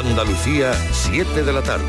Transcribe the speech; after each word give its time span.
Andalucía, 0.00 0.72
7 0.92 1.44
de 1.44 1.52
la 1.52 1.60
tarde. 1.60 1.84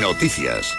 Noticias. 0.00 0.76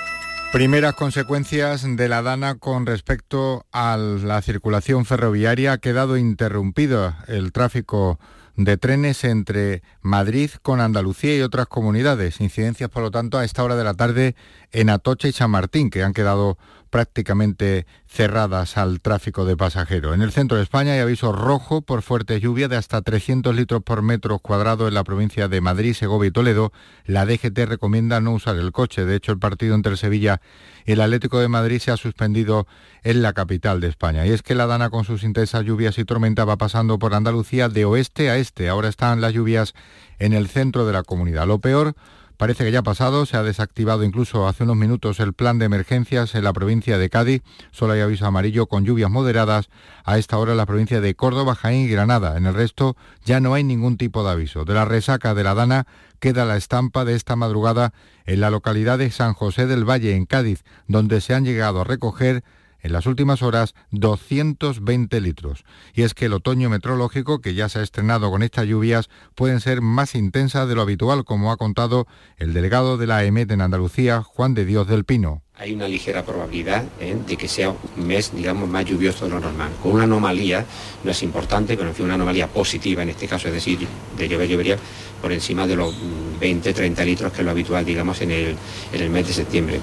Primeras 0.52 0.96
consecuencias 0.96 1.86
de 1.96 2.10
la 2.10 2.22
Dana 2.22 2.56
con 2.56 2.86
respecto 2.86 3.66
a 3.72 3.96
la 3.96 4.42
circulación 4.42 5.06
ferroviaria. 5.06 5.72
Ha 5.72 5.78
quedado 5.78 6.18
interrumpido 6.18 7.14
el 7.28 7.54
tráfico 7.54 8.20
de 8.58 8.76
trenes 8.76 9.24
entre 9.24 9.82
Madrid 10.02 10.52
con 10.62 10.82
Andalucía 10.82 11.38
y 11.38 11.42
otras 11.42 11.68
comunidades. 11.68 12.42
Incidencias, 12.42 12.90
por 12.90 13.04
lo 13.04 13.12
tanto, 13.12 13.38
a 13.38 13.46
esta 13.46 13.64
hora 13.64 13.78
de 13.78 13.86
la 13.86 13.94
tarde 13.94 14.36
en 14.74 14.90
Atocha 14.90 15.30
y 15.30 15.32
San 15.32 15.52
Martín, 15.52 15.90
que 15.90 16.04
han 16.04 16.12
quedado 16.12 16.58
prácticamente 16.90 17.86
cerradas 18.08 18.78
al 18.78 19.02
tráfico 19.02 19.46
de 19.46 19.56
pasajeros. 19.56 20.16
En 20.16 20.22
el 20.22 20.32
centro 20.32 20.58
de 20.58 20.64
España 20.64 20.94
hay 20.94 21.00
aviso 21.00 21.32
rojo 21.32 21.82
por 21.82 22.02
fuerte 22.02 22.40
lluvia 22.40 22.68
de 22.68 22.76
hasta 22.76 23.02
300 23.02 23.56
litros 23.56 23.84
por 23.84 24.02
metro 24.02 24.40
cuadrado 24.40 24.88
en 24.88 24.94
la 24.94 25.04
provincia 25.04 25.48
de 25.48 25.62
Madrid, 25.62 25.94
Segovia 25.94 26.30
y 26.30 26.32
Toledo. 26.32 26.72
La 27.06 27.26
DGT 27.26 27.58
recomienda 27.68 28.20
no 28.22 28.34
usar 28.34 28.56
el 28.56 28.72
coche. 28.72 29.06
De 29.06 29.16
hecho, 29.16 29.32
el 29.32 29.40
partido 29.40 29.76
entre 29.76 29.98
Sevilla 29.98 30.42
y 30.86 30.94
el 30.94 31.02
Atlético 31.02 31.40
de 31.40 31.48
Madrid 31.48 31.80
se 31.80 31.92
ha 31.92 31.98
suspendido 31.98 32.68
en 33.04 33.22
la 33.22 33.34
capital 33.34 33.80
de 33.80 33.88
España. 33.88 34.26
Y 34.26 34.32
es 34.32 34.42
que 34.42 34.56
la 34.56 34.66
Dana 34.66 34.90
con 34.90 35.06
sus 35.06 35.24
intensas 35.24 35.64
lluvias 35.64 35.98
y 35.98 36.06
tormenta 36.06 36.46
va 36.46 36.58
pasando 36.58 37.00
por 37.00 37.14
Andalucía 37.14 37.70
de 37.70 37.86
oeste 37.86 38.30
a 38.30 38.38
este. 38.38 38.70
Ahora 38.70 38.90
están 38.90 39.22
las 39.22 39.34
lluvias 39.34 39.74
en 40.18 40.34
el 40.34 40.48
centro 40.48 40.86
de 40.86 40.94
la 40.94 41.04
comunidad. 41.04 41.48
Lo 41.48 41.60
peor 41.60 41.96
Parece 42.40 42.64
que 42.64 42.72
ya 42.72 42.80
ha 42.80 42.84
pasado, 42.84 43.26
se 43.26 43.36
ha 43.36 43.44
desactivado 43.44 44.06
incluso 44.06 44.48
hace 44.48 44.64
unos 44.64 44.78
minutos 44.78 45.20
el 45.20 45.34
plan 45.34 45.60
de 45.60 45.66
emergencias 45.66 46.36
en 46.36 46.46
la 46.46 46.54
provincia 46.54 46.98
de 46.98 47.10
Cádiz. 47.10 47.42
Solo 47.72 47.92
hay 47.92 48.00
aviso 48.00 48.26
amarillo 48.26 48.68
con 48.68 48.86
lluvias 48.86 49.12
moderadas 49.12 49.70
a 50.06 50.18
esta 50.18 50.38
hora 50.38 50.52
en 50.52 50.58
la 50.58 50.66
provincia 50.66 51.02
de 51.02 51.16
Córdoba, 51.16 51.54
Jaén 51.54 51.82
y 51.82 51.90
Granada. 51.90 52.38
En 52.38 52.46
el 52.46 52.54
resto 52.54 52.96
ya 53.26 53.42
no 53.42 53.56
hay 53.56 53.66
ningún 53.66 53.98
tipo 53.98 54.24
de 54.24 54.32
aviso. 54.32 54.64
De 54.64 54.74
la 54.74 54.86
resaca 54.86 55.34
de 55.34 55.44
la 55.44 55.54
Dana 55.54 55.86
queda 56.22 56.46
la 56.46 56.56
estampa 56.56 57.04
de 57.04 57.16
esta 57.16 57.36
madrugada 57.36 57.92
en 58.26 58.40
la 58.40 58.52
localidad 58.52 59.00
de 59.00 59.12
San 59.12 59.34
José 59.34 59.68
del 59.68 59.84
Valle, 59.84 60.16
en 60.16 60.26
Cádiz, 60.26 60.64
donde 60.88 61.20
se 61.20 61.34
han 61.34 61.44
llegado 61.44 61.82
a 61.82 61.84
recoger 61.84 62.46
en 62.82 62.94
las 62.94 63.06
últimas 63.06 63.42
horas 63.42 63.76
220 63.92 65.22
litros. 65.22 65.64
Y 65.94 66.04
es 66.04 66.14
que 66.14 66.26
el 66.26 66.34
otoño 66.34 66.70
meteorológico, 66.70 67.42
que 67.42 67.54
ya 67.54 67.70
se 67.70 67.80
ha 67.80 67.84
estrenado 67.84 68.32
con 68.32 68.44
estas 68.44 68.66
lluvias, 68.68 69.10
pueden 69.36 69.60
ser 69.60 69.82
más 69.82 70.16
intensas 70.16 70.68
de 70.68 70.76
lo 70.76 70.82
habitual, 70.82 71.26
como 71.26 71.52
ha 71.52 71.58
contado 71.58 72.08
el 72.38 72.54
delegado 72.54 72.98
de 72.98 73.08
la 73.08 73.24
EMET 73.24 73.52
en 73.52 73.62
Andalucía, 73.62 74.22
Juan 74.24 74.54
de 74.54 74.66
Dios 74.66 74.88
del 74.88 75.06
Pino 75.06 75.44
hay 75.60 75.74
una 75.74 75.90
ligera 75.90 76.24
probabilidad 76.24 76.86
¿eh? 77.02 77.18
de 77.28 77.36
que 77.36 77.50
sea 77.50 77.70
un 77.70 78.08
mes, 78.08 78.32
digamos, 78.34 78.70
más 78.70 78.86
lluvioso 78.86 79.26
de 79.26 79.32
lo 79.32 79.42
normal. 79.42 79.70
Con 79.84 79.92
una 79.92 80.06
anomalía, 80.06 80.66
no 81.04 81.12
es 81.12 81.22
importante, 81.22 81.76
pero 81.76 81.92
una 82.00 82.14
anomalía 82.14 82.48
positiva 82.48 83.04
en 83.04 83.10
este 83.10 83.28
caso, 83.28 83.50
es 83.50 83.54
decir, 83.54 83.86
de 84.18 84.30
llover 84.30 84.48
llovería 84.48 84.78
por 85.22 85.34
encima 85.34 85.68
de 85.68 85.76
los 85.76 85.94
20, 86.40 86.74
30 86.74 87.04
litros, 87.04 87.34
que 87.34 87.42
es 87.42 87.46
lo 87.46 87.52
habitual, 87.52 87.84
digamos, 87.84 88.22
en 88.22 88.32
el 88.32 89.10
mes 89.10 89.28
de 89.28 89.34
septiembre. 89.34 89.82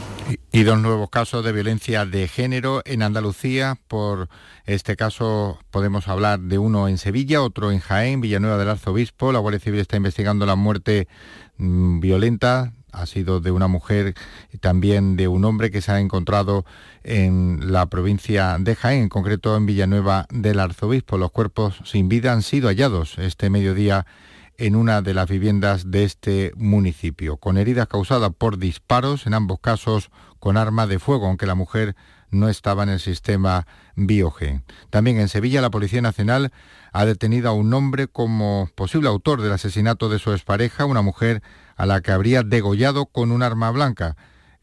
Y 0.57 0.65
dos 0.65 0.79
nuevos 0.79 1.11
casos 1.11 1.45
de 1.45 1.53
violencia 1.53 2.07
de 2.07 2.29
género 2.29 2.81
en 2.87 3.03
Andalucía. 3.03 3.77
Por 3.89 4.31
este 4.65 4.97
caso 4.97 5.59
podemos 5.71 6.09
hablar 6.09 6.41
de 6.41 6.57
uno 6.57 6.89
en 6.89 6.97
Sevilla, 6.97 7.43
otro 7.43 7.73
en 7.73 7.79
Jaén, 7.79 8.23
Villanueva 8.23 8.57
del 8.57 8.71
Arzobispo. 8.71 9.33
La 9.33 9.39
Guardia 9.39 9.61
Civil 9.61 9.81
está 9.81 9.99
investigando 9.99 10.47
la 10.47 10.57
muerte 10.57 11.09
mm, 11.59 12.01
violenta 12.01 12.73
ha 12.91 13.05
sido 13.05 13.41
de 13.41 13.51
una 13.51 13.69
mujer 13.69 14.15
y 14.51 14.57
también 14.57 15.17
de 15.17 15.29
un 15.29 15.45
hombre 15.45 15.71
que 15.71 15.83
se 15.83 15.93
ha 15.93 16.01
encontrado 16.01 16.65
en 17.05 17.71
la 17.71 17.85
provincia 17.85 18.57
de 18.59 18.77
Jaén, 18.77 19.03
en 19.03 19.09
concreto 19.11 19.55
en 19.59 19.67
Villanueva 19.67 20.27
del 20.31 20.59
Arzobispo. 20.59 21.19
Los 21.19 21.33
cuerpos 21.33 21.83
sin 21.85 22.09
vida 22.09 22.33
han 22.33 22.41
sido 22.41 22.69
hallados 22.69 23.19
este 23.19 23.51
mediodía 23.51 24.07
en 24.59 24.77
una 24.77 25.03
de 25.03 25.15
las 25.15 25.29
viviendas 25.29 25.91
de 25.91 26.05
este 26.05 26.53
municipio, 26.57 27.37
con 27.37 27.59
heridas 27.59 27.89
causadas 27.89 28.31
por 28.37 28.59
disparos, 28.59 29.27
en 29.27 29.35
ambos 29.35 29.61
casos 29.61 30.11
con 30.39 30.57
arma 30.57 30.87
de 30.87 30.99
fuego, 30.99 31.27
aunque 31.27 31.47
la 31.47 31.55
mujer 31.55 31.97
no 32.31 32.49
estaba 32.49 32.83
en 32.83 32.91
el 32.91 33.01
sistema 33.01 33.67
Biogen. 33.95 34.65
También 34.91 35.19
en 35.19 35.29
Sevilla 35.29 35.61
la 35.61 35.71
Policía 35.71 36.03
Nacional 36.03 36.53
ha 36.93 37.05
detenido 37.05 37.49
a 37.49 37.53
un 37.53 37.73
hombre 37.73 38.09
como 38.09 38.69
posible 38.75 39.09
autor 39.09 39.43
del 39.43 39.53
asesinato 39.53 40.09
de 40.09 40.19
su 40.19 40.33
expareja, 40.33 40.85
una 40.85 41.03
mujer 41.03 41.43
a 41.77 41.87
la 41.87 42.01
que 42.01 42.13
habría 42.13 42.43
degollado 42.43 43.07
con 43.07 43.33
un 43.33 43.43
arma 43.43 43.71
blanca. 43.71 44.17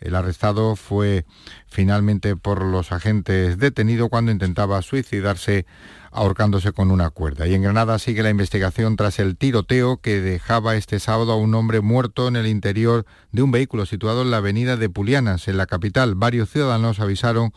El 0.04 0.16
arrestado 0.16 0.76
fue 0.76 1.26
finalmente 1.66 2.36
por 2.36 2.62
los 2.64 2.92
agentes 2.92 3.58
detenido 3.58 4.10
cuando 4.10 4.32
intentaba 4.32 4.82
suicidarse 4.82 5.66
ahorcándose 6.12 6.74
con 6.74 6.92
una 6.92 7.10
cuerda. 7.10 7.48
Y 7.48 7.54
en 7.54 7.64
Granada 7.64 7.98
sigue 8.00 8.22
la 8.22 8.30
investigación 8.30 8.98
tras 8.98 9.18
el 9.20 9.38
tiroteo 9.38 9.98
que 9.98 10.20
dejaba 10.20 10.76
este 10.76 11.00
sábado 11.00 11.32
a 11.32 11.38
un 11.38 11.56
hombre 11.56 11.80
muerto 11.80 12.28
en 12.28 12.36
el 12.36 12.48
interior 12.48 13.06
de 13.32 13.44
un 13.44 13.52
vehículo 13.52 13.86
situado 13.86 14.24
en 14.24 14.32
la 14.32 14.38
avenida 14.38 14.76
de 14.76 14.90
Pulianas, 14.90 15.48
en 15.48 15.58
la 15.58 15.68
capital. 15.68 16.16
Varios 16.16 16.50
ciudadanos 16.50 17.00
avisaron 17.00 17.54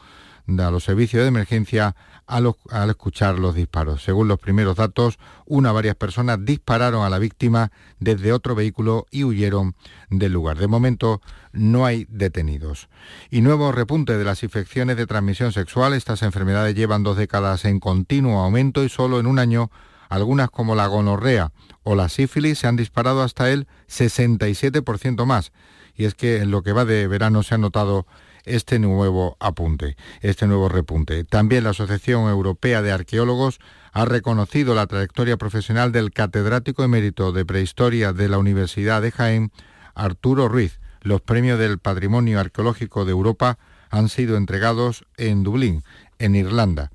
a 0.49 0.71
los 0.71 0.85
servicios 0.85 1.23
de 1.23 1.29
emergencia 1.29 1.97
al, 2.27 2.55
escuchar 2.89 3.39
los 3.39 3.55
disparos. 3.55 4.03
Según 4.03 4.29
los 4.29 4.39
primeros 4.39 4.77
datos, 4.77 5.19
una 5.45 5.73
varias 5.73 5.97
personas 5.97 6.45
dispararon 6.45 7.05
a 7.05 7.11
la 7.11 7.19
víctima 7.19 7.71
desde 7.99 8.33
otro 8.33 8.55
vehículo 8.55 9.07
y 9.11 9.25
huyeron 9.25 9.75
del 10.11 10.33
lugar. 10.33 10.59
De 10.59 10.67
momento 10.67 11.21
no 11.57 11.87
hay 11.87 12.07
detenidos. 12.09 12.89
Y 13.31 13.41
nuevo 13.41 13.73
repunte 13.73 14.17
de 14.17 14.25
las 14.25 14.43
infecciones 14.43 14.97
de 14.97 15.07
transmisión 15.07 15.53
sexual. 15.53 15.95
Estas 15.95 16.23
enfermedades 16.23 16.75
llevan 16.75 17.03
dos 17.03 17.17
décadas 17.17 17.65
en 17.65 17.81
continuo 17.81 18.41
aumento 18.41 18.85
y 18.85 18.89
solo 18.89 19.19
en 19.19 19.27
un 19.27 19.39
año 19.39 19.71
algunas 20.09 20.51
como 20.51 20.75
la 20.75 20.87
gonorrea 20.87 21.53
o 21.83 21.95
la 21.95 22.09
sífilis 22.09 22.61
se 22.61 22.67
han 22.67 22.77
disparado 22.77 23.23
hasta 23.23 23.51
el 23.51 23.67
67% 23.89 25.25
más. 25.25 25.53
Y 25.95 26.05
es 26.05 26.15
que 26.15 26.39
en 26.39 26.51
lo 26.51 26.63
que 26.63 26.73
va 26.73 26.85
de 26.85 27.09
verano 27.09 27.43
se 27.43 27.55
ha 27.55 27.59
notado 27.59 28.07
este 28.45 28.79
nuevo 28.79 29.37
apunte, 29.41 29.97
este 30.21 30.47
nuevo 30.47 30.69
repunte. 30.69 31.25
También 31.25 31.65
la 31.65 31.71
Asociación 31.71 32.29
Europea 32.29 32.81
de 32.81 32.93
Arqueólogos 32.93 33.59
ha 33.93 34.05
reconocido 34.05 34.75
la 34.75 34.87
trayectoria 34.87 35.37
profesional 35.37 35.91
del 35.91 36.13
catedrático 36.13 36.85
emérito 36.85 37.33
de 37.33 37.45
prehistoria 37.45 38.13
de 38.13 38.29
la 38.29 38.39
Universidad 38.39 39.03
de 39.03 39.11
Jaén, 39.11 39.53
Arturo 39.95 40.49
Ruiz. 40.49 40.79
Los 41.07 41.21
premios 41.21 41.57
del 41.61 41.79
Patrimonio 41.79 42.41
Arqueológico 42.41 43.05
de 43.05 43.13
Europa 43.13 43.59
han 43.91 44.09
sido 44.09 44.37
entregados 44.37 45.05
en 45.17 45.45
Dublín, 45.45 45.85
en 46.19 46.35
Irlanda. 46.35 46.91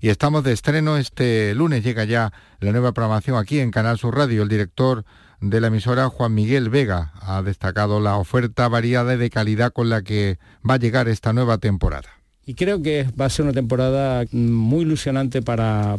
Y 0.00 0.08
estamos 0.08 0.42
de 0.42 0.52
estreno 0.52 0.96
este 0.96 1.54
lunes, 1.54 1.84
llega 1.84 2.02
ya 2.02 2.32
la 2.58 2.72
nueva 2.72 2.90
programación 2.90 3.36
aquí 3.36 3.60
en 3.60 3.70
Canal 3.70 3.98
Sur 3.98 4.16
Radio. 4.16 4.42
El 4.42 4.48
director 4.48 5.04
de 5.40 5.60
la 5.60 5.68
emisora, 5.68 6.08
Juan 6.08 6.34
Miguel 6.34 6.70
Vega, 6.70 7.12
ha 7.20 7.40
destacado 7.42 8.00
la 8.00 8.16
oferta 8.16 8.66
variada 8.66 9.14
y 9.14 9.16
de 9.16 9.30
calidad 9.30 9.72
con 9.72 9.90
la 9.90 10.02
que 10.02 10.40
va 10.68 10.74
a 10.74 10.78
llegar 10.78 11.06
esta 11.06 11.32
nueva 11.32 11.58
temporada. 11.58 12.15
Y 12.48 12.54
creo 12.54 12.80
que 12.80 13.06
va 13.20 13.24
a 13.24 13.30
ser 13.30 13.44
una 13.44 13.52
temporada 13.52 14.24
muy 14.30 14.82
ilusionante 14.82 15.42
para, 15.42 15.98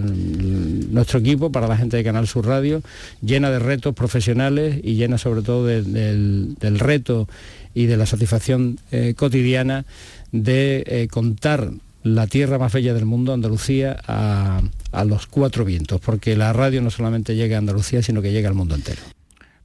nuestro 0.00 1.20
equipo, 1.20 1.52
para 1.52 1.68
la 1.68 1.76
gente 1.76 1.96
de 1.96 2.02
Canal 2.02 2.26
Sur 2.26 2.46
Radio, 2.46 2.82
llena 3.22 3.52
de 3.52 3.60
retos 3.60 3.94
profesionales 3.94 4.80
y 4.82 4.96
llena 4.96 5.16
sobre 5.16 5.42
todo 5.42 5.64
del, 5.64 6.56
reto 6.60 7.28
y 7.72 7.86
de 7.86 7.96
la 7.96 8.06
satisfacción 8.06 8.80
eh, 8.90 9.14
cotidiana 9.16 9.84
de 10.32 10.82
eh, 10.86 11.06
contar 11.08 11.70
la 12.02 12.26
tierra 12.26 12.58
más 12.58 12.72
bella 12.72 12.92
del 12.92 13.04
mundo, 13.04 13.32
Andalucía, 13.32 13.96
a, 14.08 14.62
los 15.04 15.28
cuatro 15.28 15.64
vientos, 15.64 16.00
porque 16.00 16.36
la 16.36 16.52
radio 16.52 16.82
no 16.82 16.90
solamente 16.90 17.36
llega 17.36 17.56
a 17.56 17.58
Andalucía, 17.58 18.02
sino 18.02 18.22
que 18.22 18.32
llega 18.32 18.48
al 18.48 18.54
mundo 18.54 18.74
entero. 18.74 19.02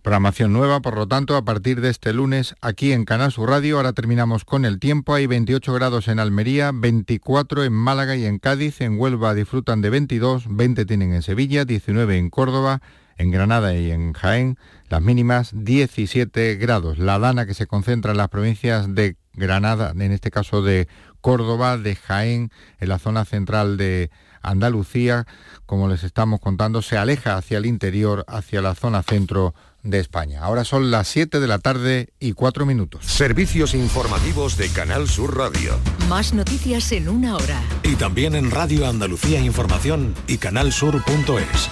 Programación 0.02 0.52
nueva, 0.52 0.80
por 0.80 0.96
lo 0.96 1.08
tanto, 1.08 1.36
a 1.36 1.46
partir 1.46 1.80
de 1.80 1.92
este 1.92 2.12
lunes 2.12 2.56
aquí 2.60 2.92
en 2.92 3.06
Canal 3.06 3.32
Sur 3.32 3.52
Radio. 3.52 3.78
Ahora 3.78 3.94
terminamos 3.94 4.46
con 4.46 4.66
el 4.66 4.80
tiempo. 4.80 5.14
Hay 5.14 5.28
28 5.28 5.72
grados 5.76 6.08
en 6.08 6.18
Almería, 6.18 6.72
24 6.74 7.64
en 7.64 7.74
Málaga 7.74 8.16
y 8.16 8.26
en 8.26 8.40
Cádiz. 8.40 8.82
En 8.82 9.00
Huelva 9.00 9.36
disfrutan 9.36 9.82
de 9.82 9.92
22, 9.92 10.46
20 10.50 10.86
tienen 10.86 11.14
en 11.14 11.22
Sevilla, 11.22 11.66
19 11.66 12.18
en 12.18 12.32
Córdoba, 12.32 12.82
en 13.18 13.30
Granada 13.30 13.76
y 13.76 13.92
en 13.92 14.14
Jaén. 14.14 14.58
Las 14.90 15.04
mínimas 15.04 15.52
17 15.54 16.56
grados. 16.56 16.98
La 16.98 17.20
dana 17.20 17.46
que 17.46 17.54
se 17.54 17.68
concentra 17.68 18.10
en 18.10 18.18
las 18.18 18.30
provincias 18.30 18.96
de 18.96 19.18
Granada, 19.34 19.92
en 19.92 20.12
este 20.12 20.32
caso 20.32 20.64
de 20.64 20.88
Córdoba, 21.22 21.78
de 21.78 21.96
Jaén, 21.96 22.50
en 22.80 22.90
la 22.90 22.98
zona 22.98 23.24
central 23.24 23.78
de 23.78 24.10
Andalucía, 24.42 25.28
como 25.68 25.88
les 25.88 26.04
estamos 26.04 26.40
contando, 26.40 26.82
se 26.82 26.98
aleja 26.98 27.38
hacia 27.38 27.60
el 27.60 27.68
interior, 27.68 28.26
hacia 28.28 28.64
la 28.64 28.74
zona 28.74 29.04
centro 29.04 29.54
de 29.84 30.00
España. 30.00 30.42
Ahora 30.44 30.64
son 30.64 30.92
las 30.92 31.08
7 31.08 31.40
de 31.40 31.48
la 31.48 31.60
tarde 31.60 32.10
y 32.20 32.34
4 32.34 32.66
minutos. 32.66 33.06
Servicios 33.06 33.74
informativos 33.74 34.58
de 34.58 34.70
Canal 34.70 35.08
Sur 35.08 35.38
Radio. 35.38 35.78
Más 36.10 36.34
noticias 36.34 36.92
en 36.92 37.10
una 37.10 37.36
hora. 37.36 37.62
Y 37.84 37.96
también 37.96 38.36
en 38.36 38.52
Radio 38.52 38.88
Andalucía 38.88 39.40
Información 39.40 40.14
y 40.28 40.38
canalsur.es. 40.38 41.70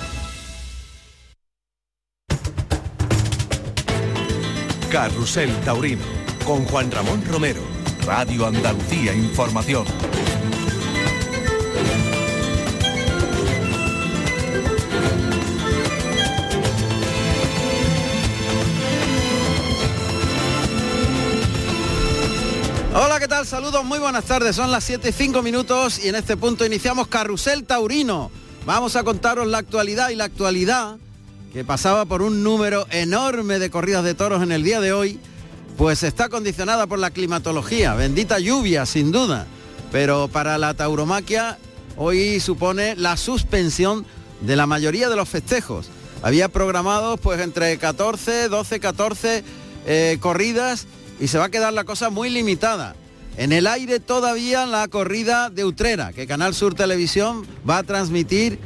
Carrusel 4.90 5.56
Taurino 5.62 6.04
con 6.46 6.66
Juan 6.66 6.90
Ramón 6.90 7.24
Romero 7.26 7.62
Radio 8.06 8.48
Andalucía 8.48 9.14
Información. 9.14 9.86
Tal? 23.30 23.46
Saludos, 23.46 23.86
muy 23.86 24.00
buenas 24.00 24.26
tardes. 24.26 24.56
Son 24.56 24.72
las 24.72 24.84
7 24.84 25.10
y 25.10 25.12
5 25.12 25.42
minutos 25.42 26.04
y 26.04 26.10
en 26.10 26.16
este 26.16 26.36
punto 26.36 26.66
iniciamos 26.66 27.08
Carrusel 27.08 27.64
Taurino. 27.64 28.32
Vamos 28.66 28.96
a 28.96 29.04
contaros 29.04 29.48
la 29.48 29.60
actualidad 29.60 30.10
y 30.10 30.16
la 30.16 30.26
actualidad 30.26 30.98
que 31.54 31.64
pasaba 31.64 32.06
por 32.06 32.22
un 32.22 32.44
número 32.44 32.88
enorme 32.90 33.60
de 33.60 33.70
corridas 33.70 34.04
de 34.04 34.16
toros 34.16 34.44
en 34.44 34.52
el 34.52 34.64
día 34.64 34.82
de 34.82 34.94
hoy, 34.94 35.20
pues 35.78 36.04
está 36.04 36.28
condicionada 36.28 36.88
por 36.88 37.00
la 37.00 37.12
climatología. 37.12 37.94
Bendita 37.94 38.40
lluvia, 38.40 38.86
sin 38.86 39.12
duda. 39.12 39.48
Pero 39.92 40.28
para 40.28 40.58
la 40.58 40.74
tauromaquia 40.74 41.58
hoy 41.98 42.40
supone 42.40 42.96
la 42.96 43.16
suspensión 43.16 44.06
de 44.42 44.56
la 44.56 44.66
mayoría 44.66 45.08
de 45.08 45.16
los 45.16 45.30
festejos. 45.30 45.90
Había 46.22 46.50
programados 46.50 47.20
pues 47.20 47.40
entre 47.40 47.78
14, 47.78 48.50
12, 48.50 48.80
14 48.80 49.44
corridas 50.20 50.88
y 51.20 51.28
se 51.28 51.38
va 51.38 51.46
a 51.46 51.52
quedar 51.52 51.74
la 51.74 51.84
cosa 51.84 52.10
muy 52.10 52.30
limitada. 52.30 52.96
En 53.38 53.54
el 53.54 53.68
aire 53.68 54.00
todavía 54.00 54.66
la 54.66 54.88
corrida 54.88 55.50
de 55.50 55.66
Utrera, 55.66 56.14
que 56.14 56.28
Canal 56.28 56.54
Sur 56.54 56.76
Televisión 56.76 57.46
va 57.68 57.78
a 57.78 57.84
transmitir 57.84 58.60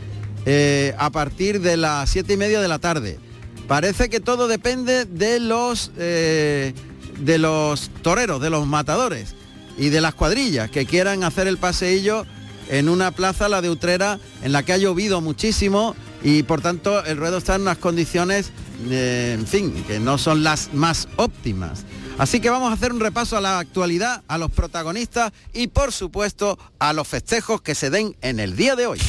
eh, 0.45 0.95
a 0.97 1.09
partir 1.09 1.61
de 1.61 1.77
las 1.77 2.09
siete 2.09 2.33
y 2.33 2.37
media 2.37 2.61
de 2.61 2.67
la 2.67 2.79
tarde. 2.79 3.19
Parece 3.67 4.09
que 4.09 4.19
todo 4.19 4.47
depende 4.47 5.05
de 5.05 5.39
los, 5.39 5.91
eh, 5.97 6.73
de 7.19 7.37
los 7.37 7.91
toreros, 8.01 8.41
de 8.41 8.49
los 8.49 8.67
matadores 8.67 9.35
y 9.77 9.89
de 9.89 10.01
las 10.01 10.15
cuadrillas 10.15 10.69
que 10.69 10.85
quieran 10.85 11.23
hacer 11.23 11.47
el 11.47 11.57
paseillo 11.57 12.25
en 12.69 12.89
una 12.89 13.11
plaza, 13.11 13.49
la 13.49 13.61
de 13.61 13.69
Utrera, 13.69 14.19
en 14.41 14.51
la 14.51 14.63
que 14.63 14.73
ha 14.73 14.77
llovido 14.77 15.21
muchísimo 15.21 15.95
y 16.23 16.43
por 16.43 16.61
tanto 16.61 17.03
el 17.05 17.17
ruedo 17.17 17.37
está 17.37 17.55
en 17.55 17.63
unas 17.63 17.77
condiciones, 17.77 18.51
eh, 18.89 19.35
en 19.37 19.45
fin, 19.45 19.83
que 19.87 19.99
no 19.99 20.17
son 20.17 20.43
las 20.43 20.73
más 20.73 21.07
óptimas. 21.17 21.85
Así 22.17 22.39
que 22.39 22.49
vamos 22.49 22.69
a 22.69 22.73
hacer 22.73 22.93
un 22.93 22.99
repaso 22.99 23.37
a 23.37 23.41
la 23.41 23.59
actualidad, 23.59 24.21
a 24.27 24.37
los 24.37 24.51
protagonistas 24.51 25.33
y 25.51 25.67
por 25.67 25.91
supuesto 25.91 26.59
a 26.77 26.93
los 26.93 27.07
festejos 27.07 27.61
que 27.61 27.73
se 27.73 27.89
den 27.89 28.15
en 28.21 28.39
el 28.39 28.55
día 28.55 28.75
de 28.75 28.85
hoy. 28.85 28.99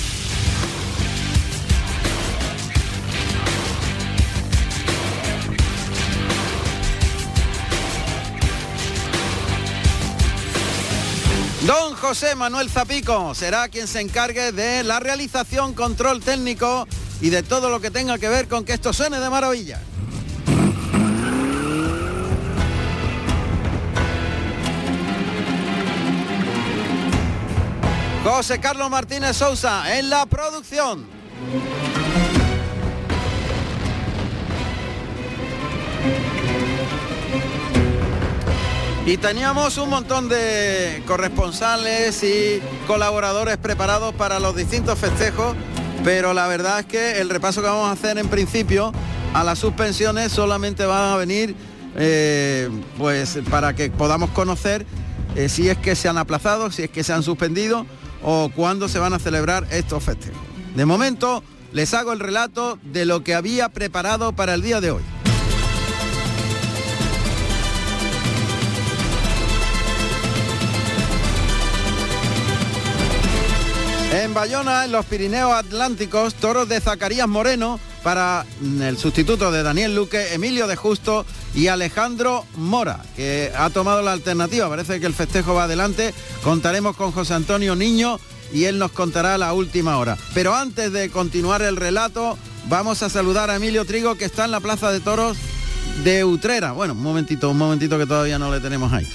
Don 11.66 11.94
José 11.96 12.34
Manuel 12.34 12.68
Zapico 12.68 13.34
será 13.34 13.68
quien 13.68 13.86
se 13.86 14.00
encargue 14.00 14.52
de 14.52 14.82
la 14.82 15.00
realización, 15.00 15.72
control 15.72 16.20
técnico 16.20 16.86
y 17.22 17.30
de 17.30 17.42
todo 17.42 17.70
lo 17.70 17.80
que 17.80 17.90
tenga 17.90 18.18
que 18.18 18.28
ver 18.28 18.48
con 18.48 18.64
que 18.64 18.74
esto 18.74 18.92
suene 18.92 19.18
de 19.18 19.30
maravilla. 19.30 19.80
José 28.24 28.58
Carlos 28.58 28.88
Martínez 28.88 29.36
Sousa 29.36 29.98
en 29.98 30.08
la 30.08 30.24
producción. 30.24 31.04
Y 39.04 39.18
teníamos 39.18 39.76
un 39.76 39.90
montón 39.90 40.30
de 40.30 41.02
corresponsales 41.06 42.22
y 42.22 42.62
colaboradores 42.86 43.58
preparados 43.58 44.14
para 44.14 44.40
los 44.40 44.56
distintos 44.56 44.98
festejos, 44.98 45.54
pero 46.02 46.32
la 46.32 46.46
verdad 46.46 46.80
es 46.80 46.86
que 46.86 47.20
el 47.20 47.28
repaso 47.28 47.60
que 47.60 47.68
vamos 47.68 47.90
a 47.90 47.92
hacer 47.92 48.16
en 48.16 48.28
principio 48.28 48.90
a 49.34 49.44
las 49.44 49.58
suspensiones 49.58 50.32
solamente 50.32 50.86
van 50.86 51.12
a 51.12 51.16
venir 51.16 51.54
eh, 51.94 52.70
pues 52.96 53.38
para 53.50 53.74
que 53.74 53.90
podamos 53.90 54.30
conocer 54.30 54.86
eh, 55.36 55.50
si 55.50 55.68
es 55.68 55.76
que 55.76 55.94
se 55.94 56.08
han 56.08 56.16
aplazado, 56.16 56.70
si 56.70 56.84
es 56.84 56.90
que 56.90 57.04
se 57.04 57.12
han 57.12 57.22
suspendido 57.22 57.84
o 58.24 58.48
cuándo 58.48 58.88
se 58.88 58.98
van 58.98 59.12
a 59.12 59.18
celebrar 59.18 59.66
estos 59.70 60.02
festejos. 60.02 60.40
De 60.74 60.86
momento 60.86 61.44
les 61.72 61.94
hago 61.94 62.12
el 62.12 62.20
relato 62.20 62.78
de 62.82 63.04
lo 63.04 63.22
que 63.22 63.34
había 63.34 63.68
preparado 63.68 64.32
para 64.32 64.54
el 64.54 64.62
día 64.62 64.80
de 64.80 64.90
hoy. 64.90 65.02
En 74.22 74.32
Bayona, 74.32 74.84
en 74.84 74.92
los 74.92 75.04
Pirineos 75.06 75.52
Atlánticos, 75.52 76.36
toros 76.36 76.68
de 76.68 76.80
Zacarías 76.80 77.26
Moreno 77.26 77.80
para 78.04 78.46
el 78.62 78.96
sustituto 78.96 79.50
de 79.50 79.64
Daniel 79.64 79.96
Luque, 79.96 80.34
Emilio 80.34 80.68
de 80.68 80.76
Justo 80.76 81.26
y 81.52 81.66
Alejandro 81.66 82.46
Mora, 82.54 83.02
que 83.16 83.50
ha 83.56 83.70
tomado 83.70 84.02
la 84.02 84.12
alternativa. 84.12 84.68
Parece 84.68 85.00
que 85.00 85.06
el 85.06 85.14
festejo 85.14 85.54
va 85.54 85.64
adelante. 85.64 86.14
Contaremos 86.44 86.96
con 86.96 87.10
José 87.10 87.34
Antonio 87.34 87.74
Niño 87.74 88.20
y 88.52 88.66
él 88.66 88.78
nos 88.78 88.92
contará 88.92 89.36
la 89.36 89.52
última 89.52 89.98
hora. 89.98 90.16
Pero 90.32 90.54
antes 90.54 90.92
de 90.92 91.10
continuar 91.10 91.62
el 91.62 91.74
relato, 91.74 92.38
vamos 92.68 93.02
a 93.02 93.10
saludar 93.10 93.50
a 93.50 93.56
Emilio 93.56 93.84
Trigo, 93.84 94.14
que 94.14 94.26
está 94.26 94.44
en 94.44 94.52
la 94.52 94.60
Plaza 94.60 94.92
de 94.92 95.00
Toros 95.00 95.36
de 96.04 96.24
Utrera. 96.24 96.70
Bueno, 96.70 96.92
un 96.92 97.02
momentito, 97.02 97.50
un 97.50 97.58
momentito 97.58 97.98
que 97.98 98.06
todavía 98.06 98.38
no 98.38 98.52
le 98.52 98.60
tenemos 98.60 98.92
ahí. 98.92 99.12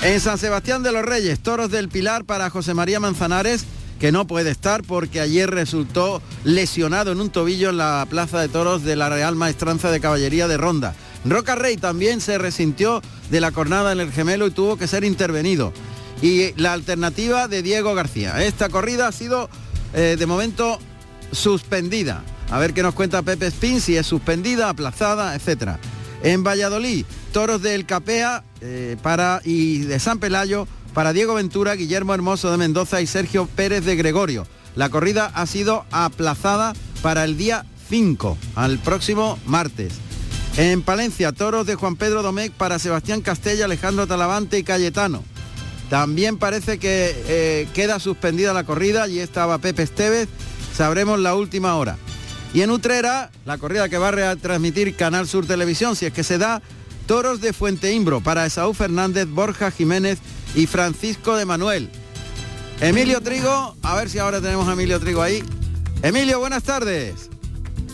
En 0.00 0.20
San 0.20 0.38
Sebastián 0.38 0.84
de 0.84 0.92
los 0.92 1.02
Reyes, 1.02 1.40
Toros 1.40 1.72
del 1.72 1.88
Pilar 1.88 2.24
para 2.24 2.50
José 2.50 2.72
María 2.72 3.00
Manzanares 3.00 3.64
que 4.02 4.10
no 4.10 4.26
puede 4.26 4.50
estar 4.50 4.82
porque 4.82 5.20
ayer 5.20 5.48
resultó 5.48 6.20
lesionado 6.42 7.12
en 7.12 7.20
un 7.20 7.30
tobillo 7.30 7.70
en 7.70 7.76
la 7.76 8.04
Plaza 8.10 8.40
de 8.40 8.48
Toros 8.48 8.82
de 8.82 8.96
la 8.96 9.08
Real 9.08 9.36
Maestranza 9.36 9.92
de 9.92 10.00
Caballería 10.00 10.48
de 10.48 10.56
Ronda. 10.56 10.96
Roca 11.24 11.54
Rey 11.54 11.76
también 11.76 12.20
se 12.20 12.36
resintió 12.36 13.00
de 13.30 13.40
la 13.40 13.52
cornada 13.52 13.92
en 13.92 14.00
el 14.00 14.10
gemelo 14.10 14.48
y 14.48 14.50
tuvo 14.50 14.76
que 14.76 14.88
ser 14.88 15.04
intervenido. 15.04 15.72
Y 16.20 16.52
la 16.60 16.72
alternativa 16.72 17.46
de 17.46 17.62
Diego 17.62 17.94
García. 17.94 18.42
Esta 18.42 18.70
corrida 18.70 19.06
ha 19.06 19.12
sido 19.12 19.48
eh, 19.94 20.16
de 20.18 20.26
momento 20.26 20.80
suspendida. 21.30 22.24
A 22.50 22.58
ver 22.58 22.74
qué 22.74 22.82
nos 22.82 22.94
cuenta 22.94 23.22
Pepe 23.22 23.46
Spin, 23.46 23.80
si 23.80 23.96
es 23.96 24.04
suspendida, 24.04 24.68
aplazada, 24.68 25.36
etc. 25.36 25.76
En 26.24 26.42
Valladolid, 26.42 27.04
toros 27.32 27.62
del 27.62 27.86
Capea 27.86 28.42
eh, 28.62 28.96
para, 29.00 29.40
y 29.44 29.78
de 29.78 30.00
San 30.00 30.18
Pelayo 30.18 30.66
para 30.94 31.12
Diego 31.12 31.34
Ventura, 31.34 31.74
Guillermo 31.74 32.14
Hermoso 32.14 32.50
de 32.50 32.58
Mendoza 32.58 33.00
y 33.00 33.06
Sergio 33.06 33.46
Pérez 33.46 33.84
de 33.84 33.96
Gregorio. 33.96 34.46
La 34.76 34.88
corrida 34.88 35.30
ha 35.34 35.46
sido 35.46 35.84
aplazada 35.90 36.72
para 37.02 37.24
el 37.24 37.36
día 37.36 37.66
5, 37.88 38.38
al 38.54 38.78
próximo 38.78 39.38
martes. 39.46 39.94
En 40.56 40.82
Palencia, 40.82 41.32
toros 41.32 41.66
de 41.66 41.74
Juan 41.74 41.96
Pedro 41.96 42.22
Domecq 42.22 42.52
para 42.52 42.78
Sebastián 42.78 43.22
Castella, 43.22 43.64
Alejandro 43.64 44.06
Talavante 44.06 44.58
y 44.58 44.64
Cayetano. 44.64 45.24
También 45.88 46.38
parece 46.38 46.78
que 46.78 47.14
eh, 47.26 47.68
queda 47.74 47.98
suspendida 47.98 48.52
la 48.52 48.64
corrida, 48.64 49.08
y 49.08 49.18
estaba 49.18 49.58
Pepe 49.58 49.82
Estevez, 49.82 50.28
sabremos 50.74 51.18
la 51.20 51.34
última 51.34 51.76
hora. 51.76 51.96
Y 52.54 52.62
en 52.62 52.70
Utrera, 52.70 53.30
la 53.46 53.56
corrida 53.56 53.88
que 53.88 53.98
va 53.98 54.08
a 54.08 54.12
retransmitir 54.12 54.94
Canal 54.94 55.26
Sur 55.26 55.46
Televisión, 55.46 55.96
si 55.96 56.06
es 56.06 56.12
que 56.12 56.22
se 56.22 56.38
da, 56.38 56.62
toros 57.06 57.40
de 57.40 57.52
Fuente 57.52 57.92
Imbro 57.92 58.20
para 58.20 58.46
Esaú 58.46 58.74
Fernández, 58.74 59.26
Borja 59.26 59.70
Jiménez 59.70 60.18
y 60.54 60.66
Francisco 60.66 61.36
de 61.36 61.44
Manuel. 61.44 61.90
Emilio 62.80 63.20
Trigo, 63.20 63.76
a 63.82 63.96
ver 63.96 64.08
si 64.08 64.18
ahora 64.18 64.40
tenemos 64.40 64.68
a 64.68 64.72
Emilio 64.72 64.98
Trigo 64.98 65.22
ahí. 65.22 65.42
Emilio, 66.02 66.40
buenas 66.40 66.64
tardes. 66.64 67.30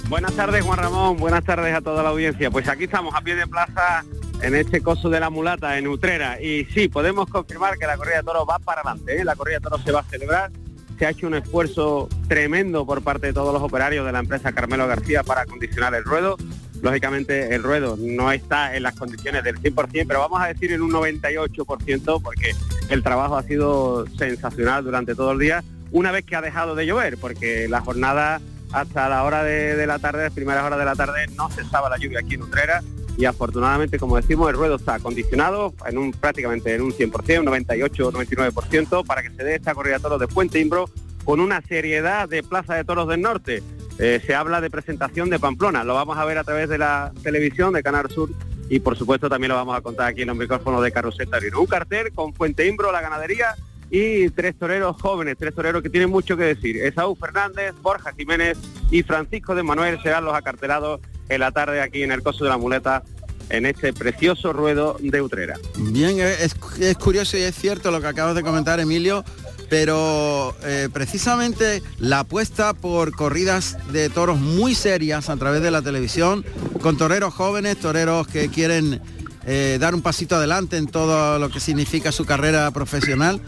Buenas 0.09 0.33
tardes 0.33 0.65
Juan 0.65 0.79
Ramón, 0.79 1.19
buenas 1.19 1.45
tardes 1.45 1.75
a 1.75 1.83
toda 1.83 2.03
la 2.03 2.09
audiencia. 2.09 2.51
Pues 2.51 2.67
aquí 2.69 2.85
estamos 2.85 3.15
a 3.15 3.21
pie 3.21 3.37
de 3.37 3.47
plaza 3.47 4.05
en 4.41 4.55
este 4.55 4.81
coso 4.81 5.11
de 5.11 5.21
la 5.21 5.29
mulata 5.29 5.77
en 5.77 5.87
Utrera 5.87 6.41
y 6.41 6.65
sí, 6.67 6.89
podemos 6.89 7.29
confirmar 7.29 7.77
que 7.77 7.87
la 7.87 7.97
corrida 7.97 8.19
de 8.19 8.23
toros 8.23 8.47
va 8.49 8.59
para 8.59 8.81
adelante, 8.81 9.21
¿eh? 9.21 9.25
la 9.25 9.37
corrida 9.37 9.57
de 9.57 9.63
toros 9.63 9.83
se 9.85 9.93
va 9.93 10.01
a 10.01 10.05
celebrar, 10.05 10.51
se 10.99 11.07
ha 11.07 11.11
hecho 11.11 11.27
un 11.27 11.35
esfuerzo 11.35 12.09
tremendo 12.29 12.87
por 12.87 13.03
parte 13.03 13.29
de 13.29 13.33
todos 13.33 13.53
los 13.53 13.63
operarios 13.63 14.07
de 14.07 14.13
la 14.13 14.21
empresa 14.21 14.53
Carmelo 14.53 14.87
García 14.87 15.23
para 15.25 15.43
acondicionar 15.43 15.95
el 15.95 16.05
ruedo, 16.05 16.37
lógicamente 16.83 17.55
el 17.55 17.63
ruedo 17.63 17.97
no 17.99 18.31
está 18.33 18.77
en 18.77 18.83
las 18.83 18.95
condiciones 18.95 19.45
del 19.45 19.61
100%, 19.61 20.05
pero 20.07 20.21
vamos 20.21 20.41
a 20.41 20.47
decir 20.47 20.73
en 20.73 20.83
un 20.83 20.93
98% 20.93 22.23
porque 22.23 22.55
el 22.89 23.03
trabajo 23.03 23.37
ha 23.37 23.43
sido 23.43 24.07
sensacional 24.17 24.85
durante 24.85 25.15
todo 25.15 25.33
el 25.33 25.39
día, 25.39 25.65
una 25.91 26.13
vez 26.13 26.25
que 26.25 26.37
ha 26.37 26.41
dejado 26.41 26.75
de 26.75 26.87
llover, 26.87 27.19
porque 27.19 27.69
la 27.69 27.81
jornada 27.81 28.41
hasta 28.73 29.09
la 29.09 29.25
hora 29.25 29.45
de, 29.45 29.87
la 29.87 29.99
tarde, 29.99 30.25
las 30.25 30.33
primeras 30.33 30.65
horas 30.65 30.79
de 30.79 30.85
la 30.85 30.95
tarde, 30.95 31.27
no 31.37 31.49
cesaba 31.51 31.89
la 31.89 31.97
lluvia 31.97 32.21
aquí 32.21 32.35
en 32.35 32.43
Utrera 32.43 32.83
y 33.17 33.25
afortunadamente, 33.25 33.99
como 33.99 34.17
decimos, 34.17 34.49
el 34.51 34.57
ruedo 34.57 34.77
está 34.77 34.95
acondicionado 34.95 35.75
en 35.87 35.99
un 35.99 36.13
prácticamente 36.13 36.75
en 36.75 36.83
un 36.83 36.93
100%, 36.93 37.41
un 37.41 37.47
98 37.47 38.13
99% 38.13 39.07
para 39.07 39.23
que 39.23 39.31
se 39.31 39.43
dé 39.43 39.57
esta 39.57 39.75
corrida 39.75 39.97
de 39.97 40.03
toros 40.03 40.21
de 40.21 40.29
Fuente 40.29 40.61
Imbro 40.61 40.89
con 41.25 41.41
una 41.41 41.61
seriedad 41.63 42.29
de 42.29 42.43
Plaza 42.43 42.75
de 42.75 42.85
Toros 42.85 43.09
del 43.09 43.21
Norte 43.21 43.63
eh, 43.99 44.23
se 44.25 44.35
habla 44.35 44.61
de 44.61 44.71
presentación 44.71 45.31
de 45.31 45.39
Pamplona. 45.39 45.85
Lo 45.85 45.95
vamos 45.95 46.17
a 46.19 46.25
ver 46.25 46.39
a 46.39 46.45
través 46.45 46.69
de 46.69 46.79
la 46.79 47.13
televisión 47.23 47.73
de 47.73 47.83
Canal 47.83 48.11
Sur 48.11 48.31
y 48.69 48.81
por 48.81 48.97
supuesto 48.97 49.29
también 49.29 49.49
lo 49.49 49.57
vamos 49.57 49.77
a 49.77 49.81
contar 49.81 50.09
aquí 50.09 50.23
en 50.23 50.29
los 50.29 50.37
micrófonos 50.37 50.83
de 50.83 50.93
Carrusel 50.93 51.29
Un 51.59 51.67
cartel 51.67 52.13
con 52.13 52.35
Fuente 52.35 52.67
Imbro, 52.67 52.93
la 52.93 53.01
ganadería 53.01 53.57
y 53.91 54.29
tres 54.31 54.55
toreros 54.59 55.01
jóvenes, 55.01 55.37
tres 55.39 55.55
toreros 55.55 55.83
que 55.83 55.91
tienen 55.91 56.11
mucho 56.11 56.37
que 56.37 56.45
decir. 56.45 56.77
Esaú 56.77 57.17
Fernández, 57.17 57.75
Borja 57.81 58.13
Jiménez 58.13 58.59
y 58.91 59.03
Francisco 59.03 59.55
de 59.55 59.63
Manuel 59.63 60.01
serán 60.03 60.25
los 60.25 60.35
acartelados 60.35 61.01
en 61.29 61.41
la 61.41 61.51
tarde 61.51 61.81
aquí 61.81 62.03
en 62.03 62.13
el 62.13 62.23
Coso 62.23 62.45
de 62.45 62.51
la 62.51 62.59
Muleta 62.59 63.03
en 63.51 63.65
este 63.65 63.95
precioso 63.95 64.53
ruedo 64.53 64.99
de 65.01 65.23
Utrera. 65.23 65.57
Bien, 65.77 66.21
es, 66.21 66.55
es 66.81 66.99
curioso 66.99 67.39
y 67.39 67.43
es 67.43 67.55
cierto 67.55 67.91
lo 67.91 68.01
que 68.01 68.09
acabas 68.09 68.35
de 68.35 68.43
comentar, 68.43 68.79
Emilio, 68.79 69.25
pero 69.69 70.57
eh, 70.63 70.89
precisamente 70.93 71.83
la 71.99 72.21
apuesta 72.21 72.73
por 72.73 73.13
corridas 73.13 73.77
de 73.93 74.09
toros 74.09 74.41
muy 74.41 74.75
serias 74.75 75.29
a 75.29 75.37
través 75.37 75.63
de 75.63 75.71
la 75.71 75.83
televisión, 75.83 76.45
con 76.81 76.97
toreros 76.97 77.35
jóvenes, 77.35 77.79
toreros 77.79 78.27
que 78.27 78.49
quieren 78.49 79.01
eh, 79.47 79.79
dar 79.81 79.95
un 79.95 80.03
pasito 80.03 80.37
adelante 80.37 80.77
en 80.77 80.87
todo 80.87 81.39
lo 81.39 81.51
que 81.51 81.61
significa 81.61 82.13
su 82.13 82.25
carrera 82.25 82.71
profesional, 82.71 83.41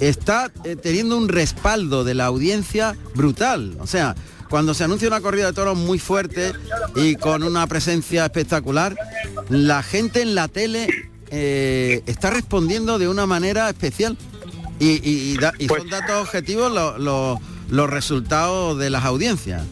está 0.00 0.50
eh, 0.64 0.76
teniendo 0.76 1.16
un 1.16 1.28
respaldo 1.28 2.04
de 2.04 2.14
la 2.14 2.26
audiencia 2.26 2.94
brutal. 3.14 3.76
O 3.80 3.86
sea, 3.86 4.14
cuando 4.50 4.74
se 4.74 4.84
anuncia 4.84 5.08
una 5.08 5.20
corrida 5.22 5.46
de 5.46 5.52
toros 5.54 5.78
muy 5.78 5.98
fuerte 5.98 6.52
y 6.94 7.16
con 7.16 7.42
una 7.42 7.66
presencia 7.66 8.26
espectacular, 8.26 8.96
la 9.48 9.82
gente 9.82 10.20
en 10.20 10.34
la 10.34 10.48
tele 10.48 10.88
está 11.30 12.30
respondiendo 12.30 13.00
de 13.00 13.08
una 13.08 13.26
manera 13.26 13.68
especial. 13.68 14.16
Y, 14.78 15.36
pues 15.68 15.82
son 15.82 15.90
datos 15.90 16.22
objetivos 16.22 16.72
los 17.68 17.90
resultados 17.90 18.78
de 18.78 18.90
las 18.90 19.04
audiencias. 19.04 19.62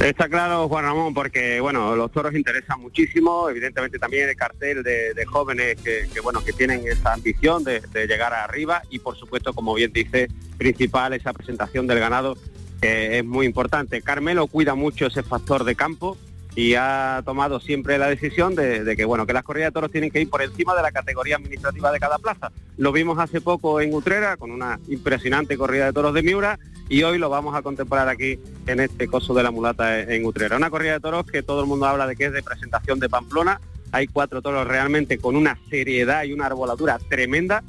Está 0.00 0.28
claro, 0.28 0.68
Juan 0.68 0.84
Ramón, 0.84 1.14
porque 1.14 1.60
bueno, 1.60 1.94
los 1.94 2.10
toros 2.10 2.34
interesan 2.34 2.80
muchísimo, 2.80 3.48
evidentemente 3.48 4.00
también 4.00 4.28
el 4.28 4.34
cartel 4.34 4.82
de, 4.82 5.24
jóvenes 5.26 5.76
que, 5.80 6.08
bueno 6.20 6.42
que 6.42 6.52
tienen 6.52 6.82
esa 6.88 7.12
ambición 7.12 7.62
de, 7.62 7.80
llegar 8.08 8.32
arriba 8.32 8.82
y 8.90 8.98
por 8.98 9.16
supuesto, 9.16 9.52
como 9.52 9.74
bien 9.74 9.92
dice, 9.92 10.28
principal 10.58 11.12
esa 11.12 11.32
presentación 11.32 11.86
del 11.86 12.00
ganado 12.00 12.36
es 12.80 13.24
muy 13.24 13.46
importante. 13.46 14.02
Carmelo 14.02 14.48
cuida 14.48 14.74
mucho 14.74 15.06
ese 15.06 15.22
factor 15.22 15.62
de 15.62 15.76
campo, 15.76 16.18
y 16.54 16.74
ha 16.74 17.22
tomado 17.24 17.60
siempre 17.60 17.98
la 17.98 18.08
decisión 18.08 18.54
de, 18.54 18.94
que 18.96 19.04
bueno 19.04 19.26
que 19.26 19.32
las 19.32 19.42
corridas 19.42 19.68
de 19.68 19.72
toros 19.72 19.90
tienen 19.90 20.10
que 20.10 20.20
ir 20.20 20.28
por 20.28 20.42
encima 20.42 20.74
de 20.74 20.82
la 20.82 20.92
categoría 20.92 21.36
administrativa 21.36 21.90
de 21.90 21.98
cada 21.98 22.18
plaza. 22.18 22.52
Lo 22.76 22.92
vimos 22.92 23.18
hace 23.18 23.40
poco 23.40 23.80
en 23.80 23.94
Utrera 23.94 24.36
con 24.36 24.50
una 24.50 24.78
impresionante 24.88 25.56
corrida 25.56 25.86
de 25.86 25.92
toros 25.92 26.12
de 26.14 26.22
Miura 26.22 26.58
y 26.88 27.02
hoy 27.04 27.18
lo 27.18 27.30
vamos 27.30 27.54
a 27.54 27.62
contemplar 27.62 28.08
aquí 28.08 28.38
en 28.66 28.80
este 28.80 29.06
coso 29.08 29.32
de 29.32 29.42
la 29.42 29.50
mulata 29.50 30.00
en 30.00 30.24
Utrera. 30.26 30.56
Una 30.56 30.70
corrida 30.70 30.94
de 30.94 31.00
toros 31.00 31.24
que 31.24 31.42
todo 31.42 31.62
el 31.62 31.66
mundo 31.66 31.86
habla 31.86 32.06
de 32.06 32.16
que 32.16 32.26
es 32.26 32.32
de 32.32 32.42
presentación 32.42 32.98
de 33.00 33.08
Pamplona. 33.08 33.60
Hay 33.90 34.06
cuatro 34.06 34.42
toros 34.42 34.66
realmente 34.66 35.18
con 35.18 35.36
una 35.36 35.58
seriedad 35.70 36.24
y 36.24 36.32
una 36.32 36.46
arboladura 36.46 36.98
tremenda 37.08 37.62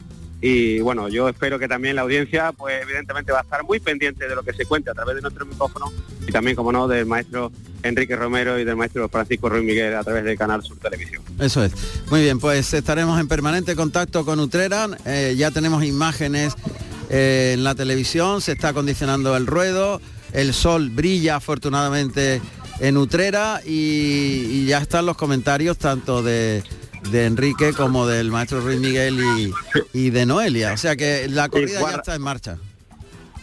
y 0.45 0.81
bueno, 0.81 1.07
yo 1.07 1.29
espero 1.29 1.57
que 1.57 1.69
también 1.69 1.95
la 1.95 2.01
audiencia, 2.01 2.51
pues 2.51 2.81
evidentemente 2.81 3.31
va 3.31 3.39
a 3.39 3.43
estar 3.43 3.63
muy 3.63 3.79
pendiente 3.79 4.27
de 4.27 4.35
lo 4.35 4.43
que 4.43 4.51
se 4.51 4.65
cuente 4.65 4.89
a 4.91 4.93
través 4.93 5.15
de 5.15 5.21
nuestro 5.21 5.45
micrófono 5.45 5.89
y 6.27 6.33
también, 6.33 6.57
como 6.57 6.73
no, 6.73 6.85
del 6.85 7.05
maestro 7.05 7.49
Enrique 7.81 8.13
Romero 8.17 8.59
y 8.59 8.65
del 8.65 8.75
maestro 8.75 9.07
Francisco 9.07 9.47
Ruiz 9.47 9.63
Miguel 9.63 9.95
a 9.95 10.03
través 10.03 10.25
de 10.25 10.35
Canal 10.35 10.61
Sur 10.61 10.75
Televisión. 10.79 11.23
Eso 11.39 11.63
es. 11.63 11.71
Muy 12.11 12.23
bien, 12.23 12.41
pues 12.41 12.73
estaremos 12.73 13.21
en 13.21 13.29
permanente 13.29 13.73
contacto 13.73 14.25
con 14.25 14.37
Utrera, 14.41 14.89
eh, 15.05 15.35
ya 15.37 15.49
tenemos 15.51 15.85
imágenes 15.85 16.55
eh, 17.09 17.51
en 17.53 17.63
la 17.63 17.73
televisión, 17.73 18.41
se 18.41 18.51
está 18.51 18.67
acondicionando 18.67 19.37
el 19.37 19.47
ruedo, 19.47 20.01
el 20.33 20.53
sol 20.53 20.89
brilla 20.89 21.37
afortunadamente 21.37 22.41
en 22.81 22.97
Utrera 22.97 23.61
y 23.65 24.65
ya 24.65 24.79
están 24.79 25.05
los 25.05 25.15
comentarios 25.15 25.77
tanto 25.77 26.21
de 26.21 26.63
de 27.11 27.25
Enrique 27.25 27.73
como 27.73 28.07
del 28.07 28.31
maestro 28.31 28.61
Ruiz 28.61 28.79
Miguel 28.79 29.19
y, 29.93 30.09
de 30.09 30.25
Noelia. 30.25 30.73
O 30.73 30.77
sea 30.77 30.95
que 30.95 31.27
la 31.29 31.49
corrida 31.49 31.79
ya 31.79 31.97
está 31.97 32.15
en 32.15 32.21
marcha. 32.21 32.57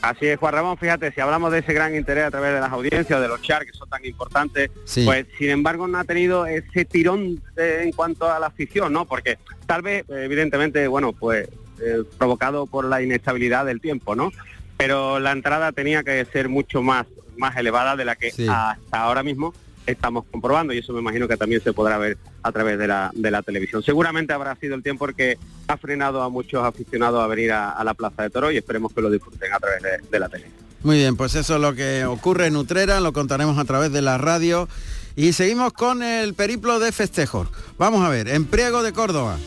Así 0.02 0.26
es, 0.26 0.38
Juan 0.38 0.54
Ramón, 0.54 0.78
fíjate, 0.78 1.12
si 1.12 1.20
hablamos 1.20 1.52
de 1.52 1.58
ese 1.58 1.74
gran 1.74 1.94
interés 1.94 2.24
a 2.24 2.30
través 2.30 2.54
de 2.54 2.60
las 2.60 2.72
audiencias, 2.72 3.20
de 3.20 3.28
los 3.28 3.42
char 3.42 3.66
que 3.66 3.72
son 3.72 3.88
tan 3.88 4.04
importantes, 4.06 4.70
pues 5.04 5.26
sin 5.36 5.50
embargo 5.50 5.86
no 5.86 5.98
ha 5.98 6.04
tenido 6.04 6.46
ese 6.46 6.86
tirón 6.86 7.42
en 7.56 7.92
cuanto 7.92 8.30
a 8.30 8.38
la 8.38 8.46
afición, 8.46 8.94
¿no? 8.94 9.04
Porque 9.04 9.36
tal 9.66 9.82
vez, 9.82 10.06
evidentemente, 10.08 10.88
bueno, 10.88 11.12
pues 11.12 11.48
eh, 11.82 12.02
provocado 12.16 12.66
por 12.66 12.86
la 12.86 13.02
inestabilidad 13.02 13.66
del 13.66 13.82
tiempo, 13.82 14.16
¿no? 14.16 14.32
Pero 14.78 15.18
la 15.18 15.32
entrada 15.32 15.72
tenía 15.72 16.02
que 16.02 16.24
ser 16.24 16.48
mucho 16.48 16.82
más, 16.82 17.06
más 17.36 17.54
elevada 17.58 17.94
de 17.94 18.06
la 18.06 18.16
que 18.16 18.28
hasta 18.28 19.02
ahora 19.02 19.22
mismo 19.22 19.52
estamos 19.92 20.24
comprobando 20.30 20.72
y 20.72 20.78
eso 20.78 20.92
me 20.92 21.00
imagino 21.00 21.28
que 21.28 21.36
también 21.36 21.62
se 21.62 21.72
podrá 21.72 21.98
ver 21.98 22.18
a 22.42 22.52
través 22.52 22.78
de 22.78 22.86
la, 22.86 23.10
de 23.14 23.30
la 23.30 23.42
televisión. 23.42 23.82
Seguramente 23.82 24.32
habrá 24.32 24.56
sido 24.56 24.74
el 24.74 24.82
tiempo 24.82 25.00
porque 25.00 25.38
ha 25.66 25.76
frenado 25.76 26.22
a 26.22 26.28
muchos 26.28 26.62
aficionados 26.64 27.22
a 27.22 27.26
venir 27.26 27.52
a, 27.52 27.82
la 27.82 27.94
Plaza 27.94 28.22
de 28.22 28.30
Toro 28.30 28.52
y 28.52 28.58
esperemos 28.58 28.92
que 28.92 29.00
lo 29.00 29.10
disfruten 29.10 29.52
a 29.52 29.58
través 29.58 29.82
de, 30.10 30.18
la 30.18 30.28
tele. 30.28 30.50
Muy 30.82 30.96
bien, 30.96 31.16
pues 31.16 31.34
eso 31.34 31.54
es 31.54 31.60
lo 31.60 31.74
que 31.74 32.04
ocurre 32.04 32.46
en 32.46 32.56
Utrera, 32.56 33.00
lo 33.00 33.12
contaremos 33.12 33.58
a 33.58 33.64
través 33.64 33.90
de 33.92 34.02
la 34.02 34.18
radio 34.18 34.68
y 35.16 35.32
seguimos 35.32 35.72
con 35.72 36.02
el 36.02 36.34
periplo 36.34 36.78
de 36.78 36.92
festejos. 36.92 37.48
Vamos 37.78 38.04
a 38.04 38.10
ver, 38.10 38.28
en 38.28 38.48
de 38.50 38.92
Córdoba, 38.92 39.38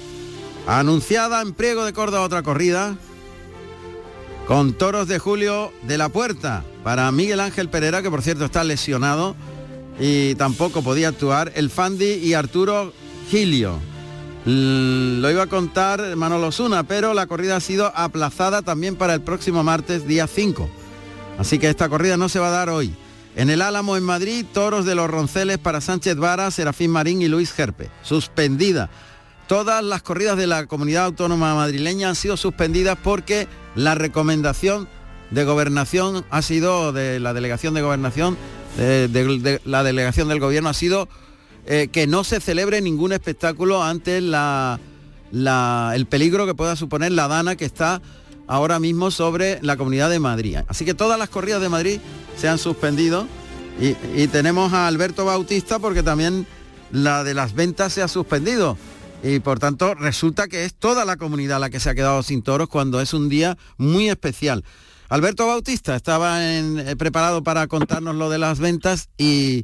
anunciada 0.67 1.41
en 1.41 1.55
de 1.55 1.93
Córdoba 1.93 2.21
otra 2.21 2.41
corrida 2.41 2.95
con 4.47 4.73
toros 4.73 5.07
de 5.07 5.19
julio 5.19 5.71
de 5.83 5.97
la 5.97 6.09
puerta 6.09 6.63
para 6.83 7.11
Miguel 7.11 7.39
Ángel 7.39 7.69
Pereira, 7.69 8.01
que 8.01 8.09
por 8.09 8.21
cierto 8.21 8.45
está 8.45 8.63
lesionado 8.63 9.35
y 9.99 10.35
tampoco 10.35 10.81
podía 10.81 11.09
actuar 11.09 11.51
el 11.55 11.69
Fandi 11.69 12.13
y 12.13 12.33
Arturo 12.33 12.93
Gilio. 13.29 13.79
Lo 14.45 15.31
iba 15.31 15.43
a 15.43 15.47
contar 15.47 16.15
Manolo 16.15 16.51
Suna, 16.51 16.83
pero 16.83 17.13
la 17.13 17.27
corrida 17.27 17.55
ha 17.55 17.61
sido 17.61 17.91
aplazada 17.95 18.61
también 18.61 18.95
para 18.95 19.13
el 19.13 19.21
próximo 19.21 19.63
martes, 19.63 20.05
día 20.05 20.27
5. 20.27 20.69
Así 21.37 21.59
que 21.59 21.69
esta 21.69 21.87
corrida 21.87 22.17
no 22.17 22.27
se 22.27 22.39
va 22.39 22.49
a 22.49 22.51
dar 22.51 22.69
hoy. 22.69 22.93
En 23.35 23.49
el 23.49 23.61
Álamo 23.61 23.97
en 23.97 24.03
Madrid, 24.03 24.45
toros 24.53 24.85
de 24.85 24.95
los 24.95 25.09
Ronceles 25.09 25.57
para 25.57 25.81
Sánchez 25.81 26.17
Vara, 26.17 26.51
Serafín 26.51 26.91
Marín 26.91 27.21
y 27.21 27.27
Luis 27.27 27.51
Gerpe. 27.51 27.89
Suspendida. 28.03 28.89
Todas 29.47 29.83
las 29.83 30.03
corridas 30.03 30.37
de 30.37 30.47
la 30.47 30.67
comunidad 30.67 31.05
autónoma 31.05 31.55
madrileña 31.55 32.09
han 32.09 32.15
sido 32.15 32.37
suspendidas 32.37 32.97
porque 33.01 33.47
la 33.75 33.95
recomendación 33.95 34.87
de 35.31 35.45
gobernación 35.45 36.25
ha 36.29 36.41
sido 36.41 36.93
de 36.93 37.19
la 37.19 37.33
delegación 37.33 37.73
de 37.73 37.81
gobernación 37.81 38.37
de, 38.77 39.61
la 39.65 39.83
delegación 39.83 40.27
del 40.27 40.39
gobierno 40.39 40.69
ha 40.69 40.73
sido 40.73 41.07
eh, 41.65 41.89
que 41.91 42.07
no 42.07 42.23
se 42.23 42.39
celebre 42.39 42.81
ningún 42.81 43.13
espectáculo 43.13 43.83
ante 43.83 44.17
el 44.17 46.05
peligro 46.09 46.45
que 46.45 46.55
pueda 46.55 46.75
suponer 46.75 47.11
la 47.11 47.27
dana 47.27 47.55
que 47.55 47.65
está 47.65 48.01
ahora 48.47 48.79
mismo 48.79 49.11
sobre 49.11 49.59
la 49.61 49.77
comunidad 49.77 50.09
de 50.09 50.19
Madrid. 50.19 50.57
Así 50.67 50.85
que 50.85 50.93
todas 50.93 51.17
las 51.17 51.29
corridas 51.29 51.61
de 51.61 51.69
Madrid 51.69 51.99
se 52.37 52.49
han 52.49 52.57
suspendido 52.57 53.27
y 53.79 54.27
tenemos 54.27 54.73
a 54.73 54.87
Alberto 54.87 55.25
Bautista 55.25 55.79
porque 55.79 56.03
también 56.03 56.45
la 56.91 57.23
de 57.23 57.33
las 57.33 57.53
ventas 57.53 57.91
se 57.91 58.01
ha 58.01 58.07
suspendido 58.07 58.77
y 59.23 59.39
por 59.39 59.57
tanto 59.57 59.95
resulta 59.95 60.47
que 60.47 60.65
es 60.65 60.73
toda 60.73 61.05
la 61.05 61.15
comunidad 61.15 61.59
la 61.59 61.69
que 61.69 61.79
se 61.79 61.89
ha 61.89 61.95
quedado 61.95 62.21
sin 62.23 62.43
toros 62.43 62.67
cuando 62.67 62.99
es 62.99 63.13
un 63.13 63.29
día 63.29 63.57
muy 63.77 64.09
especial. 64.09 64.65
Alberto 65.13 65.45
Bautista 65.45 65.95
estaba 65.95 66.39
eh, 66.43 66.95
preparado 66.97 67.43
para 67.43 67.67
contarnos 67.67 68.15
lo 68.15 68.31
de 68.31 68.39
las 68.39 68.59
ventas 68.59 69.09
y, 69.15 69.63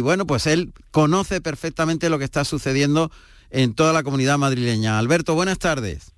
bueno, 0.00 0.26
pues 0.26 0.48
él 0.48 0.72
conoce 0.90 1.40
perfectamente 1.40 2.10
lo 2.10 2.18
que 2.18 2.24
está 2.24 2.44
sucediendo 2.44 3.12
en 3.50 3.76
toda 3.76 3.92
la 3.92 4.02
comunidad 4.02 4.36
madrileña. 4.36 4.98
Alberto, 4.98 5.36
buenas 5.36 5.60
tardes. 5.60 6.12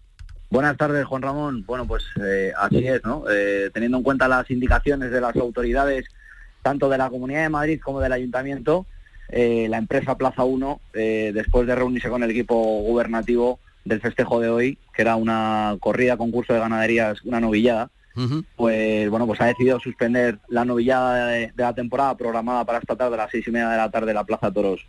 Buenas 0.49 0.79
tardes, 0.79 1.05
Juan 1.05 1.21
Ramón. 1.21 1.65
Bueno, 1.67 1.87
pues 1.87 2.05
eh, 2.19 2.51
así 2.59 2.89
es, 2.89 3.05
¿no? 3.05 3.25
Eh, 3.31 3.69
teniendo 3.75 3.99
en 3.99 4.03
cuenta 4.03 4.27
las 4.27 4.51
indicaciones 4.51 5.11
de 5.11 5.21
las 5.21 5.37
autoridades, 5.37 6.07
tanto 6.63 6.89
de 6.89 6.97
la 6.97 7.11
Comunidad 7.11 7.43
de 7.43 7.51
Madrid 7.51 7.79
como 7.85 8.01
del 8.01 8.13
Ayuntamiento, 8.13 8.87
la 9.29 9.77
empresa 9.77 10.17
Plaza 10.17 10.45
1, 10.45 10.81
después 10.95 11.67
de 11.67 11.75
reunirse 11.75 12.09
con 12.09 12.23
el 12.23 12.31
equipo 12.31 12.55
gubernativo 12.81 13.61
del 13.85 14.01
festejo 14.01 14.41
de 14.41 14.49
hoy, 14.49 14.79
que 14.95 15.03
era 15.03 15.17
una 15.17 15.77
corrida, 15.79 16.17
concurso 16.17 16.55
de 16.55 16.61
ganaderías, 16.61 17.23
una 17.23 17.39
novillada, 17.39 17.91
pues 18.57 19.11
bueno, 19.11 19.27
pues 19.27 19.41
ha 19.41 19.47
decidido 19.47 19.79
suspender 19.79 20.39
la 20.49 20.65
novillada 20.65 21.27
de, 21.27 21.53
la 21.57 21.75
temporada 21.75 22.17
programada 22.17 22.65
para 22.65 22.79
esta 22.79 22.97
tarde 22.97 23.15
a 23.15 23.19
las 23.19 23.31
seis 23.31 23.47
y 23.47 23.51
media 23.51 23.69
de 23.69 23.77
la 23.77 23.91
tarde 23.91 24.11
en 24.11 24.17
la 24.17 24.25
Plaza 24.25 24.51
Toros 24.51 24.87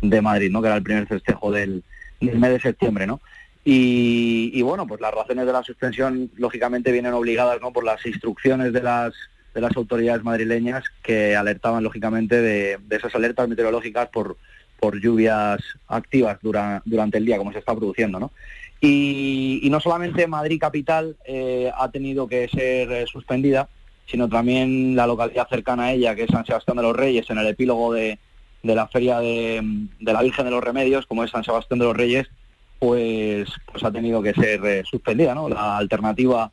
de 0.00 0.20
Madrid, 0.22 0.50
¿no? 0.50 0.62
Que 0.62 0.68
era 0.68 0.76
el 0.76 0.82
primer 0.82 1.06
festejo 1.06 1.52
del, 1.52 1.84
mes 2.20 2.50
de 2.50 2.60
septiembre, 2.60 3.06
¿no? 3.06 3.20
Y, 3.62 4.62
bueno, 4.62 4.86
pues 4.86 5.00
las 5.00 5.12
razones 5.12 5.44
de 5.46 5.52
la 5.52 5.62
suspensión 5.62 6.30
lógicamente 6.36 6.92
vienen 6.92 7.12
obligadas 7.12 7.60
¿no? 7.60 7.72
por 7.72 7.84
las 7.84 8.04
instrucciones 8.06 8.72
de 8.72 8.82
las 8.82 9.12
de 9.54 9.60
las 9.60 9.76
autoridades 9.76 10.22
madrileñas 10.22 10.84
que 11.02 11.34
alertaban 11.34 11.82
lógicamente 11.82 12.40
de, 12.40 12.78
esas 12.90 13.14
alertas 13.16 13.48
meteorológicas 13.48 14.08
por, 14.08 14.36
por 14.78 15.00
lluvias 15.00 15.60
activas 15.88 16.38
durante 16.40 17.18
el 17.18 17.26
día, 17.26 17.36
como 17.36 17.52
se 17.52 17.58
está 17.58 17.74
produciendo, 17.74 18.20
¿no? 18.20 18.30
Y, 18.80 19.68
no 19.70 19.80
solamente 19.80 20.26
Madrid 20.26 20.58
Capital 20.58 21.16
eh, 21.24 21.70
ha 21.76 21.90
tenido 21.90 22.26
que 22.26 22.48
ser 22.48 22.90
eh, 22.90 23.06
suspendida, 23.06 23.68
sino 24.06 24.28
también 24.28 24.96
la 24.96 25.06
localidad 25.06 25.48
cercana 25.48 25.84
a 25.84 25.92
ella, 25.92 26.14
que 26.14 26.24
es 26.24 26.30
San 26.30 26.46
Sebastián 26.46 26.78
de 26.78 26.82
los 26.82 26.96
Reyes, 26.96 27.28
en 27.30 27.38
el 27.38 27.46
epílogo 27.46 27.92
de, 27.92 28.18
la 28.62 28.88
Feria 28.88 29.20
de, 29.20 29.62
la 30.00 30.22
Virgen 30.22 30.46
de 30.46 30.50
los 30.50 30.64
Remedios, 30.64 31.06
como 31.06 31.22
es 31.22 31.30
San 31.30 31.44
Sebastián 31.44 31.78
de 31.78 31.84
los 31.84 31.96
Reyes, 31.96 32.28
pues, 32.78 33.50
pues 33.70 33.84
ha 33.84 33.92
tenido 33.92 34.22
que 34.22 34.32
ser 34.34 34.64
eh, 34.64 34.82
suspendida, 34.90 35.34
¿no? 35.34 35.48
La 35.48 35.76
alternativa 35.76 36.50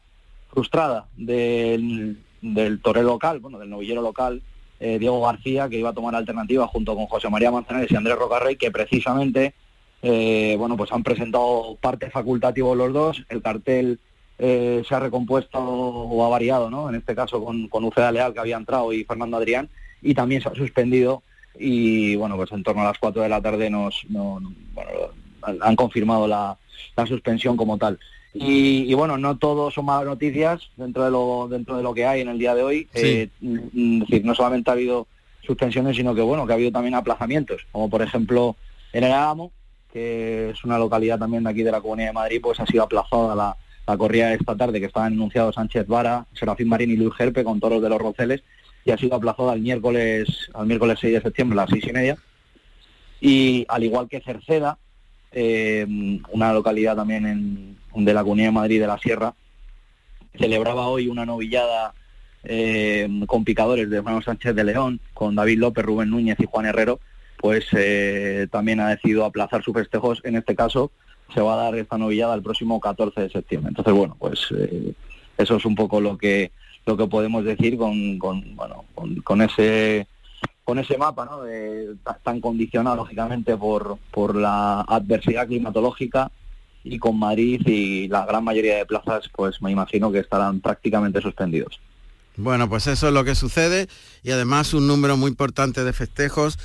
frustrada 0.51 1.07
del, 1.15 2.19
del 2.41 2.81
torero 2.81 3.07
local, 3.07 3.39
bueno, 3.39 3.57
del 3.57 3.69
novillero 3.69 4.01
local, 4.01 4.41
eh, 4.79 4.99
Diego 4.99 5.21
García, 5.21 5.69
que 5.69 5.79
iba 5.79 5.89
a 5.89 5.93
tomar 5.93 6.13
alternativa 6.15 6.67
junto 6.67 6.95
con 6.95 7.07
José 7.07 7.29
María 7.29 7.51
Manzanares 7.51 7.91
y 7.91 7.95
Andrés 7.95 8.17
Rocarrey, 8.17 8.57
que 8.57 8.71
precisamente 8.71 9.55
eh, 10.01 10.55
bueno, 10.57 10.77
pues 10.77 10.91
han 10.91 11.03
presentado 11.03 11.77
parte 11.81 12.09
facultativo 12.09 12.75
los 12.75 12.93
dos, 12.93 13.23
el 13.29 13.41
cartel 13.41 13.99
eh, 14.39 14.83
se 14.87 14.95
ha 14.95 14.99
recompuesto 14.99 15.59
o 15.59 16.25
ha 16.25 16.29
variado, 16.29 16.69
¿no? 16.69 16.89
En 16.89 16.95
este 16.95 17.15
caso 17.15 17.43
con, 17.43 17.67
con 17.67 17.83
Uceda 17.83 18.11
Leal, 18.11 18.33
que 18.33 18.39
había 18.39 18.57
entrado, 18.57 18.93
y 18.93 19.03
Fernando 19.03 19.37
Adrián, 19.37 19.69
y 20.01 20.13
también 20.13 20.41
se 20.41 20.49
ha 20.49 20.55
suspendido 20.55 21.23
y 21.59 22.15
bueno, 22.15 22.35
pues 22.35 22.51
en 22.51 22.63
torno 22.63 22.81
a 22.81 22.85
las 22.85 22.99
4 22.99 23.21
de 23.21 23.29
la 23.29 23.41
tarde 23.41 23.69
nos, 23.69 24.05
han 25.41 25.75
confirmado 25.75 26.27
la, 26.27 26.57
suspensión 27.07 27.57
como 27.57 27.77
tal. 27.77 27.99
Y, 28.33 28.93
bueno, 28.93 29.17
no 29.17 29.37
todo 29.37 29.71
son 29.71 29.85
malas 29.85 30.05
noticias 30.05 30.69
dentro 30.75 31.03
de 31.03 31.09
lo 31.09 31.47
dentro 31.49 31.75
de 31.75 31.81
lo 31.81 31.93
que 31.93 32.05
hay 32.05 32.21
en 32.21 32.27
el 32.27 32.37
día 32.37 32.53
de 32.53 32.61
hoy. 32.61 32.87
Eh, 32.93 33.29
mm, 33.41 33.99
decir, 34.01 34.25
no 34.25 34.35
solamente 34.35 34.69
ha 34.69 34.73
habido 34.73 35.07
suspensiones, 35.41 35.95
sino 35.95 36.13
que 36.13 36.21
bueno, 36.21 36.45
que 36.45 36.53
ha 36.53 36.55
habido 36.55 36.71
también 36.71 36.93
aplazamientos, 36.93 37.65
como 37.71 37.89
por 37.89 38.03
ejemplo 38.03 38.55
en 38.93 39.05
el 39.05 39.11
Álamo, 39.11 39.51
que 39.91 40.49
es 40.51 40.63
una 40.63 40.77
localidad 40.77 41.19
también 41.19 41.43
de 41.43 41.49
aquí 41.49 41.63
de 41.63 41.71
la 41.71 41.81
Comunidad 41.81 42.09
de 42.09 42.13
Madrid, 42.13 42.39
pues 42.41 42.59
ha 42.59 42.65
sido 42.65 42.83
aplazada 42.83 43.35
la, 43.35 43.57
la 43.87 43.97
corrida 43.97 44.33
esta 44.33 44.55
tarde, 44.55 44.79
que 44.79 44.87
estaban 44.87 45.13
anunciados 45.13 45.55
Sánchez 45.55 45.87
Vara, 45.87 46.25
Serafín 46.33 46.67
Marín 46.67 46.91
y 46.91 46.97
Luis 46.97 47.13
Gerpe 47.15 47.43
con 47.43 47.59
toros 47.59 47.81
de 47.81 47.89
los 47.89 47.99
Roceles, 47.99 48.43
y 48.83 48.91
ha 48.91 48.97
sido 48.97 49.15
aplazada 49.15 49.53
al 49.53 49.61
miércoles, 49.61 50.49
al 50.53 50.67
miércoles 50.67 50.99
6 50.99 51.13
de 51.13 51.21
septiembre 51.21 51.59
a 51.59 51.63
las 51.63 51.69
seis 51.69 51.85
y 51.87 51.93
media. 51.93 52.17
Y 53.19 53.65
al 53.69 53.83
igual 53.83 54.07
que 54.09 54.21
Cerceda, 54.21 54.77
eh, 55.31 55.85
una 56.31 56.53
localidad 56.53 56.95
también 56.95 57.77
de 57.93 58.13
la 58.13 58.23
Comunidad 58.23 58.49
de 58.49 58.53
Madrid 58.53 58.79
de 58.81 58.87
la 58.87 58.97
Sierra, 58.97 59.33
celebraba 60.37 60.87
hoy 60.87 61.07
una 61.07 61.25
novillada 61.25 61.93
eh, 62.43 63.09
con 63.25 63.43
picadores 63.43 63.89
de 63.89 64.01
Juan 64.01 64.21
Sánchez 64.21 64.53
de 64.53 64.63
León, 64.63 64.99
con 65.13 65.35
David 65.35 65.59
López, 65.59 65.83
Rubén 65.83 66.09
Núñez 66.09 66.37
y 66.39 66.45
Juan 66.45 66.65
Herrero, 66.65 66.99
pues 67.37 67.65
eh, 67.73 68.47
también 68.51 68.79
ha 68.79 68.89
decidido 68.89 69.25
aplazar 69.25 69.63
sus 69.63 69.73
festejos. 69.73 70.21
En 70.23 70.35
este 70.35 70.55
caso 70.55 70.91
se 71.33 71.41
va 71.41 71.53
a 71.53 71.63
dar 71.63 71.75
esta 71.75 71.97
novillada 71.97 72.35
el 72.35 72.41
próximo 72.41 72.79
14 72.79 73.21
de 73.21 73.29
septiembre. 73.29 73.69
Entonces, 73.69 73.93
bueno, 73.93 74.15
pues 74.19 74.47
eh, 74.57 74.93
eso 75.37 75.55
es 75.55 75.65
un 75.65 75.75
poco 75.75 76.01
lo 76.01 76.17
que 76.17 76.51
lo 76.85 76.95
que 76.95 77.07
podemos 77.07 77.43
decir 77.43 77.77
con, 77.77 78.17
bueno 78.17 78.85
con, 79.23 79.41
ese 79.41 80.07
con 80.63 80.79
ese 80.79 80.97
mapa 80.97 81.25
¿no? 81.25 81.41
tan 82.23 82.39
condicionado 82.39 82.95
lógicamente 82.95 83.57
por, 83.57 83.97
por 84.09 84.35
la 84.35 84.81
adversidad 84.81 85.47
climatológica 85.47 86.31
y 86.85 86.97
con 86.97 87.19
Madrid 87.19 87.61
y 87.65 88.07
la 88.07 88.25
gran 88.25 88.45
mayoría 88.45 88.77
de 88.77 88.85
plazas 88.85 89.29
pues 89.35 89.61
me 89.61 89.69
imagino 89.69 90.11
que 90.13 90.19
estarán 90.19 90.61
prácticamente 90.61 91.21
suspendidos. 91.21 91.79
Bueno, 92.37 92.69
pues 92.69 92.87
eso 92.87 93.07
es 93.07 93.13
lo 93.13 93.25
que 93.25 93.35
sucede 93.35 93.87
y 94.23 94.31
además 94.31 94.73
un 94.73 94.87
número 94.87 95.17
muy 95.17 95.29
importante 95.29 95.83
de 95.83 95.91
festejos 95.91 96.57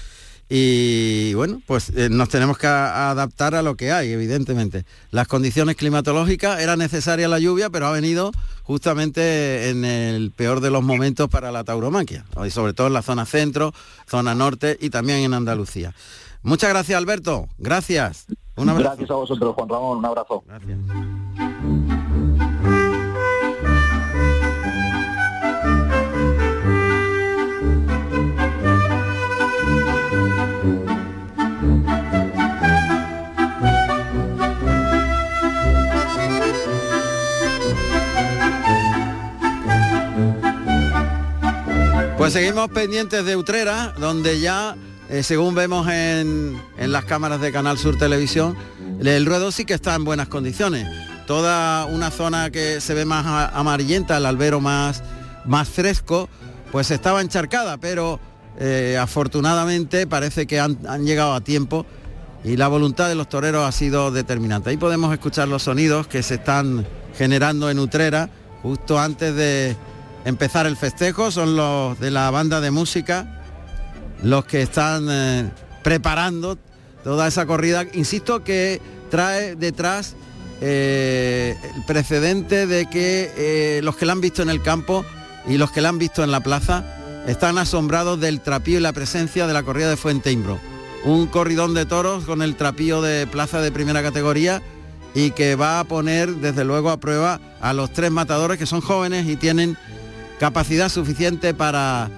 y 0.54 1.32
bueno, 1.32 1.62
pues 1.66 1.88
eh, 1.96 2.10
nos 2.10 2.28
tenemos 2.28 2.58
que 2.58 2.66
adaptar 2.66 3.54
a 3.54 3.62
lo 3.62 3.74
que 3.74 3.90
hay, 3.90 4.12
evidentemente. 4.12 4.84
Las 5.10 5.26
condiciones 5.26 5.76
climatológicas, 5.76 6.60
era 6.60 6.76
necesaria 6.76 7.26
la 7.26 7.38
lluvia, 7.38 7.70
pero 7.70 7.86
ha 7.86 7.90
venido 7.90 8.32
justamente 8.62 9.70
en 9.70 9.86
el 9.86 10.30
peor 10.30 10.60
de 10.60 10.70
los 10.70 10.82
momentos 10.82 11.30
para 11.30 11.52
la 11.52 11.64
tauromaquia, 11.64 12.26
y 12.44 12.50
sobre 12.50 12.74
todo 12.74 12.88
en 12.88 12.92
la 12.92 13.00
zona 13.00 13.24
centro, 13.24 13.72
zona 14.06 14.34
norte 14.34 14.76
y 14.78 14.90
también 14.90 15.20
en 15.20 15.32
Andalucía. 15.32 15.94
Muchas 16.42 16.68
gracias, 16.68 16.98
Alberto. 16.98 17.48
Gracias. 17.56 18.26
Un 18.54 18.76
Gracias 18.76 19.10
a 19.10 19.14
vosotros, 19.14 19.54
Juan 19.54 19.70
Ramón. 19.70 19.98
Un 19.98 20.04
abrazo. 20.04 20.44
Gracias. 20.46 20.78
Pues 42.32 42.46
seguimos 42.46 42.70
pendientes 42.70 43.26
de 43.26 43.36
Utrera, 43.36 43.92
donde 43.98 44.40
ya, 44.40 44.74
eh, 45.10 45.22
según 45.22 45.54
vemos 45.54 45.86
en, 45.90 46.58
las 46.78 47.04
cámaras 47.04 47.42
de 47.42 47.52
Canal 47.52 47.76
Sur 47.76 47.98
Televisión, 47.98 48.56
el 49.04 49.26
ruedo 49.26 49.52
sí 49.52 49.66
que 49.66 49.74
está 49.74 49.94
en 49.94 50.04
buenas 50.04 50.28
condiciones. 50.28 50.88
Toda 51.26 51.84
una 51.84 52.10
zona 52.10 52.48
que 52.48 52.80
se 52.80 52.94
ve 52.94 53.04
más 53.04 53.50
amarillenta, 53.52 54.16
el 54.16 54.24
albero 54.24 54.62
más, 54.62 55.02
más 55.44 55.68
fresco, 55.68 56.30
pues 56.70 56.90
estaba 56.90 57.20
encharcada, 57.20 57.76
pero 57.76 58.18
eh, 58.58 58.96
afortunadamente 58.98 60.06
parece 60.06 60.46
que 60.46 60.58
han, 60.58 60.78
han 60.88 61.04
llegado 61.04 61.34
a 61.34 61.42
tiempo 61.42 61.84
y 62.44 62.56
la 62.56 62.68
voluntad 62.68 63.10
de 63.10 63.14
los 63.14 63.28
toreros 63.28 63.68
ha 63.68 63.72
sido 63.72 64.10
determinante. 64.10 64.70
Ahí 64.70 64.78
podemos 64.78 65.12
escuchar 65.12 65.48
los 65.48 65.64
sonidos 65.64 66.06
que 66.06 66.22
se 66.22 66.36
están 66.36 66.86
generando 67.14 67.68
en 67.68 67.78
Utrera 67.78 68.30
justo 68.62 68.98
antes 68.98 69.36
de 69.36 69.76
empezar 70.24 70.66
el 70.66 70.76
festejo, 70.76 71.30
son 71.30 71.56
los 71.56 71.98
de 71.98 72.10
la 72.10 72.30
banda 72.30 72.60
de 72.60 72.70
música, 72.70 73.42
los 74.22 74.44
que 74.44 74.62
están 74.62 75.06
eh, 75.10 75.50
preparando 75.82 76.58
toda 77.04 77.26
esa 77.28 77.46
corrida. 77.46 77.84
Insisto 77.94 78.44
que 78.44 78.80
trae 79.10 79.56
detrás 79.56 80.14
eh, 80.60 81.56
el 81.74 81.84
precedente 81.84 82.66
de 82.66 82.86
que 82.86 83.32
eh, 83.36 83.80
los 83.82 83.96
que 83.96 84.06
la 84.06 84.12
han 84.12 84.20
visto 84.20 84.42
en 84.42 84.50
el 84.50 84.62
campo 84.62 85.04
y 85.46 85.58
los 85.58 85.72
que 85.72 85.80
la 85.80 85.88
han 85.88 85.98
visto 85.98 86.22
en 86.22 86.30
la 86.30 86.40
plaza 86.40 86.84
están 87.26 87.58
asombrados 87.58 88.20
del 88.20 88.40
trapío 88.40 88.78
y 88.78 88.82
la 88.82 88.92
presencia 88.92 89.46
de 89.46 89.52
la 89.52 89.62
corrida 89.62 89.90
de 89.90 89.96
Fuente 89.96 90.30
Imbro. 90.30 90.58
Un 91.04 91.26
corridón 91.26 91.74
de 91.74 91.84
toros 91.84 92.24
con 92.24 92.42
el 92.42 92.54
trapío 92.54 93.02
de 93.02 93.26
plaza 93.26 93.60
de 93.60 93.72
primera 93.72 94.02
categoría 94.02 94.62
y 95.14 95.32
que 95.32 95.56
va 95.56 95.80
a 95.80 95.84
poner 95.84 96.30
desde 96.36 96.64
luego 96.64 96.90
a 96.90 96.98
prueba 96.98 97.40
a 97.60 97.72
los 97.72 97.92
tres 97.92 98.10
matadores 98.10 98.58
que 98.58 98.66
son 98.66 98.80
jóvenes 98.80 99.26
y 99.26 99.36
tienen 99.36 99.76
capacidad 100.42 100.88
suficiente 100.88 101.54
para, 101.54 102.10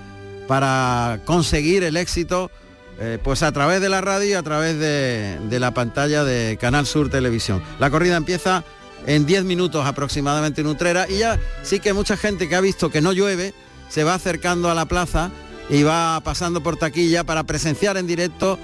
para 0.48 1.20
conseguir 1.26 1.84
el 1.84 1.98
éxito 1.98 2.50
eh, 2.98 3.18
pues 3.22 3.42
a 3.42 3.52
través 3.52 3.82
de 3.82 3.90
la 3.90 4.00
radio 4.00 4.30
y 4.30 4.32
a 4.32 4.42
través 4.42 4.78
de, 4.78 5.38
de, 5.50 5.60
la 5.60 5.74
pantalla 5.74 6.24
de 6.24 6.56
Canal 6.58 6.86
Sur 6.86 7.10
Televisión. 7.10 7.62
La 7.78 7.90
corrida 7.90 8.16
empieza 8.16 8.64
en 9.06 9.26
10 9.26 9.44
minutos 9.44 9.84
aproximadamente 9.84 10.62
en 10.62 10.68
Utrera 10.68 11.06
y 11.06 11.18
ya 11.18 11.38
sí 11.62 11.80
que 11.80 11.92
mucha 11.92 12.16
gente 12.16 12.48
que 12.48 12.56
ha 12.56 12.62
visto 12.62 12.88
que 12.88 13.02
no 13.02 13.12
llueve 13.12 13.52
se 13.90 14.04
va 14.04 14.14
acercando 14.14 14.70
a 14.70 14.74
la 14.74 14.86
plaza 14.86 15.30
y 15.68 15.82
va 15.82 16.18
pasando 16.24 16.62
por 16.62 16.78
taquilla 16.78 17.24
para 17.24 17.42
presenciar 17.42 17.98
en 17.98 18.06
directo 18.06 18.58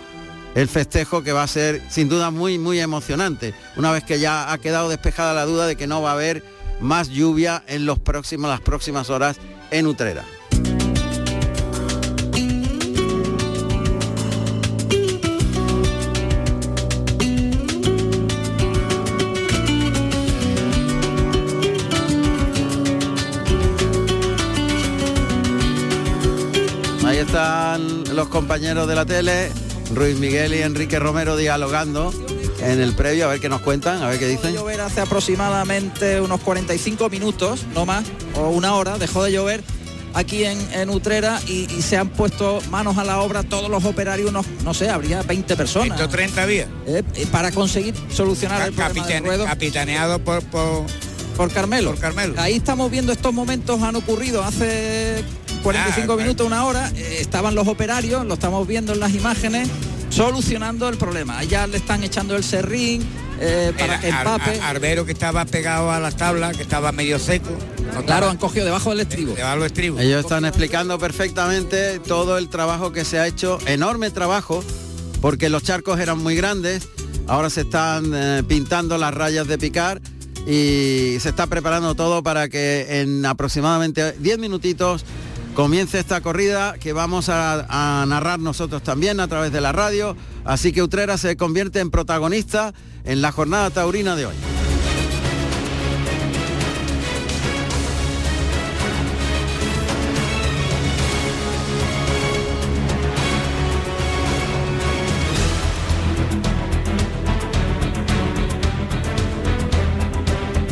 el 0.55 0.69
festejo 0.69 1.23
que 1.23 1.35
va 1.35 1.43
a 1.43 1.47
ser 1.47 1.83
sin 1.91 2.09
duda 2.09 2.31
muy 2.31 2.59
muy 2.59 2.81
emocionante, 2.81 3.53
una 3.77 3.93
vez 3.93 4.05
que 4.05 4.21
ya 4.21 4.53
ha 4.53 4.57
quedado 4.57 4.89
despejada 4.89 5.35
la 5.35 5.45
duda 5.45 5.67
de 5.67 5.77
que 5.77 5.87
no 5.87 6.01
va 6.01 6.13
a 6.13 6.15
haber 6.15 6.43
más 6.81 7.09
lluvia 7.11 7.63
en 7.67 7.87
las 7.87 7.99
próximas 7.99 9.11
horas 9.11 9.37
en 9.71 9.87
Utrera. 9.87 10.25
Ahí 27.05 27.19
están 27.19 28.15
los 28.15 28.29
compañeros 28.29 28.87
de 28.89 28.95
la 28.95 29.05
tele, 29.05 29.51
Ruiz 29.95 30.19
Miguel 30.19 30.55
y 30.55 30.63
Enrique 30.63 30.99
Romero 30.99 31.37
dialogando 31.37 32.13
en 32.63 32.81
el 32.81 32.95
previo, 32.95 33.27
a 33.27 33.29
ver 33.29 33.41
qué 33.41 33.49
nos 33.49 33.61
cuentan, 33.61 34.03
a 34.03 34.09
ver 34.09 34.19
qué 34.19 34.27
dicen. 34.27 34.53
Dejó 34.53 34.67
de 34.67 34.73
llover 34.75 34.81
hace 34.81 35.01
aproximadamente 35.01 36.21
unos 36.21 36.41
45 36.41 37.09
minutos, 37.09 37.65
no 37.75 37.87
más, 37.87 38.05
o 38.35 38.51
una 38.51 38.75
hora, 38.75 38.99
dejó 38.99 39.25
de 39.25 39.33
llover 39.33 39.63
aquí 40.15 40.45
en, 40.45 40.91
Utrera 40.91 41.41
y, 41.47 41.67
se 41.83 41.97
han 41.97 42.09
puesto 42.09 42.61
manos 42.71 42.99
a 42.99 43.05
la 43.05 43.21
obra 43.21 43.43
todos 43.43 43.71
los 43.71 43.85
operarios, 43.85 44.33
no, 44.33 44.75
sé, 44.75 44.91
habría 44.91 45.23
20 45.23 45.57
personas. 45.57 45.99
130 45.99 46.47
días. 46.47 46.69
Eh, 46.87 47.03
eh, 47.15 47.27
para 47.31 47.51
conseguir 47.53 47.95
solucionar 48.13 48.67
el 48.67 48.73
problema 48.73 49.47
Capitaneado 49.47 50.19
por, 50.19 50.43
por, 50.45 51.53
Carmelo. 51.53 51.91
por 51.91 52.01
Carmelo. 52.01 52.35
Ahí 52.39 52.57
estamos 52.57 52.91
viendo 52.91 53.13
estos 53.13 53.33
momentos, 53.33 53.83
han 53.83 53.97
ocurrido 53.97 54.43
hace 54.43 55.25
45 55.63 56.17
minutos, 56.17 56.47
una 56.47 56.65
hora, 56.65 56.91
eh, 56.97 57.19
estaban 57.21 57.55
los 57.55 57.69
operarios, 57.69 58.27
lo 58.27 58.35
estamos 58.35 58.67
viendo 58.67 58.93
en 58.93 59.01
las 59.01 59.15
imágenes, 59.15 59.69
solucionando 60.11 60.89
el 60.89 60.99
problema. 60.99 61.43
Ya 61.45 61.67
le 61.67 61.79
están 61.79 62.05
echando 62.05 62.37
el 62.37 62.45
serrín 62.45 63.03
eh, 63.41 63.73
para 63.79 63.99
que 63.99 64.09
empape. 64.09 64.61
Arbero 64.61 65.07
que 65.07 65.13
estaba 65.13 65.45
pegado 65.47 65.91
a 65.91 65.99
las 65.99 66.17
tablas, 66.17 66.57
que 66.57 66.63
estaba 66.63 66.93
medio 66.93 67.19
seco. 67.19 67.51
claro, 68.05 68.29
han 68.29 68.37
cogido 68.37 68.67
debajo 68.67 68.91
del 68.91 69.01
estribo. 69.01 69.35
Debajo 69.35 69.57
del 69.57 69.67
estribo. 69.67 69.99
Ellos 69.99 70.21
están 70.21 70.45
explicando 70.45 70.99
perfectamente 70.99 72.01
todo 72.01 72.37
el 72.37 72.49
trabajo 72.49 72.93
que 72.93 73.05
se 73.05 73.19
ha 73.19 73.27
hecho, 73.27 73.59
enorme 73.67 74.11
trabajo, 74.11 74.63
porque 75.23 75.49
los 75.49 75.63
charcos 75.63 75.99
eran 76.01 76.19
muy 76.19 76.37
grandes, 76.37 76.89
ahora 77.27 77.49
se 77.49 77.63
están 77.63 78.13
eh, 78.15 78.43
pintando 78.47 78.99
las 78.99 79.15
rayas 79.15 79.47
de 79.47 79.59
picar 79.59 80.01
y 80.47 81.17
se 81.21 81.29
está 81.29 81.47
preparando 81.47 81.95
todo 81.95 82.23
para 82.23 82.49
que 82.49 83.01
en 83.01 83.25
aproximadamente 83.25 84.13
10 84.19 84.39
minutitos 84.39 85.05
comience 85.55 85.99
esta 85.99 86.21
corrida 86.21 86.75
que 86.79 86.93
vamos 86.93 87.29
a, 87.29 87.67
a 87.69 88.07
narrar 88.07 88.39
nosotros 88.39 88.83
también 88.83 89.21
a 89.21 89.29
través 89.29 89.53
de 89.53 89.61
la 89.61 89.73
radio. 89.73 90.17
Así 90.45 90.73
que 90.73 90.83
Utrera 90.83 91.19
se 91.19 91.37
convierte 91.37 91.81
en 91.81 91.91
protagonista 91.91 92.73
en 93.05 93.23
la 93.23 93.33
jornada 93.33 93.71
taurina 93.71 94.17
de 94.17 94.27
hoy. 94.27 94.35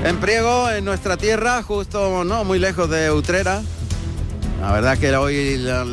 En 0.08 0.16
Priego, 0.20 0.70
en 0.70 0.86
nuestra 0.86 1.18
tierra, 1.18 1.62
justo 1.62 2.24
no 2.24 2.42
muy 2.42 2.58
lejos 2.58 2.88
de 2.88 3.10
Utrera. 3.10 3.60
La 4.60 4.72
verdad 4.72 4.98
que 4.98 5.14
hoy 5.16 5.56
la- 5.58 5.86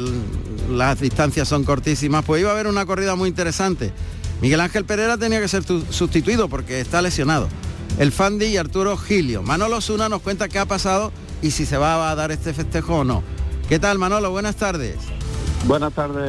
las 0.71 0.99
distancias 0.99 1.47
son 1.47 1.63
cortísimas, 1.63 2.25
pues 2.25 2.41
iba 2.41 2.49
a 2.49 2.53
haber 2.53 2.67
una 2.67 2.85
corrida 2.85 3.15
muy 3.15 3.29
interesante. 3.29 3.91
Miguel 4.41 4.59
Ángel 4.59 4.85
Pereira 4.85 5.17
tenía 5.17 5.39
que 5.39 5.47
ser 5.47 5.63
tu- 5.63 5.81
sustituido 5.91 6.49
porque 6.49 6.79
está 6.81 7.01
lesionado. 7.01 7.47
El 7.99 8.11
Fandi 8.11 8.45
y 8.45 8.57
Arturo 8.57 8.97
Gilio. 8.97 9.41
Manolo 9.43 9.79
Zuna 9.81 10.09
nos 10.09 10.21
cuenta 10.21 10.49
qué 10.49 10.59
ha 10.59 10.65
pasado 10.65 11.11
y 11.41 11.51
si 11.51 11.65
se 11.65 11.77
va 11.77 12.09
a 12.09 12.15
dar 12.15 12.31
este 12.31 12.53
festejo 12.53 12.97
o 12.97 13.03
no. 13.03 13.23
¿Qué 13.69 13.79
tal 13.79 13.97
Manolo? 13.99 14.31
Buenas 14.31 14.55
tardes. 14.55 14.95
Buenas 15.65 15.93
tardes, 15.93 16.27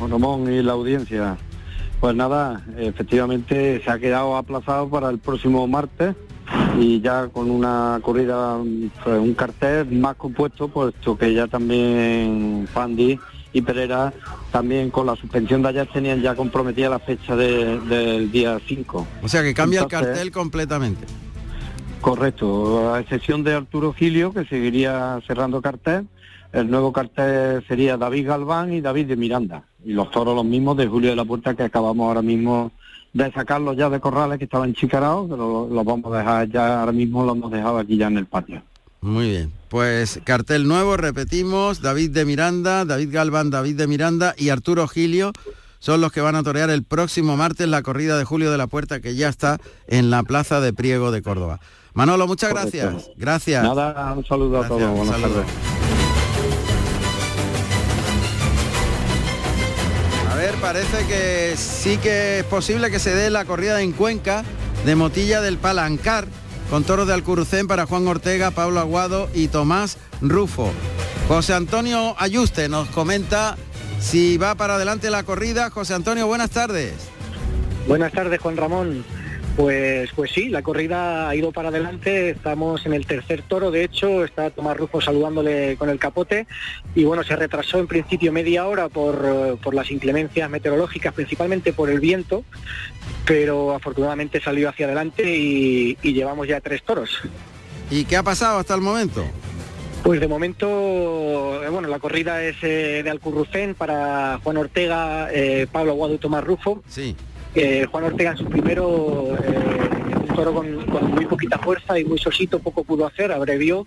Ramón 0.00 0.52
y 0.52 0.62
la 0.62 0.72
audiencia. 0.72 1.36
Pues 2.00 2.14
nada, 2.14 2.64
efectivamente 2.76 3.80
se 3.84 3.90
ha 3.90 3.98
quedado 3.98 4.36
aplazado 4.36 4.88
para 4.88 5.08
el 5.10 5.18
próximo 5.18 5.66
martes 5.66 6.14
y 6.78 7.00
ya 7.00 7.28
con 7.28 7.50
una 7.50 7.98
corrida, 8.02 8.56
pues, 9.04 9.18
un 9.20 9.34
cartel 9.34 9.90
más 9.98 10.16
compuesto, 10.16 10.68
puesto 10.68 11.16
que 11.16 11.34
ya 11.34 11.46
también 11.46 12.68
Fandi 12.72 13.18
y 13.52 13.62
Pereira 13.62 14.12
también 14.52 14.90
con 14.90 15.06
la 15.06 15.16
suspensión 15.16 15.62
de 15.62 15.70
ayer 15.70 15.88
tenían 15.92 16.20
ya 16.22 16.34
comprometida 16.34 16.88
la 16.90 16.98
fecha 16.98 17.34
de- 17.34 17.78
del 17.80 18.30
día 18.30 18.58
5. 18.66 19.06
O 19.22 19.28
sea 19.28 19.42
que 19.42 19.54
cambia 19.54 19.80
Entonces- 19.80 20.00
el 20.08 20.14
cartel 20.14 20.30
completamente. 20.32 21.06
Correcto, 22.00 22.94
a 22.94 23.00
excepción 23.00 23.42
de 23.42 23.54
Arturo 23.54 23.92
Gilio, 23.92 24.32
que 24.32 24.44
seguiría 24.44 25.20
cerrando 25.26 25.60
cartel. 25.60 26.06
El 26.52 26.70
nuevo 26.70 26.92
cartel 26.92 27.62
sería 27.66 27.96
David 27.96 28.28
Galván 28.28 28.72
y 28.72 28.80
David 28.80 29.06
de 29.06 29.16
Miranda. 29.16 29.64
Y 29.84 29.92
los 29.92 30.10
toros 30.10 30.34
los 30.34 30.44
mismos 30.44 30.76
de 30.76 30.86
Julio 30.86 31.10
de 31.10 31.16
la 31.16 31.24
Puerta 31.24 31.54
que 31.54 31.64
acabamos 31.64 32.06
ahora 32.08 32.22
mismo 32.22 32.70
de 33.12 33.32
sacarlos 33.32 33.76
ya 33.76 33.88
de 33.88 34.00
corrales 34.00 34.38
que 34.38 34.44
estaban 34.44 34.74
chicarados, 34.74 35.26
pero 35.28 35.68
los 35.70 35.84
vamos 35.84 36.12
a 36.12 36.18
dejar 36.18 36.48
ya, 36.48 36.80
ahora 36.80 36.92
mismo 36.92 37.24
los 37.24 37.36
hemos 37.36 37.50
dejado 37.50 37.78
aquí 37.78 37.96
ya 37.96 38.06
en 38.06 38.18
el 38.18 38.26
patio. 38.26 38.62
Muy 39.00 39.30
bien. 39.30 39.52
Pues 39.68 40.20
cartel 40.24 40.66
nuevo, 40.66 40.96
repetimos, 40.96 41.80
David 41.80 42.10
de 42.10 42.24
Miranda, 42.24 42.84
David 42.84 43.10
Galván, 43.12 43.50
David 43.50 43.76
de 43.76 43.86
Miranda 43.86 44.34
y 44.36 44.48
Arturo 44.48 44.88
Gilio 44.88 45.32
son 45.78 46.00
los 46.00 46.10
que 46.10 46.20
van 46.20 46.34
a 46.34 46.42
torear 46.42 46.70
el 46.70 46.82
próximo 46.82 47.36
martes 47.36 47.68
la 47.68 47.82
corrida 47.82 48.18
de 48.18 48.24
Julio 48.24 48.50
de 48.50 48.58
la 48.58 48.66
Puerta 48.66 49.00
que 49.00 49.14
ya 49.14 49.28
está 49.28 49.58
en 49.86 50.10
la 50.10 50.22
Plaza 50.22 50.60
de 50.60 50.72
Priego 50.72 51.10
de 51.10 51.22
Córdoba. 51.22 51.60
Manolo, 51.94 52.26
muchas 52.26 52.50
gracias. 52.50 53.10
Gracias. 53.16 53.62
Nada, 53.62 54.12
un 54.16 54.24
saludo 54.24 54.62
a 54.62 54.68
todos, 54.68 54.90
buenas 54.96 55.20
tardes. 55.20 55.77
Parece 60.60 61.06
que 61.06 61.56
sí 61.56 61.98
que 61.98 62.40
es 62.40 62.44
posible 62.44 62.90
que 62.90 62.98
se 62.98 63.14
dé 63.14 63.30
la 63.30 63.44
corrida 63.44 63.80
en 63.80 63.92
Cuenca 63.92 64.44
de 64.84 64.96
Motilla 64.96 65.40
del 65.40 65.58
Palancar 65.58 66.26
con 66.70 66.84
toros 66.84 67.06
de 67.06 67.14
Alcurucén 67.14 67.66
para 67.66 67.86
Juan 67.86 68.06
Ortega, 68.08 68.50
Pablo 68.50 68.80
Aguado 68.80 69.28
y 69.34 69.48
Tomás 69.48 69.98
Rufo. 70.20 70.72
José 71.28 71.54
Antonio 71.54 72.14
Ayuste 72.18 72.68
nos 72.68 72.88
comenta 72.88 73.56
si 74.00 74.36
va 74.36 74.54
para 74.54 74.74
adelante 74.74 75.10
la 75.10 75.22
corrida. 75.22 75.70
José 75.70 75.94
Antonio, 75.94 76.26
buenas 76.26 76.50
tardes. 76.50 76.92
Buenas 77.86 78.12
tardes, 78.12 78.40
Juan 78.40 78.56
Ramón. 78.56 79.04
Pues, 79.58 80.12
pues 80.14 80.30
sí, 80.30 80.50
la 80.50 80.62
corrida 80.62 81.28
ha 81.28 81.34
ido 81.34 81.50
para 81.50 81.70
adelante, 81.70 82.30
estamos 82.30 82.86
en 82.86 82.92
el 82.92 83.06
tercer 83.06 83.42
toro, 83.42 83.72
de 83.72 83.82
hecho, 83.82 84.24
está 84.24 84.50
Tomás 84.50 84.76
Rufo 84.76 85.00
saludándole 85.00 85.76
con 85.76 85.90
el 85.90 85.98
capote 85.98 86.46
y 86.94 87.02
bueno, 87.02 87.24
se 87.24 87.34
retrasó 87.34 87.80
en 87.80 87.88
principio 87.88 88.30
media 88.30 88.68
hora 88.68 88.88
por, 88.88 89.20
eh, 89.26 89.56
por 89.60 89.74
las 89.74 89.90
inclemencias 89.90 90.48
meteorológicas, 90.48 91.12
principalmente 91.12 91.72
por 91.72 91.90
el 91.90 91.98
viento, 91.98 92.44
pero 93.26 93.74
afortunadamente 93.74 94.40
salió 94.40 94.68
hacia 94.68 94.86
adelante 94.86 95.24
y, 95.36 95.98
y 96.04 96.12
llevamos 96.12 96.46
ya 96.46 96.60
tres 96.60 96.84
toros. 96.84 97.18
¿Y 97.90 98.04
qué 98.04 98.16
ha 98.16 98.22
pasado 98.22 98.60
hasta 98.60 98.76
el 98.76 98.80
momento? 98.80 99.24
Pues 100.04 100.20
de 100.20 100.28
momento, 100.28 101.64
eh, 101.64 101.68
bueno, 101.68 101.88
la 101.88 101.98
corrida 101.98 102.44
es 102.44 102.54
eh, 102.62 103.02
de 103.02 103.10
Alcurrucén 103.10 103.74
para 103.74 104.38
Juan 104.44 104.56
Ortega, 104.56 105.30
eh, 105.32 105.66
Pablo 105.70 105.90
Aguado 105.90 106.14
y 106.14 106.18
Tomás 106.18 106.44
Rufo. 106.44 106.80
Sí. 106.88 107.16
Eh, 107.54 107.86
Juan 107.90 108.04
Ortega 108.04 108.32
en 108.32 108.36
su 108.36 108.44
primero, 108.44 109.36
eh, 109.42 110.14
un 110.20 110.26
toro 110.34 110.54
con, 110.54 111.10
muy 111.14 111.26
poquita 111.26 111.58
fuerza 111.58 111.98
y 111.98 112.04
muy 112.04 112.18
sosito, 112.18 112.58
poco 112.58 112.84
pudo 112.84 113.06
hacer, 113.06 113.32
abrevió 113.32 113.86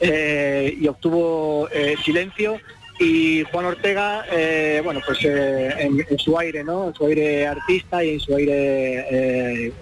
eh, 0.00 0.76
y 0.80 0.86
obtuvo 0.88 1.68
eh, 1.72 1.96
silencio. 2.04 2.58
Y 3.00 3.42
Juan 3.50 3.66
Ortega, 3.66 4.24
eh, 4.30 4.80
bueno, 4.84 5.00
pues 5.04 5.18
eh, 5.24 5.74
en, 6.08 6.18
su 6.18 6.38
aire, 6.38 6.62
¿no? 6.62 6.88
En 6.88 6.94
su 6.94 7.06
aire 7.06 7.46
artista 7.46 8.04
y 8.04 8.10
en 8.10 8.20
su 8.20 8.36
aire 8.36 9.06
eh, 9.10 9.72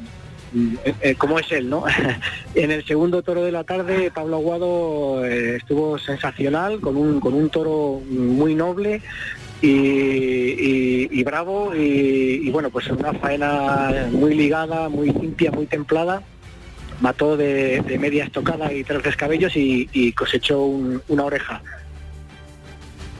eh, 0.54 0.94
eh, 1.00 1.14
como 1.16 1.38
es 1.38 1.50
él, 1.52 1.68
¿no? 1.68 1.84
en 2.54 2.70
el 2.70 2.84
segundo 2.84 3.22
toro 3.22 3.42
de 3.42 3.52
la 3.52 3.64
tarde, 3.64 4.10
Pablo 4.14 4.36
Aguado 4.36 5.24
eh, 5.24 5.56
estuvo 5.56 5.98
sensacional, 5.98 6.80
con 6.80 6.96
un, 6.96 7.20
con 7.20 7.34
un 7.34 7.48
toro 7.48 8.00
muy 8.08 8.54
noble 8.54 9.02
y, 9.62 11.22
bravo 11.24 11.72
y, 11.74 12.50
bueno, 12.50 12.70
pues 12.70 12.88
una 12.88 13.12
faena 13.14 14.08
muy 14.10 14.34
ligada, 14.34 14.88
muy 14.88 15.10
limpia, 15.10 15.50
muy 15.50 15.66
templada. 15.66 16.22
Mató 17.00 17.36
de, 17.36 17.82
media 17.98 18.24
estocada 18.24 18.72
y 18.72 18.84
tres 18.84 19.02
descabellos 19.02 19.52
y, 19.56 20.12
cosechó 20.12 20.62
un- 20.64 21.02
una 21.08 21.24
oreja 21.24 21.62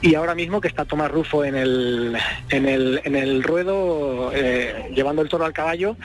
y 0.01 0.15
ahora 0.15 0.35
mismo 0.35 0.59
que 0.59 0.67
está 0.67 0.83
Tomás 0.83 1.09
Rufo 1.09 1.45
en 1.45 1.55
el, 1.55 2.17
en 2.49 2.67
el, 2.67 2.99
en 3.05 3.15
el 3.15 3.41
ruedo 3.41 4.31
eh, 4.35 4.91
llevando 4.93 5.21
el 5.21 5.29
toro 5.29 5.45
al 5.45 5.53
caballo, 5.53 5.95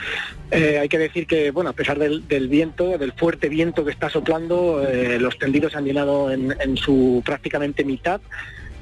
eh, 0.53 0.79
hay 0.81 0.89
que 0.89 0.99
decir 0.99 1.27
que, 1.27 1.51
bueno, 1.51 1.71
a 1.71 1.73
pesar 1.73 1.99
del, 1.99 2.23
viento, 2.49 2.97
del 2.97 3.11
fuerte 3.11 3.49
viento 3.49 3.85
que 3.85 3.91
está 3.91 4.09
soplando, 4.09 4.87
eh, 4.89 5.19
los 5.19 5.37
tendidos 5.37 5.73
se 5.73 5.79
han 5.79 5.85
llenado 5.85 6.31
en, 6.31 6.55
en 6.61 6.77
su 6.77 7.23
prácticamente 7.27 7.83
mitad. 7.83 8.21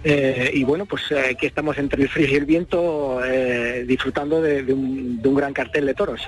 Eh, 0.07 0.51
y 0.55 0.65
bueno, 0.65 0.87
pues 0.87 1.03
eh, 1.11 1.31
aquí 1.33 1.47
estamos 1.47 1.77
entre 1.79 2.03
el 2.03 2.09
frío 2.09 2.29
y 2.29 2.35
el 2.35 2.45
viento 2.45 3.25
eh, 3.25 3.85
disfrutando 3.87 4.41
de, 4.41 4.63
de 4.63 4.73
un, 4.73 5.21
de 5.21 5.29
un 5.29 5.35
gran 5.35 5.53
cartel 5.53 5.87
de 5.87 5.95
toros. 5.95 6.21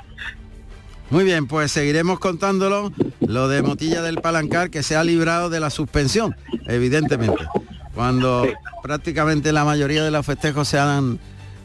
Muy 1.11 1.25
bien, 1.25 1.47
pues 1.47 1.73
seguiremos 1.73 2.19
contándolo, 2.19 2.93
lo 3.21 3.49
de 3.49 3.63
Motilla 3.63 4.03
del 4.03 4.17
Palancar 4.17 4.69
que 4.69 4.83
se 4.83 4.95
ha 4.95 5.05
librado 5.05 5.49
de 5.49 5.59
la 5.59 5.71
suspensión, 5.71 6.37
evidentemente. 6.67 7.47
Cuando 7.95 8.47
prácticamente 8.83 9.53
la 9.53 9.65
mayoría 9.65 10.05
de 10.05 10.11
los 10.11 10.27
festejos 10.27 10.69
se 10.69 10.79
han 10.79 11.19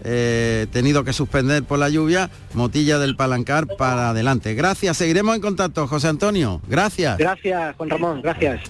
eh, 0.06 0.68
tenido 0.72 1.04
que 1.04 1.12
suspender 1.14 1.64
por 1.64 1.78
la 1.78 1.90
lluvia, 1.90 2.30
Motilla 2.54 3.00
del 3.00 3.16
Palancar 3.16 3.68
para 3.78 4.10
adelante. 4.12 4.54
Gracias, 4.54 4.98
seguiremos 4.98 5.36
en 5.36 5.42
contacto, 5.42 5.88
José 5.88 6.08
Antonio. 6.08 6.62
Gracias. 6.68 7.18
Gracias, 7.18 7.76
Juan 7.76 7.90
Ramón, 7.90 8.22
gracias. 8.22 8.62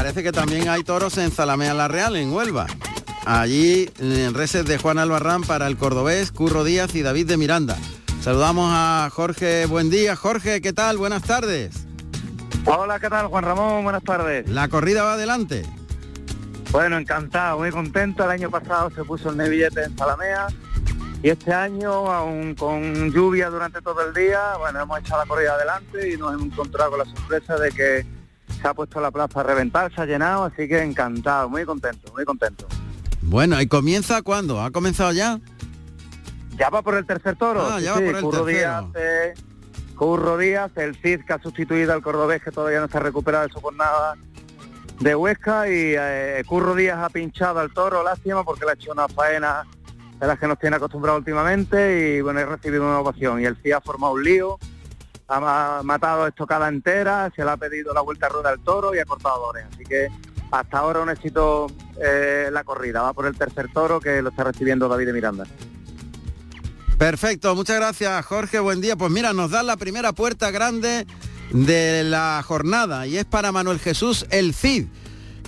Parece 0.00 0.22
que 0.22 0.32
también 0.32 0.70
hay 0.70 0.82
toros 0.82 1.18
en 1.18 1.30
Zalamea 1.30 1.74
La 1.74 1.86
Real, 1.86 2.16
en 2.16 2.32
Huelva. 2.32 2.66
Allí 3.26 3.90
en 3.98 4.32
reses 4.32 4.64
de 4.64 4.78
Juan 4.78 4.96
Albarrán 4.98 5.42
para 5.42 5.66
el 5.66 5.76
cordobés, 5.76 6.32
Curro 6.32 6.64
Díaz 6.64 6.94
y 6.94 7.02
David 7.02 7.26
de 7.26 7.36
Miranda. 7.36 7.76
Saludamos 8.22 8.70
a 8.72 9.10
Jorge, 9.12 9.66
buen 9.66 9.90
día. 9.90 10.16
Jorge, 10.16 10.62
¿qué 10.62 10.72
tal? 10.72 10.96
Buenas 10.96 11.24
tardes. 11.24 11.86
Hola, 12.64 12.98
¿qué 12.98 13.10
tal, 13.10 13.26
Juan 13.26 13.44
Ramón? 13.44 13.84
Buenas 13.84 14.02
tardes. 14.02 14.48
La 14.48 14.68
corrida 14.68 15.02
va 15.02 15.12
adelante. 15.12 15.66
Bueno, 16.72 16.96
encantado, 16.96 17.58
muy 17.58 17.70
contento. 17.70 18.24
El 18.24 18.30
año 18.30 18.50
pasado 18.50 18.88
se 18.94 19.04
puso 19.04 19.28
el 19.28 19.36
nevillete 19.36 19.82
en 19.84 19.98
Salamea 19.98 20.46
y 21.22 21.28
este 21.28 21.52
año, 21.52 22.10
aún 22.10 22.54
con 22.54 23.12
lluvia 23.12 23.50
durante 23.50 23.82
todo 23.82 24.00
el 24.00 24.14
día, 24.14 24.56
bueno, 24.56 24.80
hemos 24.80 24.98
echado 24.98 25.20
la 25.20 25.28
corrida 25.28 25.52
adelante 25.56 26.10
y 26.10 26.16
nos 26.16 26.32
hemos 26.32 26.46
encontrado 26.46 26.92
con 26.92 27.00
la 27.00 27.04
sorpresa 27.04 27.58
de 27.58 27.70
que 27.70 28.19
se 28.60 28.68
ha 28.68 28.74
puesto 28.74 29.00
la 29.00 29.10
plaza 29.10 29.40
a 29.40 29.42
reventar, 29.42 29.92
se 29.94 30.00
ha 30.00 30.06
llenado, 30.06 30.44
así 30.44 30.68
que 30.68 30.82
encantado, 30.82 31.48
muy 31.48 31.64
contento, 31.64 32.12
muy 32.12 32.24
contento. 32.24 32.66
Bueno, 33.22 33.60
¿y 33.60 33.66
comienza 33.66 34.22
cuándo? 34.22 34.60
¿Ha 34.60 34.70
comenzado 34.70 35.12
ya? 35.12 35.38
Ya 36.56 36.70
va 36.70 36.82
por 36.82 36.94
el 36.94 37.06
tercer 37.06 37.36
toro. 37.36 37.66
Ah, 37.66 37.78
sí, 37.78 37.84
ya 37.84 37.92
va 37.92 37.98
sí, 37.98 38.04
por 38.04 38.16
el 38.16 38.22
Curro 38.22 38.44
tercero. 38.44 38.58
Díaz, 38.58 38.84
eh, 38.96 39.34
Curro 39.96 40.38
Díaz, 40.38 40.70
el 40.76 40.94
Cid 40.96 41.20
que 41.26 41.32
ha 41.32 41.42
sustituido 41.42 41.92
al 41.92 42.02
cordobés 42.02 42.42
que 42.42 42.50
todavía 42.50 42.80
no 42.80 42.86
está 42.86 43.00
recuperado 43.00 43.46
de 43.46 43.52
su 43.52 43.60
jornada 43.60 44.16
de 44.98 45.14
Huesca 45.14 45.68
y 45.68 45.94
eh, 45.96 46.42
Curro 46.46 46.74
Díaz 46.74 46.98
ha 46.98 47.08
pinchado 47.08 47.60
al 47.60 47.72
toro, 47.72 48.02
lástima 48.02 48.44
porque 48.44 48.64
le 48.64 48.72
ha 48.72 48.74
hecho 48.74 48.92
una 48.92 49.08
faena 49.08 49.64
de 50.18 50.26
las 50.26 50.38
que 50.38 50.46
nos 50.46 50.58
tiene 50.58 50.76
acostumbrado 50.76 51.18
últimamente 51.18 52.16
y 52.16 52.20
bueno, 52.20 52.40
he 52.40 52.46
recibido 52.46 52.82
una 52.82 52.98
ovación 52.98 53.40
y 53.40 53.44
el 53.46 53.56
Cid 53.56 53.72
ha 53.72 53.80
formado 53.80 54.12
un 54.14 54.24
lío, 54.24 54.58
ha 55.30 55.82
matado 55.84 56.26
estocada 56.26 56.68
entera, 56.68 57.30
se 57.34 57.44
le 57.44 57.50
ha 57.50 57.56
pedido 57.56 57.94
la 57.94 58.00
vuelta 58.00 58.26
a 58.26 58.28
rueda 58.30 58.50
del 58.50 58.60
toro 58.60 58.94
y 58.94 58.98
ha 58.98 59.04
cortado 59.04 59.40
dores. 59.40 59.64
Así 59.72 59.84
que 59.84 60.08
hasta 60.50 60.78
ahora 60.78 61.00
un 61.00 61.10
éxito 61.10 61.68
eh, 62.02 62.48
la 62.50 62.64
corrida. 62.64 63.02
Va 63.02 63.12
por 63.12 63.26
el 63.26 63.36
tercer 63.36 63.72
toro 63.72 64.00
que 64.00 64.22
lo 64.22 64.30
está 64.30 64.44
recibiendo 64.44 64.88
David 64.88 65.06
de 65.06 65.12
Miranda. 65.12 65.44
Perfecto, 66.98 67.54
muchas 67.54 67.76
gracias 67.76 68.26
Jorge, 68.26 68.58
buen 68.58 68.80
día. 68.80 68.96
Pues 68.96 69.10
mira, 69.10 69.32
nos 69.32 69.50
da 69.50 69.62
la 69.62 69.76
primera 69.76 70.12
puerta 70.12 70.50
grande 70.50 71.06
de 71.50 72.04
la 72.04 72.42
jornada 72.46 73.06
y 73.06 73.16
es 73.16 73.24
para 73.24 73.52
Manuel 73.52 73.78
Jesús 73.78 74.26
El 74.30 74.52
Cid, 74.54 74.86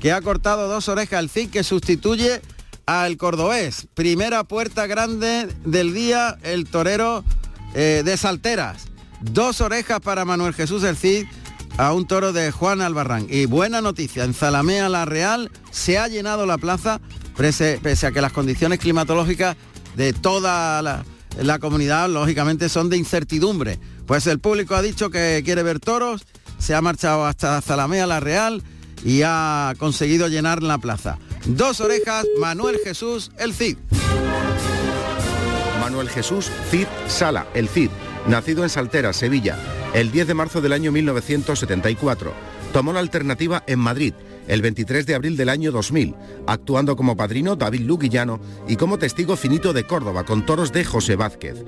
que 0.00 0.12
ha 0.12 0.22
cortado 0.22 0.68
dos 0.68 0.88
orejas 0.88 1.18
al 1.18 1.28
Cid 1.28 1.50
que 1.50 1.62
sustituye 1.62 2.40
al 2.86 3.16
cordobés. 3.16 3.86
Primera 3.94 4.44
puerta 4.44 4.86
grande 4.86 5.48
del 5.64 5.92
día, 5.92 6.38
el 6.42 6.68
torero 6.68 7.24
eh, 7.74 8.02
de 8.04 8.16
Salteras. 8.16 8.91
Dos 9.22 9.60
orejas 9.60 10.00
para 10.00 10.24
Manuel 10.24 10.54
Jesús 10.54 10.82
El 10.82 10.96
Cid 10.96 11.26
a 11.78 11.92
un 11.92 12.06
toro 12.06 12.32
de 12.32 12.50
Juan 12.50 12.80
Albarrán. 12.80 13.26
Y 13.28 13.46
buena 13.46 13.80
noticia, 13.80 14.24
en 14.24 14.34
Zalamea 14.34 14.88
La 14.88 15.04
Real 15.04 15.50
se 15.70 15.98
ha 15.98 16.08
llenado 16.08 16.46
la 16.46 16.58
plaza, 16.58 17.00
pese, 17.36 17.80
a 18.06 18.12
que 18.12 18.20
las 18.20 18.32
condiciones 18.32 18.78
climatológicas 18.78 19.56
de 19.96 20.12
toda 20.12 20.82
la, 20.82 21.04
la 21.40 21.58
comunidad 21.58 22.08
lógicamente 22.08 22.68
son 22.68 22.90
de 22.90 22.96
incertidumbre. 22.96 23.78
Pues 24.06 24.26
el 24.26 24.40
público 24.40 24.74
ha 24.74 24.82
dicho 24.82 25.10
que 25.10 25.42
quiere 25.44 25.62
ver 25.62 25.80
toros, 25.80 26.22
se 26.58 26.74
ha 26.74 26.82
marchado 26.82 27.24
hasta 27.24 27.60
Zalamea 27.60 28.06
La 28.06 28.20
Real 28.20 28.62
y 29.04 29.22
ha 29.24 29.74
conseguido 29.78 30.28
llenar 30.28 30.62
la 30.62 30.78
plaza. 30.78 31.18
Dos 31.46 31.80
orejas, 31.80 32.26
Manuel 32.38 32.78
Jesús, 32.84 33.30
el 33.38 33.54
Cid. 33.54 33.76
Manuel 35.80 36.08
Jesús 36.08 36.50
Cid 36.70 36.86
Sala, 37.08 37.46
el 37.54 37.68
Cid, 37.68 37.90
nacido 38.26 38.62
en 38.62 38.70
Saltera, 38.70 39.12
Sevilla, 39.12 39.56
el 39.94 40.10
10 40.10 40.28
de 40.28 40.34
marzo 40.34 40.60
del 40.60 40.72
año 40.72 40.92
1974. 40.92 42.32
Tomó 42.72 42.92
la 42.92 43.00
alternativa 43.00 43.62
en 43.66 43.78
Madrid 43.78 44.14
el 44.48 44.62
23 44.62 45.06
de 45.06 45.14
abril 45.14 45.36
del 45.36 45.48
año 45.48 45.72
2000, 45.72 46.14
actuando 46.46 46.96
como 46.96 47.16
padrino 47.16 47.56
David 47.56 47.82
Luguillano 47.82 48.40
y 48.66 48.76
como 48.76 48.98
testigo 48.98 49.36
finito 49.36 49.72
de 49.72 49.86
Córdoba 49.86 50.24
con 50.24 50.44
toros 50.44 50.72
de 50.72 50.84
José 50.84 51.16
Vázquez. 51.16 51.64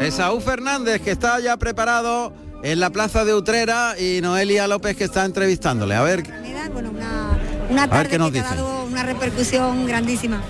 Esaú 0.00 0.40
Fernández, 0.40 1.02
que 1.02 1.10
está 1.10 1.38
ya 1.40 1.56
preparado 1.58 2.32
en 2.62 2.80
la 2.80 2.90
plaza 2.90 3.24
de 3.24 3.34
Utrera, 3.34 3.94
y 3.98 4.20
Noelia 4.20 4.66
López, 4.66 4.96
que 4.96 5.04
está 5.04 5.24
entrevistándole. 5.24 5.94
A 5.94 6.02
ver, 6.02 6.22
Una 7.70 7.84
A 7.84 7.86
ver 7.86 7.90
tarde 7.90 8.08
qué 8.08 8.18
nos 8.18 8.32
que 8.32 8.40
te 8.40 8.46
ha 8.46 8.54
dado 8.54 8.84
una 8.84 9.02
repercusión 9.02 9.86
grandísima. 9.86 10.40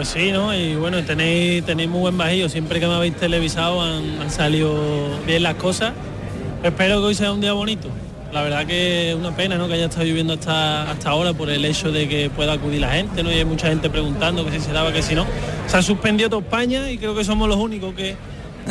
Pues 0.00 0.08
sí, 0.08 0.32
¿no? 0.32 0.54
Y 0.54 0.76
bueno, 0.76 1.04
tenéis, 1.04 1.62
tenéis 1.62 1.90
muy 1.90 2.00
buen 2.00 2.16
bajillo. 2.16 2.48
Siempre 2.48 2.80
que 2.80 2.86
me 2.86 2.94
habéis 2.94 3.16
televisado 3.16 3.82
han, 3.82 4.18
han 4.18 4.30
salido 4.30 4.74
bien 5.26 5.42
las 5.42 5.56
cosas. 5.56 5.92
Espero 6.62 7.00
que 7.00 7.08
hoy 7.08 7.14
sea 7.14 7.30
un 7.34 7.42
día 7.42 7.52
bonito. 7.52 7.88
La 8.32 8.40
verdad 8.40 8.66
que 8.66 9.10
es 9.10 9.14
una 9.14 9.36
pena 9.36 9.58
¿no? 9.58 9.68
que 9.68 9.74
haya 9.74 9.84
estado 9.84 10.06
lloviendo 10.06 10.32
hasta, 10.32 10.90
hasta 10.90 11.10
ahora 11.10 11.34
por 11.34 11.50
el 11.50 11.62
hecho 11.66 11.92
de 11.92 12.08
que 12.08 12.30
pueda 12.30 12.54
acudir 12.54 12.80
la 12.80 12.92
gente, 12.92 13.22
¿no? 13.22 13.30
Y 13.30 13.34
hay 13.34 13.44
mucha 13.44 13.68
gente 13.68 13.90
preguntando 13.90 14.42
que 14.46 14.52
si 14.52 14.60
se 14.60 14.72
daba, 14.72 14.90
que 14.90 15.02
si 15.02 15.14
no. 15.14 15.26
Se 15.66 15.76
ha 15.76 15.82
suspendido 15.82 16.30
toda 16.30 16.40
España 16.40 16.90
y 16.90 16.96
creo 16.96 17.14
que 17.14 17.22
somos 17.22 17.46
los 17.46 17.58
únicos 17.58 17.92
que, 17.92 18.16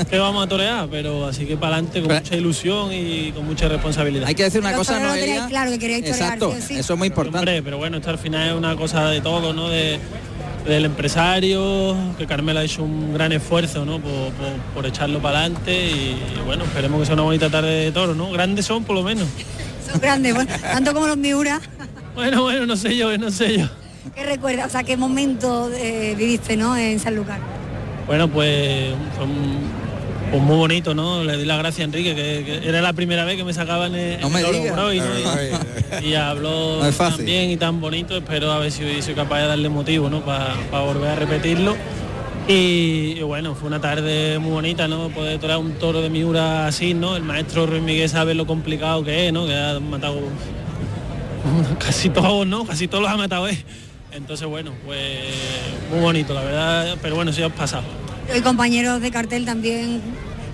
que 0.10 0.18
vamos 0.18 0.44
a 0.44 0.50
torear, 0.50 0.88
pero 0.90 1.28
así 1.28 1.46
que 1.46 1.58
para 1.58 1.76
adelante 1.76 2.02
con 2.02 2.12
mucha 2.12 2.36
ilusión 2.36 2.92
y 2.92 3.32
con 3.34 3.46
mucha 3.46 3.68
responsabilidad. 3.68 4.28
Hay 4.28 4.34
que 4.34 4.46
decir 4.46 4.62
una 4.62 4.74
cosa, 4.74 5.00
Noelia. 5.00 5.46
claro 5.48 5.70
que 5.70 5.78
torear, 5.78 6.00
Exacto, 6.06 6.56
sí 6.60 6.80
eso 6.80 6.94
es 6.94 6.98
muy 6.98 7.10
importante. 7.10 7.38
Hombre, 7.38 7.62
pero 7.62 7.78
bueno, 7.78 7.98
esto 7.98 8.10
al 8.10 8.18
final 8.18 8.50
es 8.50 8.56
una 8.56 8.76
cosa 8.76 9.10
de 9.10 9.22
todo, 9.22 9.54
¿no? 9.54 9.70
De, 9.70 10.00
del 10.70 10.86
empresario, 10.86 11.96
que 12.18 12.26
Carmelo 12.26 12.60
ha 12.60 12.64
hecho 12.64 12.84
un 12.84 13.14
gran 13.14 13.32
esfuerzo, 13.32 13.84
¿no? 13.86 14.00
Por, 14.00 14.32
por- 14.34 14.74
por 14.76 14.86
echarlo 14.86 15.20
para 15.20 15.40
adelante 15.40 15.88
y 15.92 16.18
bueno, 16.46 16.64
esperemos 16.64 17.00
que 17.02 17.06
sea 17.08 17.14
una 17.16 17.24
bonita 17.24 17.50
tarde 17.50 17.86
de 17.86 17.92
toro, 17.92 18.16
¿no? 18.16 18.32
Grandes 18.32 18.66
son 18.66 18.84
por 18.84 18.96
lo 18.96 19.04
menos. 19.04 19.28
Son 19.92 20.00
grandes, 20.00 20.36
bueno, 20.36 20.52
tanto 20.62 20.94
como 20.94 21.08
los 21.08 21.18
Miura. 21.18 21.60
Bueno, 22.16 22.42
bueno, 22.44 22.66
no 22.66 22.76
sé 22.76 22.96
yo, 22.98 23.18
no 23.18 23.32
sé 23.32 23.58
yo. 23.60 23.66
¿Qué 24.14 24.24
recuerdas? 24.26 24.68
O 24.68 24.70
sea, 24.70 24.84
¿qué 24.84 24.98
momento 24.98 25.70
eh, 25.74 26.14
viviste, 26.18 26.58
no? 26.58 26.76
En 26.76 27.00
San 27.00 27.16
Lucar. 27.16 27.40
Bueno, 28.06 28.28
pues 28.28 28.94
fue 29.16 29.26
un- 29.26 29.79
pues 30.32 30.42
muy 30.44 30.56
bonito, 30.58 30.94
¿no? 30.94 31.24
Le 31.24 31.38
di 31.38 31.46
las 31.46 31.58
gracias 31.60 31.82
a 31.82 31.84
Enrique, 31.86 32.16
que, 32.16 32.44
que 32.62 32.70
era 32.70 32.82
la 32.82 32.94
primera 32.94 33.26
vez 33.26 33.38
que 33.38 33.44
me 33.44 33.54
sacaban 33.54 33.96
en, 33.96 34.22
No 34.22 34.30
me 34.30 34.42
el 34.42 34.76
¿no? 34.76 34.94
Y- 34.94 35.02
y 36.10 36.14
habló 36.16 36.84
No 36.84 36.92
tan 36.92 37.26
bien 37.26 37.50
y 37.50 37.58
tan 37.58 37.82
bonito, 37.82 38.16
espero 38.18 38.52
a 38.52 38.60
ver 38.60 38.72
si 38.72 39.02
soy 39.02 39.14
capaz 39.16 39.40
de 39.42 39.48
darle 39.48 39.70
motivo, 39.70 40.10
¿no? 40.10 40.22
Para 40.22 40.54
volver 40.84 41.10
a 41.10 41.16
repetirlo. 41.16 41.76
Y, 42.48 43.14
y 43.18 43.22
bueno, 43.22 43.54
fue 43.54 43.68
una 43.68 43.80
tarde 43.80 44.40
muy 44.40 44.52
bonita, 44.52 44.88
¿no? 44.88 45.10
Poder 45.10 45.40
torear 45.40 45.60
un 45.60 45.74
toro 45.74 46.02
de 46.02 46.10
Miura 46.10 46.66
así, 46.68 46.94
¿no? 46.94 47.16
El 47.16 47.24
maestro 47.24 47.66
Ruiz 47.68 47.82
Miguel 47.84 48.10
sabe 48.10 48.34
lo 48.34 48.48
complicado 48.48 49.04
que 49.04 49.28
es, 49.28 49.34
¿no? 49.34 49.46
Que 49.46 49.56
ha 49.56 49.80
matado 49.80 50.20
casi 51.80 52.10
todos, 52.10 52.48
¿no? 52.48 52.66
Casi 52.66 52.88
todos 52.88 53.04
los 53.04 53.12
ha 53.12 53.18
matado 53.18 53.48
él. 53.48 53.58
Entonces, 54.12 54.48
bueno, 54.48 54.72
pues 54.86 55.00
muy 55.92 56.00
bonito, 56.00 56.34
la 56.34 56.42
verdad, 56.42 56.98
pero 57.02 57.16
bueno, 57.16 57.32
sí 57.32 57.42
os 57.44 57.52
pasado. 57.54 57.84
Hoy 58.32 58.42
compañeros 58.42 59.02
de 59.02 59.12
cartel 59.12 59.46
también 59.46 60.02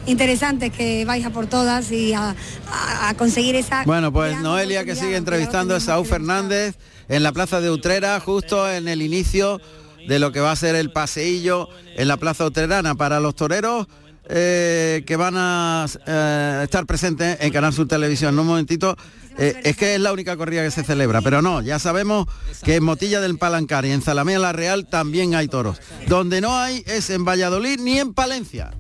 interesantes 0.06 0.72
que 0.72 1.04
vais 1.06 1.26
a 1.26 1.30
por 1.32 1.48
todas 1.48 1.92
y 1.92 2.14
a, 2.14 2.36
a- 2.72 3.10
a 3.10 3.14
conseguir 3.16 3.56
esa... 3.56 3.84
Bueno, 3.86 4.14
pues 4.14 4.40
Noelia 4.42 4.86
que 4.86 4.96
sigue 4.96 5.16
entrevistando 5.18 5.76
a 5.76 5.80
Saúl 5.80 6.06
Fernández 6.06 6.76
en 7.10 7.24
la 7.24 7.32
plaza 7.32 7.60
de 7.60 7.70
Utrera, 7.72 8.20
justo 8.20 8.70
en 8.72 8.88
el 8.88 9.02
inicio 9.02 9.60
de 10.08 10.20
lo 10.20 10.32
que 10.32 10.40
va 10.40 10.52
a 10.52 10.56
ser 10.56 10.76
el 10.76 10.92
paseillo 10.92 11.68
en 11.98 12.08
la 12.08 12.18
plaza 12.18 12.46
utrerana. 12.46 12.96
Para 12.96 13.20
los 13.20 13.36
toreros 13.36 13.88
eh, 14.28 15.04
que 15.06 15.16
van 15.16 15.36
a 15.38 15.86
eh, 16.06 16.62
estar 16.64 16.86
presentes 16.86 17.38
en 17.40 17.52
Canal 17.52 17.74
Sur 17.74 17.88
Televisión. 17.88 18.34
En 18.34 18.40
un 18.40 18.48
momentito, 18.48 18.96
eh, 19.38 19.62
es 19.64 19.78
que 19.78 19.96
es 19.96 20.02
la 20.02 20.14
única 20.14 20.38
corrida 20.38 20.64
que 20.64 20.72
se 20.72 20.84
celebra, 20.84 21.22
pero 21.22 21.42
no, 21.42 21.62
ya 21.62 21.80
sabemos 21.80 22.28
que 22.64 22.76
en 22.76 22.84
Motilla 22.84 23.22
del 23.22 23.38
Palancar 23.38 23.86
y 23.86 23.92
en 23.92 24.02
Zalamea 24.02 24.40
la 24.40 24.54
Real 24.54 24.88
también 24.88 25.36
hay 25.36 25.48
toros. 25.48 25.78
Donde 26.08 26.42
no 26.42 26.58
hay 26.58 26.84
es 26.88 27.10
en 27.10 27.26
Valladolid 27.26 27.80
ni 27.80 28.00
en 28.00 28.14
Palencia. 28.14 28.72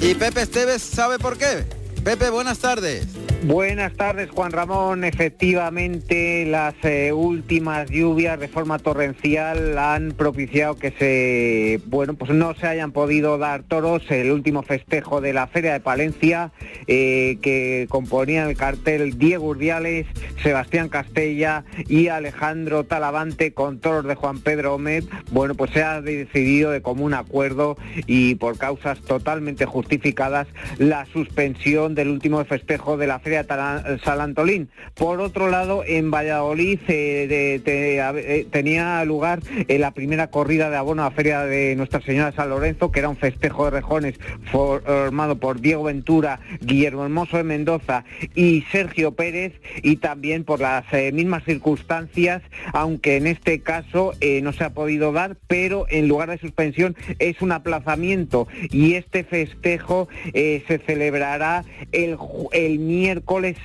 Y 0.00 0.14
Pepe 0.14 0.42
Esteves 0.42 0.82
sabe 0.82 1.18
por 1.18 1.38
qué. 1.38 1.64
Pepe, 2.04 2.30
buenas 2.30 2.58
tardes. 2.58 3.06
Buenas 3.44 3.92
tardes, 3.92 4.30
Juan 4.30 4.50
Ramón. 4.50 5.04
Efectivamente, 5.04 6.44
las 6.44 6.74
eh, 6.82 7.12
últimas 7.12 7.88
lluvias 7.88 8.38
de 8.40 8.48
forma 8.48 8.80
torrencial 8.80 9.78
han 9.78 10.10
propiciado 10.10 10.74
que 10.74 10.90
se, 10.90 11.80
bueno, 11.86 12.14
pues 12.14 12.32
no 12.32 12.54
se 12.54 12.66
hayan 12.66 12.90
podido 12.90 13.38
dar 13.38 13.62
toros. 13.62 14.02
El 14.10 14.32
último 14.32 14.64
festejo 14.64 15.20
de 15.20 15.32
la 15.32 15.46
Feria 15.46 15.72
de 15.72 15.78
Palencia, 15.78 16.50
eh, 16.88 17.38
que 17.40 17.86
componían 17.88 18.48
el 18.48 18.56
cartel 18.56 19.16
Diego 19.18 19.46
Urdiales, 19.46 20.06
Sebastián 20.42 20.88
Castella 20.88 21.64
y 21.86 22.08
Alejandro 22.08 22.84
Talavante 22.84 23.54
con 23.54 23.78
toros 23.78 24.04
de 24.04 24.16
Juan 24.16 24.40
Pedro 24.40 24.72
Gómez. 24.72 25.04
Bueno, 25.30 25.54
pues 25.54 25.70
se 25.70 25.84
ha 25.84 26.02
decidido 26.02 26.72
de 26.72 26.82
común 26.82 27.14
acuerdo 27.14 27.76
y 28.08 28.34
por 28.34 28.58
causas 28.58 29.00
totalmente 29.00 29.64
justificadas 29.64 30.48
la 30.78 31.06
suspensión 31.06 31.94
del 31.94 32.08
último 32.08 32.44
festejo 32.44 32.96
de 32.96 33.06
la 33.06 33.20
Feria 33.20 33.27
Tala- 33.46 33.98
San 34.04 34.20
Antolín. 34.20 34.68
Por 34.94 35.20
otro 35.20 35.48
lado, 35.48 35.84
en 35.86 36.10
Valladolid 36.10 36.78
eh, 36.88 37.60
eh, 37.64 38.46
tenía 38.50 39.04
lugar 39.04 39.40
eh, 39.68 39.78
la 39.78 39.92
primera 39.92 40.28
corrida 40.30 40.70
de 40.70 40.76
abono 40.76 41.02
a 41.02 41.06
la 41.06 41.10
Feria 41.10 41.42
de 41.44 41.76
Nuestra 41.76 42.00
Señora 42.00 42.30
de 42.30 42.36
San 42.36 42.50
Lorenzo, 42.50 42.90
que 42.90 43.00
era 43.00 43.08
un 43.08 43.16
festejo 43.16 43.64
de 43.66 43.70
rejones 43.72 44.14
formado 44.50 45.38
por 45.38 45.60
Diego 45.60 45.84
Ventura, 45.84 46.40
Guillermo 46.60 47.04
Hermoso 47.04 47.36
de 47.36 47.44
Mendoza 47.44 48.04
y 48.34 48.64
Sergio 48.72 49.12
Pérez, 49.12 49.52
y 49.82 49.96
también 49.96 50.44
por 50.44 50.60
las 50.60 50.84
mismas 51.12 51.44
circunstancias, 51.44 52.42
aunque 52.72 53.16
en 53.16 53.26
este 53.26 53.60
caso 53.60 54.12
no 54.42 54.52
se 54.52 54.64
ha 54.64 54.70
podido 54.70 55.12
dar, 55.12 55.36
pero 55.46 55.86
en 55.88 56.08
lugar 56.08 56.30
de 56.30 56.38
suspensión 56.38 56.96
es 57.18 57.40
un 57.42 57.52
aplazamiento 57.52 58.48
y 58.70 58.94
este 58.94 59.24
festejo 59.24 60.08
se 60.32 60.80
celebrará 60.86 61.64
el, 61.92 62.16
el 62.52 62.78
miércoles 62.78 63.17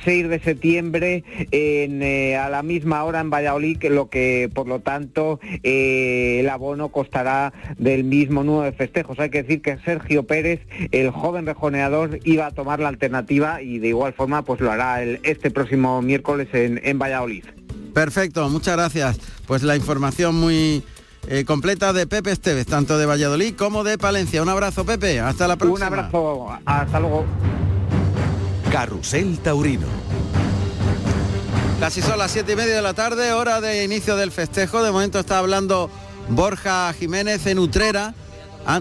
6 0.04 0.30
de 0.30 0.40
septiembre 0.40 1.24
en, 1.52 2.02
eh, 2.02 2.38
a 2.38 2.50
la 2.50 2.64
misma 2.64 3.04
hora 3.04 3.20
en 3.20 3.30
Valladolid, 3.30 3.78
que 3.78 3.90
lo 3.90 4.10
que 4.10 4.50
por 4.54 4.68
lo 4.68 4.80
tanto 4.80 5.40
eh, 5.64 6.38
el 6.40 6.50
abono 6.50 6.90
costará 6.90 7.54
del 7.78 8.04
mismo 8.04 8.44
número 8.44 8.64
de 8.66 8.72
festejos. 8.74 9.20
Hay 9.20 9.30
que 9.30 9.44
decir 9.44 9.62
que 9.62 9.78
Sergio 9.80 10.24
Pérez, 10.24 10.62
el 10.92 11.10
joven 11.12 11.46
rejoneador, 11.46 12.20
iba 12.24 12.48
a 12.48 12.52
tomar 12.52 12.80
la 12.80 12.90
alternativa 12.90 13.62
y 13.62 13.80
de 13.80 13.90
igual 13.90 14.14
forma 14.14 14.44
pues 14.44 14.60
lo 14.62 14.72
hará 14.72 15.02
el- 15.04 15.20
este 15.24 15.52
próximo 15.52 16.02
miércoles 16.02 16.48
en, 16.54 16.80
en 16.84 17.00
Valladolid. 17.00 17.44
Perfecto, 17.94 18.50
muchas 18.50 18.76
gracias. 18.76 19.20
Pues 19.46 19.62
la 19.64 19.76
información 19.76 20.36
muy 20.36 20.84
eh, 21.28 21.46
completa 21.46 21.94
de 21.94 22.08
Pepe 22.08 22.32
Esteves, 22.32 22.66
tanto 22.66 22.98
de 22.98 23.06
Valladolid 23.06 23.54
como 23.56 23.84
de 23.84 23.98
Palencia. 23.98 24.42
Un 24.42 24.50
abrazo, 24.50 24.86
Pepe. 24.86 25.20
Hasta 25.20 25.48
la 25.48 25.56
próxima. 25.58 25.88
Un 25.88 25.94
abrazo, 25.94 26.48
hasta 26.66 27.00
luego. 27.00 27.26
Carrusel 28.74 29.38
Taurino. 29.38 29.86
Casi 31.80 32.02
son 32.02 32.18
las 32.18 32.32
siete 32.32 32.54
y 32.54 32.56
media 32.56 32.76
de 32.76 32.82
la 32.82 32.96
tarde, 32.96 33.32
hora 33.32 33.62
de 33.62 33.84
inicio 33.84 34.16
del 34.16 34.32
festejo. 34.32 34.82
De 34.82 34.90
momento 34.90 35.20
está 35.20 35.38
hablando 35.38 35.92
Borja 36.30 36.92
Jiménez 36.98 37.46
en 37.46 37.60
Utrera. 37.60 38.16
Ah, 38.66 38.80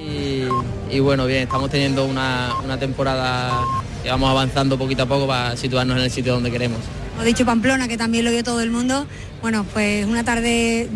Y, 0.00 0.44
y 0.92 1.00
bueno, 1.00 1.26
bien, 1.26 1.42
estamos 1.42 1.70
teniendo 1.70 2.04
una, 2.04 2.54
una 2.62 2.78
temporada 2.78 3.64
que 4.04 4.10
vamos 4.10 4.30
avanzando 4.30 4.78
poquito 4.78 5.02
a 5.02 5.06
poco 5.06 5.26
para 5.26 5.56
situarnos 5.56 5.96
en 5.96 6.04
el 6.04 6.10
sitio 6.12 6.34
donde 6.34 6.52
queremos. 6.52 6.78
He 7.20 7.24
dicho 7.24 7.44
Pamplona, 7.44 7.88
que 7.88 7.96
también 7.96 8.24
lo 8.24 8.30
vio 8.30 8.44
todo 8.44 8.60
el 8.60 8.70
mundo. 8.70 9.06
Bueno, 9.40 9.66
pues 9.72 10.06
una 10.06 10.22
tarde, 10.22 10.88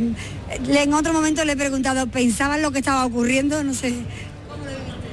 en 0.69 0.95
otro 0.95 1.13
momento 1.13 1.45
le 1.45 1.55
he 1.55 1.57
preguntado, 1.57 2.07
¿pensaban 2.07 2.63
lo 2.63 2.71
que 2.71 2.79
estaba 2.79 3.07
ocurriendo? 3.07 3.65
No 3.65 3.75
sé. 3.75 3.93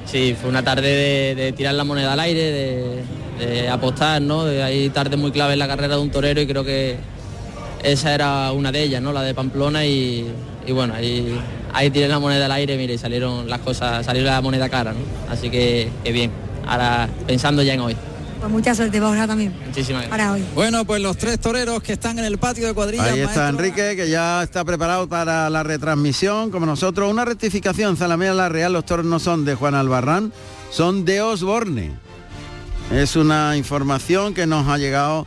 Sí, 0.06 0.36
fue 0.40 0.50
una 0.50 0.62
tarde 0.62 0.86
de, 0.86 1.34
de 1.34 1.52
tirar 1.52 1.74
la 1.74 1.82
moneda 1.82 2.12
al 2.12 2.20
aire, 2.20 2.40
de, 2.40 3.02
de 3.38 3.68
apostar, 3.68 4.20
¿no? 4.22 4.44
De- 4.44 4.62
hay 4.62 4.90
tardes 4.90 5.18
muy 5.18 5.30
claves 5.32 5.54
en 5.54 5.58
la 5.58 5.68
carrera 5.68 5.96
de 5.96 6.00
un 6.02 6.10
torero 6.10 6.40
y 6.40 6.46
creo 6.46 6.64
que 6.64 6.96
esa 7.82 8.14
era 8.14 8.52
una 8.52 8.72
de 8.72 8.82
ellas, 8.82 9.02
¿no? 9.02 9.12
La 9.12 9.22
de 9.22 9.34
Pamplona 9.34 9.84
y, 9.84 10.26
y 10.66 10.72
bueno, 10.72 10.94
ahí, 10.94 11.38
ahí 11.72 11.90
tiré 11.90 12.08
la 12.08 12.18
moneda 12.18 12.46
al 12.46 12.52
aire, 12.52 12.76
mire, 12.76 12.94
y 12.94 12.98
salieron 12.98 13.48
las 13.48 13.60
cosas, 13.60 14.04
salió 14.06 14.22
la 14.24 14.40
moneda 14.40 14.68
cara, 14.68 14.92
¿no? 14.92 15.00
Así 15.32 15.50
que, 15.50 15.88
que 16.02 16.12
bien. 16.12 16.30
Ahora 16.66 17.08
pensando 17.26 17.62
ya 17.62 17.74
en 17.74 17.80
hoy. 17.80 17.96
Pues 18.40 18.50
mucha 18.52 18.74
suerte, 18.74 19.00
Borja, 19.00 19.26
también. 19.26 19.54
Muchísimas 19.66 20.02
gracias. 20.02 20.10
Para 20.10 20.32
hoy. 20.32 20.44
Bueno, 20.54 20.84
pues 20.84 21.00
los 21.00 21.16
tres 21.16 21.38
toreros 21.40 21.82
que 21.82 21.94
están 21.94 22.18
en 22.18 22.26
el 22.26 22.36
patio 22.38 22.66
de 22.66 22.74
cuadrillas. 22.74 23.06
Ahí 23.06 23.20
está 23.20 23.40
maestro. 23.40 23.48
Enrique, 23.66 23.96
que 23.96 24.08
ya 24.10 24.42
está 24.42 24.64
preparado 24.64 25.08
para 25.08 25.48
la 25.50 25.62
retransmisión, 25.62 26.50
como 26.50 26.66
nosotros. 26.66 27.10
Una 27.10 27.24
rectificación, 27.24 27.96
Zalamea 27.96 28.34
La 28.34 28.48
Real, 28.50 28.72
los 28.72 28.84
toros 28.84 29.04
no 29.06 29.18
son 29.18 29.44
de 29.46 29.54
Juan 29.54 29.74
Albarrán, 29.74 30.32
son 30.70 31.04
de 31.06 31.22
Osborne. 31.22 31.92
Es 32.90 33.16
una 33.16 33.56
información 33.56 34.34
que 34.34 34.46
nos 34.46 34.68
ha 34.68 34.78
llegado 34.78 35.26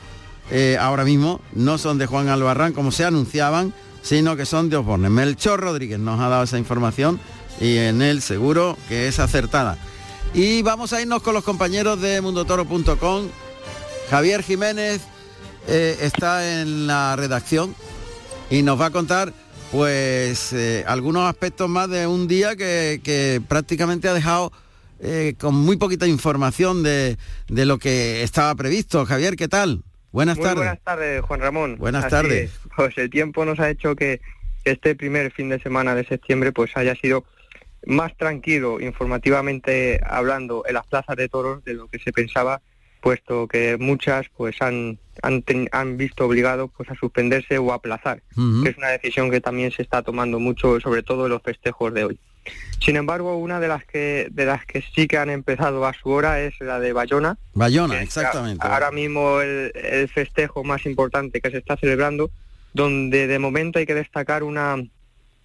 eh, 0.52 0.78
ahora 0.80 1.04
mismo, 1.04 1.42
no 1.54 1.78
son 1.78 1.98
de 1.98 2.06
Juan 2.06 2.30
Albarrán 2.30 2.74
como 2.74 2.92
se 2.92 3.04
anunciaban, 3.04 3.74
sino 4.02 4.38
que 4.38 4.46
son 4.46 4.70
de 4.70 4.78
Osborne. 4.78 5.10
Melchor 5.10 5.60
Rodríguez 5.60 6.00
nos 6.00 6.20
ha 6.20 6.30
dado 6.30 6.44
esa 6.44 6.58
información 6.58 7.20
y 7.60 7.78
en 7.78 8.02
él 8.02 8.22
seguro 8.22 8.78
que 8.88 9.08
es 9.08 9.20
acertada. 9.20 9.78
Y 10.34 10.62
vamos 10.62 10.94
a 10.94 11.02
irnos 11.02 11.22
con 11.22 11.34
los 11.34 11.44
compañeros 11.44 12.00
de 12.00 12.22
mundotoro.com. 12.22 13.28
Javier 14.10 14.44
Jiménez 14.44 15.02
eh, 15.68 15.98
está 16.02 16.62
en 16.62 16.88
la 16.88 17.16
redacción 17.18 17.76
y 18.50 18.62
nos 18.62 18.80
va 18.80 18.86
a 18.86 18.92
contar 18.92 19.34
pues 19.72 20.54
eh, 20.54 20.86
algunos 20.88 21.30
aspectos 21.30 21.68
más 21.68 21.90
de 21.90 22.08
un 22.08 22.28
día 22.28 22.56
que, 22.56 23.02
que 23.04 23.42
prácticamente 23.46 24.08
ha 24.08 24.14
dejado 24.14 24.54
eh, 25.00 25.36
con 25.40 25.56
muy 25.56 25.78
poquita 25.78 26.08
información 26.08 26.84
de, 26.84 27.18
de 27.48 27.66
lo 27.66 27.78
que 27.78 28.24
estaba 28.24 28.54
previsto. 28.56 29.06
Javier, 29.06 29.36
¿qué 29.36 29.48
tal? 29.48 29.84
Buenas 30.12 30.38
Muy 30.38 30.44
tardes. 30.46 30.58
buenas 30.58 30.84
tardes, 30.84 31.22
Juan 31.22 31.40
Ramón. 31.42 31.76
Buenas 31.78 32.06
Así 32.06 32.12
tardes. 32.12 32.50
es. 32.52 32.60
Pues 32.76 32.98
el 32.98 33.10
tiempo 33.10 33.46
nos 33.46 33.60
ha 33.60 33.70
hecho 33.70 33.96
que 33.96 34.22
este 34.64 34.96
primer 34.96 35.32
fin 35.32 35.50
de 35.50 35.60
semana 35.60 35.96
de 35.96 36.06
septiembre 36.06 36.52
pues 36.52 36.76
haya 36.76 36.96
sido 36.96 37.26
más 37.86 38.16
tranquilo 38.18 38.80
informativamente 38.82 40.00
hablando 40.06 40.64
en 40.68 40.74
las 40.74 40.86
plazas 40.88 41.16
de 41.16 41.30
toros 41.30 41.64
de 41.64 41.74
lo 41.74 41.88
que 41.88 42.00
se 42.00 42.12
pensaba, 42.12 42.62
puesto 43.02 43.48
que 43.48 43.78
muchas 43.78 44.28
pues 44.36 44.62
han 44.62 45.00
han, 45.24 45.42
ten- 45.42 45.68
han 45.72 45.98
visto 45.98 46.26
obligados 46.26 46.70
pues 46.78 46.90
a 46.92 46.96
suspenderse 46.96 47.58
o 47.58 47.74
aplazar, 47.74 48.22
Ujú. 48.36 48.64
que 48.64 48.70
es 48.70 48.78
una 48.78 48.90
decisión 48.90 49.32
que 49.32 49.42
también 49.42 49.72
se 49.72 49.82
está 49.82 50.02
tomando 50.04 50.40
mucho, 50.40 50.80
sobre 50.80 51.02
todo 51.02 51.26
en 51.26 51.32
los 51.32 51.42
festejos 51.42 51.92
de 51.94 52.06
hoy. 52.06 52.20
Sin 52.80 52.96
embargo, 52.96 53.38
una 53.38 53.60
de 53.60 53.68
las 53.68 53.84
que 53.86 54.28
de 54.32 54.46
las 54.46 54.66
que 54.66 54.82
sí 54.82 55.08
que 55.08 55.18
han 55.18 55.30
empezado 55.30 55.86
a 55.86 55.94
su 55.94 56.10
hora 56.10 56.42
es 56.42 56.54
la 56.60 56.80
de 56.80 56.94
Bayona, 56.94 57.38
Bayona, 57.54 58.02
exactamente. 58.02 58.66
Ahora 58.66 58.92
mismo 58.92 59.42
el, 59.42 59.72
el 59.74 60.08
festejo 60.10 60.64
más 60.64 60.86
importante 60.86 61.42
que 61.42 61.52
se 61.52 61.58
está 61.58 61.76
celebrando, 61.78 62.30
donde 62.74 63.28
de 63.28 63.40
momento 63.40 63.80
hay 63.80 63.86
que 63.86 63.96
destacar 63.96 64.44
una, 64.44 64.78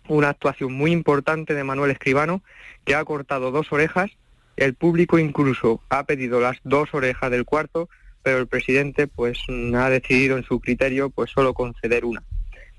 una 0.08 0.28
actuación 0.28 0.72
muy 0.72 0.92
importante 0.92 1.54
de 1.54 1.64
Manuel 1.64 1.90
Escribano, 1.90 2.42
que 2.84 2.94
ha 2.94 3.04
cortado 3.04 3.50
dos 3.50 3.72
orejas. 3.72 4.10
El 4.56 4.74
público 4.74 5.18
incluso 5.18 5.80
ha 5.88 6.04
pedido 6.04 6.40
las 6.40 6.58
dos 6.64 6.90
orejas 6.92 7.30
del 7.30 7.44
cuarto, 7.44 7.88
pero 8.22 8.38
el 8.38 8.46
presidente 8.46 9.06
pues 9.06 9.38
mm, 9.48 9.74
ha 9.74 9.88
decidido 9.88 10.36
en 10.36 10.44
su 10.44 10.60
criterio 10.60 11.10
pues 11.10 11.30
solo 11.30 11.54
conceder 11.54 12.04
una. 12.04 12.22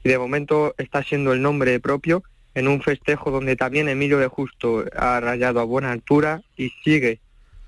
Y 0.04 0.10
de 0.10 0.18
momento 0.18 0.76
está 0.78 1.02
siendo 1.02 1.34
el 1.34 1.42
nombre 1.42 1.80
propio 1.80 2.24
en 2.56 2.68
un 2.68 2.82
festejo 2.82 3.32
donde 3.32 3.56
también 3.56 3.90
Emilio 3.90 4.20
de 4.20 4.28
Justo 4.28 4.86
ha 4.96 5.20
rayado 5.20 5.60
a 5.60 5.64
buena 5.64 5.92
altura 5.92 6.42
y 6.56 6.72
sigue 6.84 7.20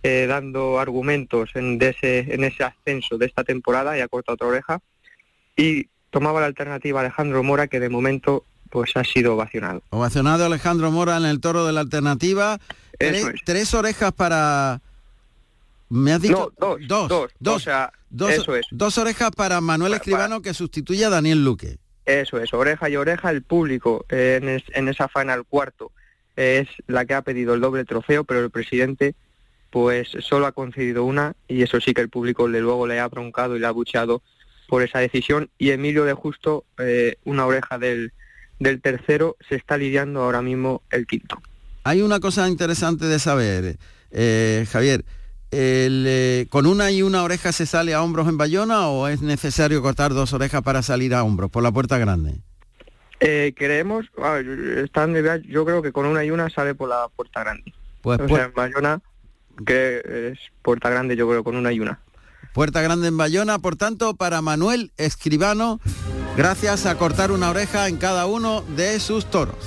eh, 0.04 0.28
dando 0.28 0.80
argumentos 0.80 1.50
en, 1.56 1.80
de 1.80 1.90
ese, 1.90 2.34
en 2.34 2.44
ese 2.44 2.64
ascenso 2.64 3.18
de 3.18 3.26
esta 3.26 3.44
temporada 3.44 3.98
y 3.98 4.02
ha 4.02 4.08
cortado 4.08 4.36
otra 4.36 4.48
oreja. 4.48 4.80
Y 5.58 5.88
tomaba 6.12 6.42
la 6.42 6.46
alternativa 6.46 7.00
Alejandro 7.00 7.42
Mora, 7.44 7.68
que 7.68 7.80
de 7.80 7.90
momento 7.90 8.46
pues 8.70 8.96
ha 8.96 9.04
sido 9.04 9.34
ovacionado. 9.36 9.82
Ovacionado 9.90 10.46
Alejandro 10.46 10.92
Mora 10.92 11.18
en 11.18 11.26
el 11.26 11.40
toro 11.40 11.66
de 11.66 11.74
la 11.74 11.82
alternativa. 11.82 12.60
Tres, 12.98 13.18
Eso 13.18 13.30
es. 13.30 13.42
tres 13.44 13.74
orejas 13.74 14.12
para... 14.12 14.82
Me 15.90 16.12
has 16.12 16.22
dicho... 16.22 16.52
No, 16.60 16.78
dos, 16.78 17.08
dos, 17.10 17.32
dos, 17.40 17.56
o 17.56 17.60
sea, 17.60 17.92
dos, 18.10 18.32
eso 18.32 18.56
es. 18.56 18.66
dos 18.72 18.98
orejas 18.98 19.32
para 19.32 19.62
Manuel 19.62 19.94
Escribano 19.94 20.42
que 20.42 20.54
sustituye 20.54 21.06
a 21.06 21.10
Daniel 21.10 21.44
Luque. 21.44 21.78
Eso 22.06 22.40
es, 22.40 22.54
oreja 22.54 22.90
y 22.90 22.96
oreja, 22.98 23.32
el 23.32 23.42
público 23.42 24.06
eh, 24.10 24.40
en, 24.42 24.50
es- 24.50 24.64
en 24.74 24.88
esa 24.90 25.08
faena 25.08 25.34
al 25.34 25.46
cuarto 25.46 25.92
eh, 26.38 26.64
es 26.68 26.84
la 26.88 27.06
que 27.06 27.14
ha 27.16 27.22
pedido 27.24 27.54
el 27.56 27.62
doble 27.62 27.84
trofeo, 27.86 28.24
pero 28.24 28.42
el 28.42 28.52
presidente 28.52 29.16
pues 29.72 30.10
solo 30.20 30.46
ha 30.46 30.52
concedido 30.52 31.04
una 31.04 31.34
y 31.48 31.64
eso 31.64 31.82
sí 31.82 31.94
que 31.94 32.02
el 32.02 32.10
público 32.10 32.48
luego 32.48 32.88
le 32.88 33.00
ha 33.00 33.08
broncado 33.08 33.56
y 33.56 33.60
le 33.60 33.68
ha 33.68 33.72
bucheado 33.72 34.22
por 34.68 34.84
esa 34.84 35.00
decisión 35.00 35.50
y 35.58 35.72
Emilio 35.72 36.06
de 36.06 36.14
Justo, 36.14 36.64
eh, 36.80 37.18
una 37.26 37.46
oreja 37.46 37.78
del, 37.78 38.12
tercero, 38.82 39.36
se 39.50 39.56
está 39.56 39.78
lidiando 39.78 40.22
ahora 40.22 40.42
mismo 40.42 40.82
el 40.92 41.06
quinto. 41.06 41.42
Hay 41.84 42.02
una 42.02 42.20
cosa 42.20 42.48
interesante 42.48 43.06
de 43.06 43.20
saber, 43.20 43.78
Javier. 44.72 45.04
El, 45.52 46.06
eh, 46.08 46.48
¿Con 46.50 46.66
una 46.66 46.92
y 46.92 47.02
una 47.02 47.24
oreja 47.24 47.52
se 47.52 47.66
sale 47.66 47.94
a 47.94 48.02
hombros 48.02 48.28
en 48.28 48.38
Bayona 48.38 48.88
o 48.88 49.08
es 49.08 49.22
necesario 49.22 49.82
cortar 49.82 50.14
dos 50.14 50.34
orejas 50.34 50.62
para 50.62 50.82
salir 50.82 51.14
a 51.14 51.24
hombros 51.24 51.50
por 51.50 51.64
la 51.64 51.72
puerta 51.72 51.98
grande? 51.98 52.40
Eh, 53.20 53.54
creemos, 53.56 54.06
ah, 54.22 54.40
están 54.84 55.16
yo 55.48 55.66
creo 55.66 55.82
que 55.82 55.92
con 55.92 56.06
una 56.06 56.24
y 56.24 56.32
una 56.32 56.50
sale 56.50 56.76
por 56.76 56.90
la 56.90 57.08
puerta 57.16 57.42
grande. 57.42 57.74
Pues, 58.02 58.20
o 58.20 58.28
pues- 58.28 58.36
sea, 58.36 58.46
en 58.46 58.54
Bayona, 58.54 59.02
que 59.66 60.32
es 60.34 60.40
puerta 60.62 60.90
grande, 60.90 61.16
yo 61.16 61.28
creo 61.28 61.44
con 61.44 61.56
una 61.56 61.72
y 61.72 61.80
una. 61.80 62.00
Puerta 62.54 62.82
grande 62.82 63.08
en 63.08 63.18
Bayona, 63.18 63.60
por 63.60 63.76
tanto, 63.76 64.16
para 64.16 64.42
Manuel 64.42 64.92
Escribano, 64.98 65.80
gracias 66.38 66.86
a 66.86 66.98
cortar 66.98 67.32
una 67.32 67.50
oreja 67.50 67.88
en 67.88 67.98
cada 67.98 68.26
uno 68.26 68.62
de 68.76 69.00
sus 69.00 69.26
toros. 69.26 69.58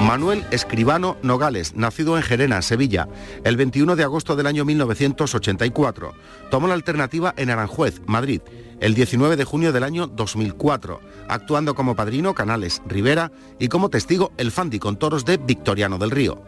Manuel 0.00 0.46
Escribano 0.50 1.18
Nogales, 1.22 1.76
nacido 1.76 2.16
en 2.16 2.22
Gerena, 2.22 2.62
Sevilla, 2.62 3.06
el 3.44 3.58
21 3.58 3.96
de 3.96 4.02
agosto 4.02 4.34
del 4.34 4.46
año 4.46 4.64
1984. 4.64 6.14
Tomó 6.50 6.68
la 6.68 6.74
alternativa 6.74 7.34
en 7.36 7.50
Aranjuez, 7.50 8.00
Madrid, 8.06 8.40
el 8.80 8.94
19 8.94 9.36
de 9.36 9.44
junio 9.44 9.72
del 9.72 9.84
año 9.84 10.06
2004, 10.06 11.00
actuando 11.28 11.74
como 11.74 11.94
padrino 11.94 12.34
Canales 12.34 12.80
Rivera 12.86 13.30
y 13.58 13.68
como 13.68 13.90
testigo 13.90 14.32
el 14.38 14.50
Fandi 14.50 14.78
con 14.78 14.98
toros 14.98 15.26
de 15.26 15.36
Victoriano 15.36 15.98
del 15.98 16.10
Río. 16.10 16.42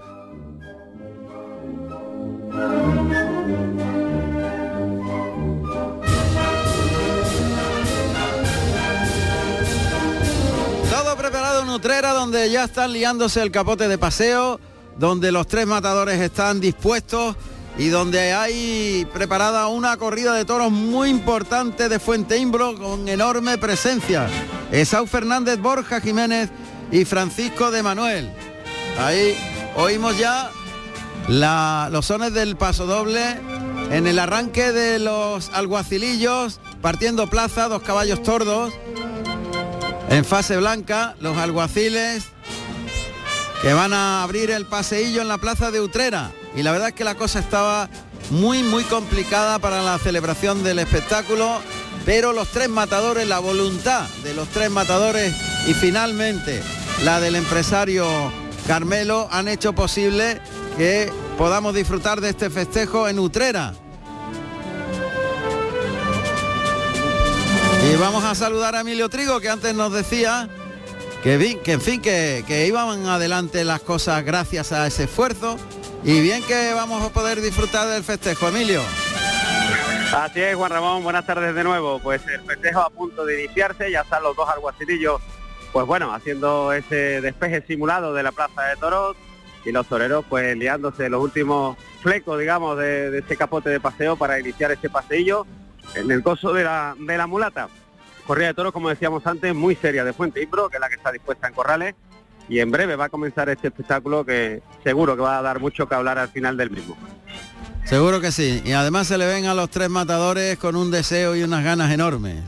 Donde 11.80 12.50
ya 12.50 12.64
están 12.64 12.92
liándose 12.92 13.40
el 13.40 13.50
capote 13.50 13.88
de 13.88 13.96
paseo, 13.96 14.60
donde 14.98 15.32
los 15.32 15.46
tres 15.46 15.66
matadores 15.66 16.20
están 16.20 16.60
dispuestos 16.60 17.34
y 17.78 17.88
donde 17.88 18.34
hay 18.34 19.06
preparada 19.14 19.66
una 19.68 19.96
corrida 19.96 20.34
de 20.34 20.44
toros 20.44 20.70
muy 20.70 21.08
importante 21.08 21.88
de 21.88 21.98
Fuente 21.98 22.36
Imbro 22.36 22.76
con 22.76 23.08
enorme 23.08 23.56
presencia. 23.56 24.28
Esau 24.70 25.06
Fernández, 25.06 25.58
Borja 25.60 26.00
Jiménez 26.02 26.50
y 26.90 27.06
Francisco 27.06 27.70
de 27.70 27.82
Manuel. 27.82 28.30
Ahí 28.98 29.34
oímos 29.76 30.18
ya 30.18 30.50
la- 31.28 31.88
los 31.90 32.04
sones 32.04 32.34
del 32.34 32.56
paso 32.56 32.84
doble 32.84 33.40
en 33.90 34.06
el 34.06 34.18
arranque 34.18 34.72
de 34.72 34.98
los 34.98 35.48
alguacilillos, 35.54 36.60
partiendo 36.82 37.28
plaza, 37.28 37.68
dos 37.68 37.82
caballos 37.82 38.22
tordos. 38.22 38.74
En 40.12 40.26
fase 40.26 40.58
blanca, 40.58 41.16
los 41.20 41.38
alguaciles 41.38 42.24
que 43.62 43.72
van 43.72 43.94
a 43.94 44.22
abrir 44.22 44.50
el 44.50 44.66
paseillo 44.66 45.22
en 45.22 45.28
la 45.28 45.38
plaza 45.38 45.70
de 45.70 45.80
Utrera. 45.80 46.32
Y 46.54 46.62
la 46.62 46.70
verdad 46.70 46.88
es 46.88 46.94
que 46.94 47.02
la 47.02 47.14
cosa 47.14 47.38
estaba 47.38 47.88
muy, 48.28 48.62
muy 48.62 48.84
complicada 48.84 49.58
para 49.58 49.80
la 49.80 49.98
celebración 49.98 50.62
del 50.62 50.80
espectáculo, 50.80 51.62
pero 52.04 52.34
los 52.34 52.48
tres 52.48 52.68
matadores, 52.68 53.26
la 53.26 53.38
voluntad 53.38 54.06
de 54.22 54.34
los 54.34 54.48
tres 54.48 54.70
matadores 54.70 55.34
y 55.66 55.72
finalmente 55.72 56.60
la 57.04 57.18
del 57.18 57.34
empresario 57.34 58.06
Carmelo 58.66 59.28
han 59.30 59.48
hecho 59.48 59.72
posible 59.72 60.42
que 60.76 61.10
podamos 61.38 61.74
disfrutar 61.74 62.20
de 62.20 62.28
este 62.28 62.50
festejo 62.50 63.08
en 63.08 63.18
Utrera. 63.18 63.72
Y 67.92 67.96
vamos 67.96 68.24
a 68.24 68.34
saludar 68.34 68.74
a 68.74 68.80
Emilio 68.80 69.08
Trigo, 69.08 69.40
que 69.40 69.50
antes 69.50 69.74
nos 69.74 69.92
decía 69.92 70.48
que, 71.22 71.36
vi- 71.36 71.56
que 71.56 71.72
en 71.72 71.80
fin, 71.80 72.00
que, 72.00 72.42
que 72.46 72.66
iban 72.66 73.06
adelante 73.06 73.64
las 73.64 73.80
cosas 73.82 74.24
gracias 74.24 74.72
a 74.72 74.86
ese 74.86 75.04
esfuerzo. 75.04 75.58
Y 76.02 76.20
bien 76.20 76.42
que 76.42 76.72
vamos 76.72 77.02
a 77.02 77.10
poder 77.10 77.40
disfrutar 77.40 77.86
del 77.88 78.02
festejo, 78.02 78.48
Emilio. 78.48 78.80
Así 80.16 80.40
es, 80.40 80.56
Juan 80.56 80.70
Ramón, 80.72 81.02
buenas 81.04 81.26
tardes 81.26 81.54
de 81.54 81.64
nuevo. 81.64 82.00
Pues 82.00 82.22
el 82.26 82.40
festejo 82.42 82.80
a 82.80 82.90
punto 82.90 83.24
de 83.24 83.44
iniciarse, 83.44 83.90
ya 83.90 84.00
están 84.00 84.22
los 84.22 84.34
dos 84.36 84.48
alguacilillos, 84.48 85.20
pues 85.72 85.86
bueno, 85.86 86.12
haciendo 86.14 86.72
ese 86.72 87.20
despeje 87.20 87.62
simulado 87.66 88.14
de 88.14 88.22
la 88.22 88.32
Plaza 88.32 88.62
de 88.62 88.76
Toros 88.76 89.16
y 89.64 89.70
los 89.70 89.86
toreros 89.86 90.24
pues 90.28 90.56
liándose 90.56 91.08
los 91.08 91.22
últimos 91.22 91.76
flecos, 92.02 92.38
digamos, 92.40 92.78
de, 92.78 93.10
de 93.10 93.18
ese 93.20 93.36
capote 93.36 93.70
de 93.70 93.80
paseo 93.80 94.16
para 94.16 94.40
iniciar 94.40 94.72
ese 94.72 94.90
paseillo 94.90 95.46
en 95.94 96.10
el 96.10 96.22
coso 96.22 96.52
de 96.52 96.64
la, 96.64 96.94
de 96.98 97.16
la 97.18 97.26
mulata. 97.26 97.68
Corrida 98.26 98.48
de 98.48 98.54
toros, 98.54 98.72
como 98.72 98.88
decíamos 98.88 99.26
antes, 99.26 99.54
muy 99.54 99.74
seria 99.74 100.04
de 100.04 100.12
Fuente 100.12 100.42
Imbro, 100.42 100.68
que 100.68 100.76
es 100.76 100.80
la 100.80 100.88
que 100.88 100.94
está 100.94 101.10
dispuesta 101.12 101.48
en 101.48 101.54
Corrales, 101.54 101.94
y 102.48 102.60
en 102.60 102.70
breve 102.70 102.96
va 102.96 103.06
a 103.06 103.08
comenzar 103.08 103.48
este 103.48 103.68
espectáculo 103.68 104.24
que 104.24 104.62
seguro 104.84 105.16
que 105.16 105.22
va 105.22 105.38
a 105.38 105.42
dar 105.42 105.60
mucho 105.60 105.88
que 105.88 105.94
hablar 105.94 106.18
al 106.18 106.28
final 106.28 106.56
del 106.56 106.70
mismo. 106.70 106.96
Seguro 107.84 108.20
que 108.20 108.30
sí. 108.30 108.62
Y 108.64 108.72
además 108.72 109.08
se 109.08 109.18
le 109.18 109.26
ven 109.26 109.46
a 109.46 109.54
los 109.54 109.70
tres 109.70 109.90
matadores 109.90 110.56
con 110.58 110.76
un 110.76 110.90
deseo 110.90 111.34
y 111.34 111.42
unas 111.42 111.64
ganas 111.64 111.90
enormes. 111.90 112.42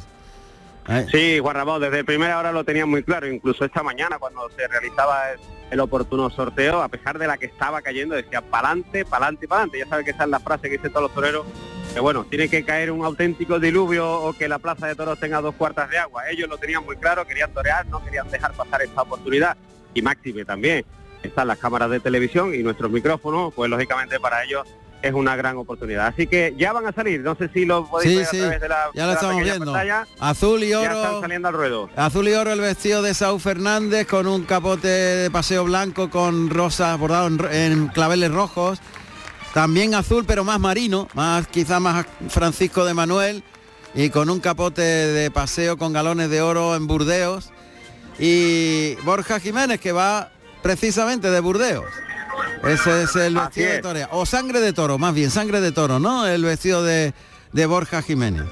Sí, 1.11 1.39
Juan 1.41 1.57
Ramón, 1.57 1.81
desde 1.81 2.05
primera 2.05 2.39
hora 2.39 2.53
lo 2.53 2.63
tenía 2.63 2.85
muy 2.85 3.03
claro, 3.03 3.27
incluso 3.27 3.65
esta 3.65 3.83
mañana 3.83 4.19
cuando 4.19 4.51
se 4.51 4.69
realizaba 4.69 5.31
el, 5.31 5.41
el 5.71 5.81
oportuno 5.81 6.29
sorteo, 6.29 6.83
a 6.83 6.89
pesar 6.89 7.19
de 7.19 7.27
la 7.27 7.39
que 7.39 7.47
estaba 7.47 7.81
cayendo, 7.81 8.15
decía 8.15 8.43
pa'lante, 8.43 9.07
pa'lante, 9.07 9.49
pa'lante. 9.49 9.79
Ya 9.79 9.87
sabe 9.89 10.05
que 10.05 10.11
esa 10.11 10.25
es 10.25 10.29
la 10.29 10.41
frase 10.41 10.69
que 10.69 10.77
dicen 10.77 10.91
todos 10.91 11.05
los 11.05 11.15
toreros, 11.15 11.47
que 11.95 12.01
bueno, 12.01 12.25
tiene 12.29 12.49
que 12.49 12.65
caer 12.65 12.91
un 12.91 13.05
auténtico 13.05 13.61
diluvio 13.61 14.11
o 14.11 14.33
que 14.33 14.49
la 14.49 14.59
plaza 14.59 14.89
de 14.89 14.97
toros 14.97 15.19
tenga 15.21 15.41
dos 15.41 15.55
cuartas 15.55 15.89
de 15.91 15.99
agua. 15.99 16.29
Ellos 16.29 16.49
lo 16.49 16.59
tenían 16.59 16.85
muy 16.85 16.97
claro, 16.97 17.25
querían 17.27 17.53
torear, 17.53 17.87
no 17.87 18.05
querían 18.05 18.29
dejar 18.31 18.53
pasar 18.53 18.83
esta 18.83 19.03
oportunidad. 19.03 19.57
Y 19.95 20.03
Máxime 20.03 20.45
también. 20.45 20.85
Están 21.23 21.47
las 21.49 21.59
cámaras 21.59 21.89
de 21.91 22.01
televisión 22.01 22.53
y 22.55 22.63
nuestros 22.63 22.91
micrófonos, 22.91 23.55
pues 23.55 23.71
lógicamente 23.71 24.19
para 24.21 24.43
ellos 24.45 24.67
es 25.01 25.13
una 25.15 25.37
gran 25.37 25.57
oportunidad. 25.57 26.09
Así 26.09 26.27
que 26.27 26.55
ya 26.59 26.73
van 26.73 26.87
a 26.87 26.93
salir, 26.93 27.21
no 27.21 27.35
sé 27.37 27.49
si 27.55 27.65
lo 27.65 27.87
podéis 27.89 28.11
Sí, 28.11 28.17
ver 28.17 28.27
sí, 28.27 28.37
a 28.39 28.41
través 28.41 28.61
de 28.61 28.69
la, 28.69 28.85
ya 28.95 29.07
lo 29.07 29.13
estamos 29.13 29.43
viendo. 29.43 29.65
pantalla. 29.67 30.07
Azul 30.19 30.65
y 30.65 30.71
Ya 30.71 30.81
oro. 30.81 31.03
están 31.05 31.21
saliendo 31.21 31.49
al 31.49 31.55
ruedo. 31.55 31.91
Azul 31.95 32.29
y 32.29 32.33
oro 32.35 32.53
el 32.53 32.61
vestido 32.61 33.03
de 33.03 33.15
Saúl 33.15 33.41
Fernández 33.41 34.07
con 34.07 34.27
un 34.27 34.43
capote 34.45 34.89
de 34.89 35.31
paseo 35.31 35.65
blanco 35.65 36.11
con 36.11 36.51
rosas 36.51 36.99
bordado 36.99 37.29
en 37.53 37.87
claveles 37.89 38.33
rojos. 38.33 38.81
También 39.55 39.95
azul 39.95 40.25
pero 40.27 40.43
más 40.43 40.59
marino, 40.59 41.09
más 41.15 41.47
quizá 41.47 41.79
más 41.79 42.05
Francisco 42.29 42.85
de 42.85 42.93
Manuel 42.93 43.45
y 43.95 44.11
con 44.11 44.29
un 44.29 44.41
capote 44.41 44.83
de 44.83 45.31
paseo 45.31 45.79
con 45.79 45.93
galones 45.93 46.29
de 46.29 46.43
oro 46.43 46.75
en 46.75 46.89
Burdeos. 46.89 47.53
Y 48.19 48.97
Borja 49.05 49.39
Jiménez 49.39 49.81
que 49.81 49.93
va 49.93 50.33
precisamente 50.61 51.31
de 51.31 51.39
Burdeos. 51.39 51.85
Ese 52.65 53.05
es 53.05 53.15
el 53.15 53.37
vestido 53.37 53.71
de 53.71 53.79
torea. 53.79 54.09
O 54.11 54.27
sangre 54.27 54.61
de 54.61 54.73
toro, 54.73 54.99
más 54.99 55.15
bien, 55.15 55.31
sangre 55.31 55.61
de 55.61 55.71
toro, 55.71 56.01
¿no? 56.01 56.27
El 56.27 56.43
vestido 56.43 56.83
de, 56.83 57.15
de 57.53 57.67
Borja 57.67 58.03
Jiménez. 58.03 58.45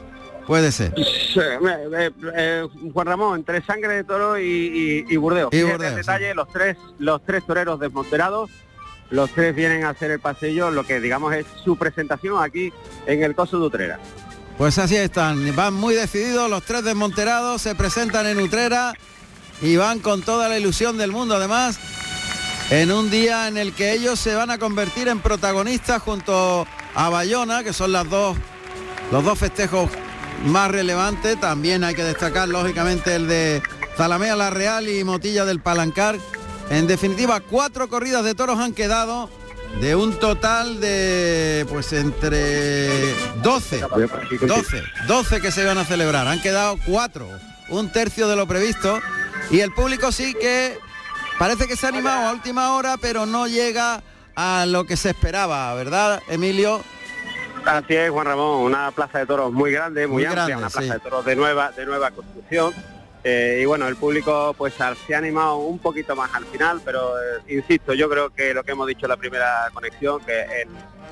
Puede 0.46 0.70
ser. 0.70 0.94
Sí, 0.96 1.40
eh, 1.40 2.68
Juan 2.92 3.06
Ramón, 3.06 3.38
entre 3.38 3.64
sangre 3.64 3.94
de 3.94 4.04
toro 4.04 4.38
y, 4.38 5.04
y, 5.08 5.12
y 5.12 5.16
Burdeos. 5.16 5.52
Y 5.52 5.62
Burdeos, 5.62 5.96
detalle, 5.96 6.34
los 6.34 6.48
tres, 6.48 6.76
los 6.98 7.24
tres 7.24 7.44
toreros 7.46 7.80
desmonterados, 7.80 8.50
los 9.12 9.30
tres 9.30 9.54
vienen 9.54 9.84
a 9.84 9.90
hacer 9.90 10.10
el 10.10 10.18
pasillo, 10.18 10.70
lo 10.70 10.84
que 10.84 11.00
digamos 11.00 11.32
es 11.34 11.46
su 11.62 11.76
presentación 11.76 12.42
aquí 12.42 12.72
en 13.06 13.22
el 13.22 13.34
Coso 13.34 13.60
de 13.60 13.66
Utrera. 13.66 14.00
Pues 14.58 14.78
así 14.78 14.96
están, 14.96 15.54
van 15.54 15.74
muy 15.74 15.94
decididos, 15.94 16.50
los 16.50 16.64
tres 16.64 16.82
desmonterados 16.82 17.62
se 17.62 17.74
presentan 17.74 18.26
en 18.26 18.40
Utrera 18.40 18.94
y 19.60 19.76
van 19.76 20.00
con 20.00 20.22
toda 20.22 20.48
la 20.48 20.58
ilusión 20.58 20.98
del 20.98 21.12
mundo 21.12 21.36
además 21.36 21.78
en 22.70 22.90
un 22.90 23.10
día 23.10 23.48
en 23.48 23.58
el 23.58 23.74
que 23.74 23.92
ellos 23.92 24.18
se 24.18 24.34
van 24.34 24.50
a 24.50 24.56
convertir 24.56 25.08
en 25.08 25.20
protagonistas 25.20 26.00
junto 26.00 26.66
a 26.94 27.08
Bayona, 27.10 27.62
que 27.62 27.74
son 27.74 27.92
las 27.92 28.08
dos, 28.08 28.36
los 29.10 29.22
dos 29.22 29.38
festejos 29.38 29.90
más 30.46 30.70
relevantes. 30.70 31.38
También 31.38 31.84
hay 31.84 31.94
que 31.94 32.02
destacar 32.02 32.48
lógicamente 32.48 33.14
el 33.14 33.28
de 33.28 33.62
Zalamea 33.98 34.36
La 34.36 34.48
Real 34.48 34.88
y 34.88 35.04
Motilla 35.04 35.44
del 35.44 35.60
Palancar. 35.60 36.16
En 36.70 36.86
definitiva, 36.86 37.40
cuatro 37.40 37.88
corridas 37.88 38.24
de 38.24 38.34
toros 38.34 38.58
han 38.58 38.72
quedado 38.72 39.28
de 39.80 39.96
un 39.96 40.18
total 40.18 40.80
de 40.80 41.66
pues 41.68 41.92
entre 41.92 43.14
12, 43.42 43.84
12, 44.46 44.82
12 45.06 45.40
que 45.40 45.50
se 45.50 45.64
van 45.64 45.78
a 45.78 45.84
celebrar. 45.84 46.26
Han 46.28 46.40
quedado 46.40 46.76
cuatro, 46.86 47.28
un 47.68 47.90
tercio 47.90 48.28
de 48.28 48.36
lo 48.36 48.46
previsto. 48.46 49.00
Y 49.50 49.60
el 49.60 49.72
público 49.72 50.12
sí 50.12 50.34
que 50.34 50.78
parece 51.38 51.66
que 51.66 51.76
se 51.76 51.86
ha 51.86 51.88
animado 51.88 52.28
a 52.28 52.32
última 52.32 52.74
hora, 52.74 52.96
pero 52.96 53.26
no 53.26 53.46
llega 53.46 54.02
a 54.34 54.64
lo 54.66 54.84
que 54.84 54.96
se 54.96 55.10
esperaba, 55.10 55.74
¿verdad, 55.74 56.22
Emilio? 56.28 56.82
Así 57.66 57.94
es, 57.94 58.10
Juan 58.10 58.26
Ramón, 58.26 58.60
una 58.60 58.90
plaza 58.90 59.18
de 59.20 59.26
toros 59.26 59.52
muy 59.52 59.72
grande, 59.72 60.06
muy, 60.06 60.22
Muy 60.22 60.24
amplia, 60.24 60.46
grande, 60.46 60.56
una 60.56 60.70
plaza 60.70 60.86
sí. 60.86 60.92
de 60.92 61.00
toros 61.00 61.24
de 61.24 61.36
nueva, 61.36 61.70
de 61.72 61.86
nueva 61.86 62.10
construcción. 62.10 62.74
Eh, 63.24 63.60
y 63.62 63.64
bueno, 63.66 63.86
el 63.86 63.96
público 63.96 64.54
pues 64.58 64.74
se 64.74 65.14
ha 65.14 65.18
animado 65.18 65.58
un 65.58 65.78
poquito 65.78 66.16
más 66.16 66.34
al 66.34 66.44
final, 66.46 66.80
pero 66.84 67.16
eh, 67.18 67.40
insisto, 67.48 67.94
yo 67.94 68.08
creo 68.08 68.30
que 68.30 68.52
lo 68.52 68.64
que 68.64 68.72
hemos 68.72 68.86
dicho 68.88 69.06
en 69.06 69.10
la 69.10 69.16
primera 69.16 69.70
conexión, 69.72 70.20
que 70.24 70.62
el, 70.62 70.68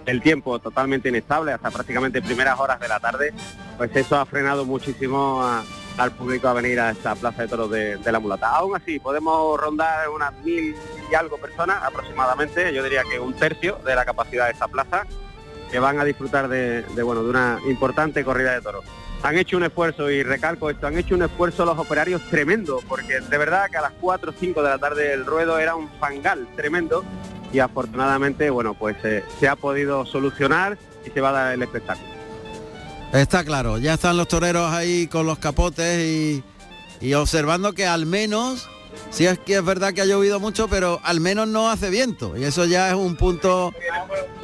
el 0.07 0.21
tiempo 0.21 0.59
totalmente 0.59 1.09
inestable, 1.09 1.53
hasta 1.53 1.71
prácticamente 1.71 2.21
primeras 2.21 2.59
horas 2.59 2.81
de 2.81 2.89
la 2.89 2.99
tarde, 2.99 3.33
pues 3.79 3.95
eso 3.95 4.17
ha 4.17 4.27
frenado 4.27 4.65
muchísimo 4.65 5.43
al 6.01 6.13
público 6.13 6.49
a 6.49 6.55
venir 6.55 6.81
a 6.81 6.91
esta 6.91 7.15
plaza 7.15 7.43
de 7.43 7.49
toros 7.49 7.71
de, 7.71 7.99
la 8.11 8.21
mulata. 8.21 8.49
Aún 8.49 8.75
así, 8.75 8.99
podemos 8.99 9.61
rondar 9.61 10.09
unas 10.09 10.33
mil 10.43 10.75
y 11.11 11.15
algo 11.15 11.37
personas 11.37 11.83
aproximadamente, 11.83 12.73
yo 12.73 12.83
diría 12.83 13.03
que 13.11 13.19
un 13.19 13.35
tercio 13.35 13.79
de 13.85 13.95
la 13.95 14.05
capacidad 14.05 14.47
de 14.47 14.53
esta 14.53 14.69
plaza 14.69 15.07
que 15.71 15.79
van 15.79 16.01
a 16.01 16.05
disfrutar 16.05 16.49
de, 16.49 16.85
bueno 17.03 17.23
de 17.23 17.31
una 17.31 17.59
importante 17.69 18.25
corrida 18.25 18.55
de 18.55 18.63
toros. 18.63 18.85
Han 19.23 19.37
hecho 19.37 19.57
un 19.57 19.64
esfuerzo 19.64 20.11
y 20.11 20.23
recalco 20.23 20.71
esto, 20.71 20.87
han 20.87 20.97
hecho 20.97 21.14
un 21.14 21.23
esfuerzo 21.23 21.66
los 21.66 21.79
operarios 21.79 22.23
tremendo, 22.31 22.81
porque 22.89 23.21
de 23.21 23.39
verdad 23.39 23.68
que 23.71 23.77
a 23.77 23.83
las 23.83 23.93
4 24.01 24.31
o 24.31 24.35
5 24.39 24.62
de 24.62 24.68
la 24.68 24.79
tarde 24.79 25.12
el 25.12 25.27
ruedo 25.27 25.59
era 25.59 25.75
un 25.75 25.91
fangal 26.01 26.49
tremendo 26.57 27.05
y 27.53 27.59
afortunadamente 27.59 28.49
bueno 28.49 28.75
pues 28.75 28.97
eh, 29.05 29.25
se 29.39 29.49
ha 29.49 29.57
podido 29.57 30.07
solucionar 30.07 30.79
y 31.05 31.11
se 31.11 31.21
va 31.21 31.31
a 31.31 31.33
dar 31.33 31.55
el 31.55 31.62
espectáculo. 31.62 32.09
Está 33.12 33.45
claro, 33.45 33.79
ya 33.79 33.95
están 33.95 34.16
los 34.16 34.29
toreros 34.29 34.73
ahí 34.73 35.07
con 35.09 35.27
los 35.27 35.39
capotes 35.39 36.01
y, 36.01 36.45
y 37.01 37.14
observando 37.14 37.73
que 37.73 37.87
al 37.87 38.07
menos, 38.07 38.68
sí 39.11 39.27
es 39.27 39.39
que 39.39 39.57
es 39.57 39.65
verdad 39.65 39.93
que 39.93 40.01
ha 40.03 40.05
llovido 40.07 40.41
mucho, 40.41 40.69
pero 40.69 41.01
al 41.03 41.21
menos 41.21 41.47
no 41.49 41.71
hace 41.71 41.91
viento. 41.91 42.37
Y 42.37 42.45
eso 42.45 42.65
ya 42.65 42.89
es 42.89 42.95
un 42.95 43.17
punto 43.17 43.73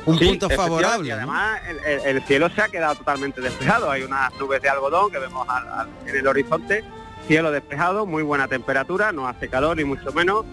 un 0.05 0.19
Sí, 0.19 0.27
punto 0.27 0.49
favorable. 0.51 1.09
y 1.09 1.11
además 1.13 1.61
el, 1.69 1.79
el- 1.85 2.17
el 2.17 2.23
cielo 2.25 2.49
se 2.51 2.61
ha 2.63 2.69
quedado 2.69 2.95
totalmente 2.97 3.41
despejado, 3.41 3.91
hay 3.91 4.03
unas 4.03 4.33
nubes 4.39 4.63
de 4.63 4.69
algodón 4.69 5.11
que 5.11 5.19
vemos 5.19 5.49
al- 5.49 5.69
al- 5.69 5.89
en 6.07 6.17
el 6.17 6.27
horizonte, 6.27 6.85
cielo 7.27 7.51
despejado, 7.51 8.07
muy 8.07 8.23
buena 8.23 8.47
temperatura, 8.47 9.11
no 9.13 9.27
hace 9.27 9.49
calor 9.49 9.77
ni 9.77 9.85
mucho 9.85 10.13
menos. 10.13 10.45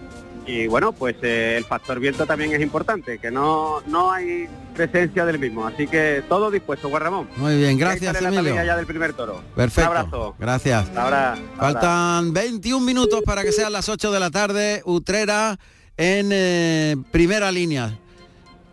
Y 0.46 0.66
bueno, 0.66 0.92
pues 0.92 1.16
eh, 1.22 1.56
el 1.56 1.64
factor 1.64 1.98
viento 1.98 2.26
también 2.26 2.52
es 2.52 2.60
importante, 2.60 3.18
que 3.18 3.30
no, 3.30 3.80
no 3.86 4.12
hay 4.12 4.46
presencia 4.74 5.24
del 5.24 5.38
mismo. 5.38 5.66
Así 5.66 5.86
que 5.86 6.22
todo 6.28 6.50
dispuesto, 6.50 6.90
Juan 6.90 7.02
Ramón. 7.02 7.28
Muy 7.36 7.56
bien, 7.56 7.78
gracias 7.78 8.20
Emilio. 8.20 8.54
ya 8.62 8.76
del 8.76 8.86
primer 8.86 9.14
toro. 9.14 9.42
Perfecto. 9.54 9.90
Un 9.90 9.96
abrazo. 9.96 10.34
Gracias. 10.38 10.86
Ahora, 10.96 11.36
Faltan 11.56 12.32
21 12.32 12.84
minutos 12.84 13.22
para 13.24 13.42
que 13.42 13.52
sean 13.52 13.72
las 13.72 13.88
8 13.88 14.12
de 14.12 14.20
la 14.20 14.30
tarde, 14.30 14.82
Utrera 14.84 15.58
en 15.96 16.30
eh, 16.32 16.96
primera 17.10 17.50
línea. 17.50 17.98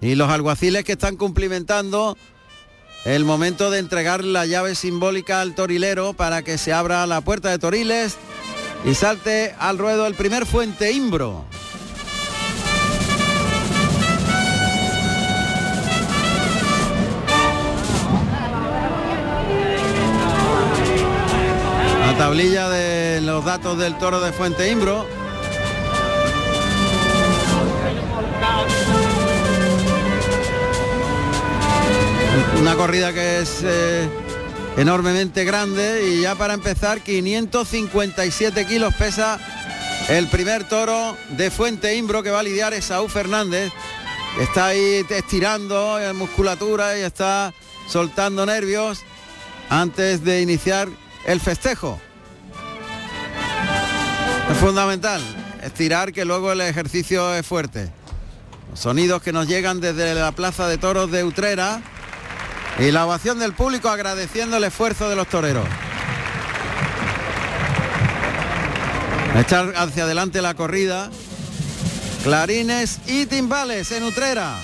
Y 0.02 0.16
los 0.16 0.30
alguaciles 0.30 0.84
que 0.84 0.94
están 0.94 1.16
cumplimentando 1.16 2.18
el 3.06 3.24
momento 3.24 3.72
de 3.72 3.80
entregar 3.80 4.24
la 4.24 4.46
llave 4.46 4.76
simbólica 4.76 5.42
al 5.42 5.56
torilero 5.56 6.14
para 6.14 6.42
que 6.42 6.58
se 6.58 6.74
abra 6.74 7.06
la 7.08 7.22
puerta 7.22 7.50
de 7.50 7.60
Toriles 7.60 8.18
y 8.84 8.96
salte 8.96 9.54
al 9.60 9.78
ruedo 9.78 10.08
el 10.08 10.16
primer 10.16 10.46
Fuente 10.46 10.92
Imbro. 10.92 11.46
La 22.06 22.18
tablilla 22.18 22.70
de 22.70 23.22
los 23.22 23.46
datos 23.46 23.78
del 23.78 23.98
toro 23.98 24.20
de 24.20 24.32
Fuente 24.32 24.72
Imbro. 24.72 25.06
Una 32.60 32.76
corrida 32.76 33.12
que 33.14 33.40
es 33.40 33.62
eh, 33.64 34.08
enormemente 34.78 35.44
grande 35.44 36.10
y 36.10 36.22
ya 36.22 36.36
para 36.36 36.54
empezar 36.54 37.02
557 37.02 38.66
kilos 38.66 38.94
pesa 38.96 39.40
el 40.10 40.28
primer 40.28 40.68
toro 40.68 41.18
de 41.30 41.52
Fuente 41.52 41.96
Imbro 41.96 42.24
que 42.24 42.32
va 42.32 42.40
a 42.40 42.44
lidiar 42.44 42.74
Esaú 42.74 43.08
Fernández. 43.08 43.72
Está 44.40 44.68
ahí 44.68 45.06
estirando 45.10 46.00
eh, 46.00 46.14
musculatura 46.14 46.98
y 46.98 47.02
está 47.02 47.54
soltando 47.88 48.46
nervios 48.46 49.02
antes 49.70 50.24
de 50.24 50.42
iniciar 50.42 50.88
el 51.26 51.40
festejo. 51.40 52.00
Es 54.50 54.58
fundamental 54.58 55.22
estirar 55.64 56.12
que 56.12 56.26
luego 56.26 56.52
el 56.52 56.62
ejercicio 56.62 57.34
es 57.36 57.46
fuerte. 57.46 57.92
Sonidos 58.74 59.22
que 59.22 59.34
nos 59.34 59.48
llegan 59.48 59.82
desde 59.82 60.16
la 60.16 60.32
Plaza 60.32 60.68
de 60.68 60.78
Toros 60.78 61.12
de 61.12 61.24
Utrera 61.24 61.82
y 62.82 62.92
la 62.92 63.06
ovación 63.06 63.38
del 63.38 63.54
público 63.54 63.90
agradeciendo 63.90 64.58
el 64.58 64.64
esfuerzo 64.64 65.08
de 65.08 65.16
los 65.16 65.28
toreros. 65.28 65.68
Echar 69.38 69.74
hacia 69.76 70.04
adelante 70.04 70.42
la 70.42 70.56
corrida. 70.56 71.12
Clarines 72.24 73.00
y 73.06 73.28
timbales 73.28 73.92
en 73.92 74.04
Utrera. 74.04 74.58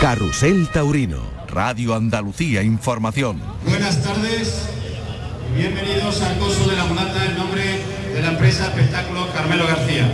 Carrusel 0.00 0.66
Taurino, 0.70 1.20
Radio 1.46 1.94
Andalucía 1.94 2.62
Información. 2.62 3.38
Buenas 3.66 4.02
tardes 4.02 4.70
y 5.52 5.58
bienvenidos 5.58 6.22
al 6.22 6.38
coso 6.38 6.70
de 6.70 6.76
la 6.76 6.86
mulata 6.86 7.26
en 7.26 7.36
nombre 7.36 7.62
de 8.14 8.22
la 8.22 8.28
empresa 8.28 8.68
Espectáculos 8.68 9.28
Carmelo 9.34 9.66
García. 9.66 10.10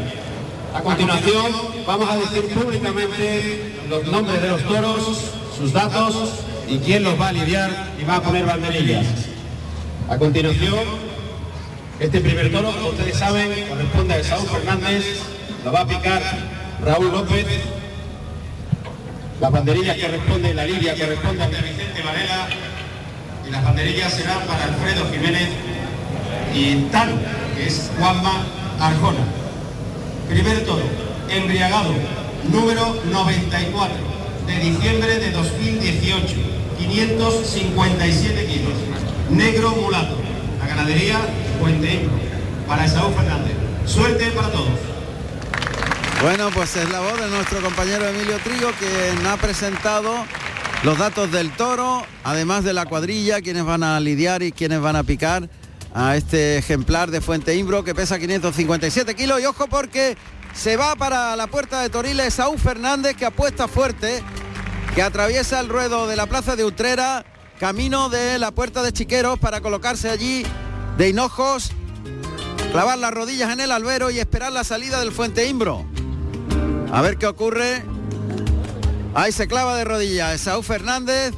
A 0.75 0.81
continuación 0.81 1.53
vamos 1.87 2.11
a 2.11 2.17
decir 2.17 2.53
públicamente 2.53 3.77
los 3.89 4.05
nombres 4.09 4.43
de 4.43 4.49
los 4.49 4.63
toros, 4.65 5.31
sus 5.57 5.73
datos 5.73 6.33
y 6.69 6.79
quién 6.79 7.05
los 7.05 7.19
va 7.19 7.29
a 7.29 7.33
lidiar 7.33 7.71
y 8.01 8.05
va 8.05 8.17
a 8.17 8.23
poner 8.23 8.45
banderillas. 8.45 9.07
A 10.11 10.19
continuación, 10.19 10.81
este 12.01 12.21
primer 12.21 12.51
toro, 12.51 12.73
como 12.73 12.89
ustedes 12.89 13.17
saben, 13.17 13.69
corresponde 13.69 14.15
a 14.15 14.25
Saúl 14.25 14.49
Fernández, 14.49 15.21
lo 15.65 15.71
va 15.71 15.83
a 15.83 15.87
picar 15.87 16.23
Raúl 16.85 17.13
López, 17.13 17.47
las 19.41 19.53
banderillas 19.53 19.97
que 19.97 20.09
responde 20.09 20.55
la 20.55 20.65
lidia 20.65 20.95
que 20.95 21.07
responde 21.07 21.45
a 21.45 21.49
Vicente 21.49 22.03
Varela 22.03 22.49
y 23.47 23.51
las 23.51 23.65
banderillas 23.65 24.13
serán 24.15 24.41
para 24.47 24.65
Alfredo 24.65 25.11
Jiménez 25.11 25.49
y 26.55 26.77
tal 26.91 27.11
que 27.55 27.67
es 27.67 27.91
Juanma 27.99 28.47
Arjona. 28.81 29.25
Primer 30.29 30.65
toro, 30.65 30.83
embriagado, 31.29 31.93
número 32.51 32.97
94, 33.11 33.97
de 34.47 34.59
diciembre 34.59 35.19
de 35.19 35.31
2018, 35.31 36.35
557 36.79 38.47
kilos, 38.47 38.73
negro 39.31 39.71
mulato, 39.73 40.17
la 40.61 40.67
ganadería 40.67 41.19
Puente 41.61 42.09
para 42.67 42.85
Esaú 42.85 43.13
Fernández. 43.13 43.55
Suerte 43.87 44.27
para 44.33 44.51
todos. 44.51 44.96
Bueno, 46.27 46.51
pues 46.53 46.75
es 46.75 46.91
la 46.91 46.99
voz 46.99 47.21
de 47.21 47.29
nuestro 47.29 47.61
compañero 47.63 48.05
Emilio 48.05 48.41
Trigo 48.41 48.73
quien 48.81 49.25
ha 49.29 49.37
presentado 49.37 50.13
los 50.83 50.99
datos 50.99 51.31
del 51.31 51.53
toro, 51.53 52.05
además 52.25 52.65
de 52.65 52.73
la 52.73 52.85
cuadrilla, 52.87 53.41
quienes 53.41 53.65
van 53.65 53.85
a 53.85 54.01
lidiar 54.01 54.43
y 54.43 54.51
quienes 54.51 54.81
van 54.81 54.97
a 54.97 55.05
picar 55.05 55.49
a 55.95 56.17
este 56.17 56.59
ejemplar 56.59 57.13
de 57.13 57.21
Fuente 57.21 57.55
Imbro 57.55 57.85
que 57.85 57.95
pesa 57.95 58.19
557 58.19 59.15
kilos. 59.15 59.41
Y 59.41 59.47
ojo 59.47 59.69
porque 59.69 60.17
se 60.53 60.77
va 60.77 60.97
para 60.97 61.37
la 61.37 61.47
puerta 61.47 61.81
de 61.81 61.91
Toriles 61.91 62.35
Saúl 62.35 62.59
Fernández 62.59 63.15
que 63.17 63.25
apuesta 63.25 63.69
fuerte, 63.69 64.21
que 64.97 65.03
atraviesa 65.03 65.61
el 65.61 65.69
ruedo 65.69 66.09
de 66.09 66.17
la 66.17 66.27
plaza 66.27 66.57
de 66.57 66.65
Utrera, 66.65 67.25
camino 67.61 68.09
de 68.09 68.41
la 68.41 68.51
puerta 68.51 68.83
de 68.83 68.93
Chiqueros 68.93 69.39
para 69.39 69.61
colocarse 69.61 70.11
allí 70.11 70.45
de 70.99 71.09
hinojos, 71.09 71.71
clavar 72.73 72.99
las 72.99 73.15
rodillas 73.15 73.53
en 73.53 73.61
el 73.61 73.71
albero 73.71 74.11
y 74.11 74.19
esperar 74.19 74.51
la 74.51 74.65
salida 74.65 74.99
del 74.99 75.13
Fuente 75.13 75.47
Imbro. 75.47 75.87
A 76.93 77.03
ver 77.03 77.19
qué 77.19 77.27
ocurre. 77.27 77.83
Ahí 79.15 79.33
se 79.33 79.49
clava 79.49 79.77
de 79.77 79.85
rodillas 79.85 80.41
Saúl 80.41 80.65
Fernández. 80.65 81.35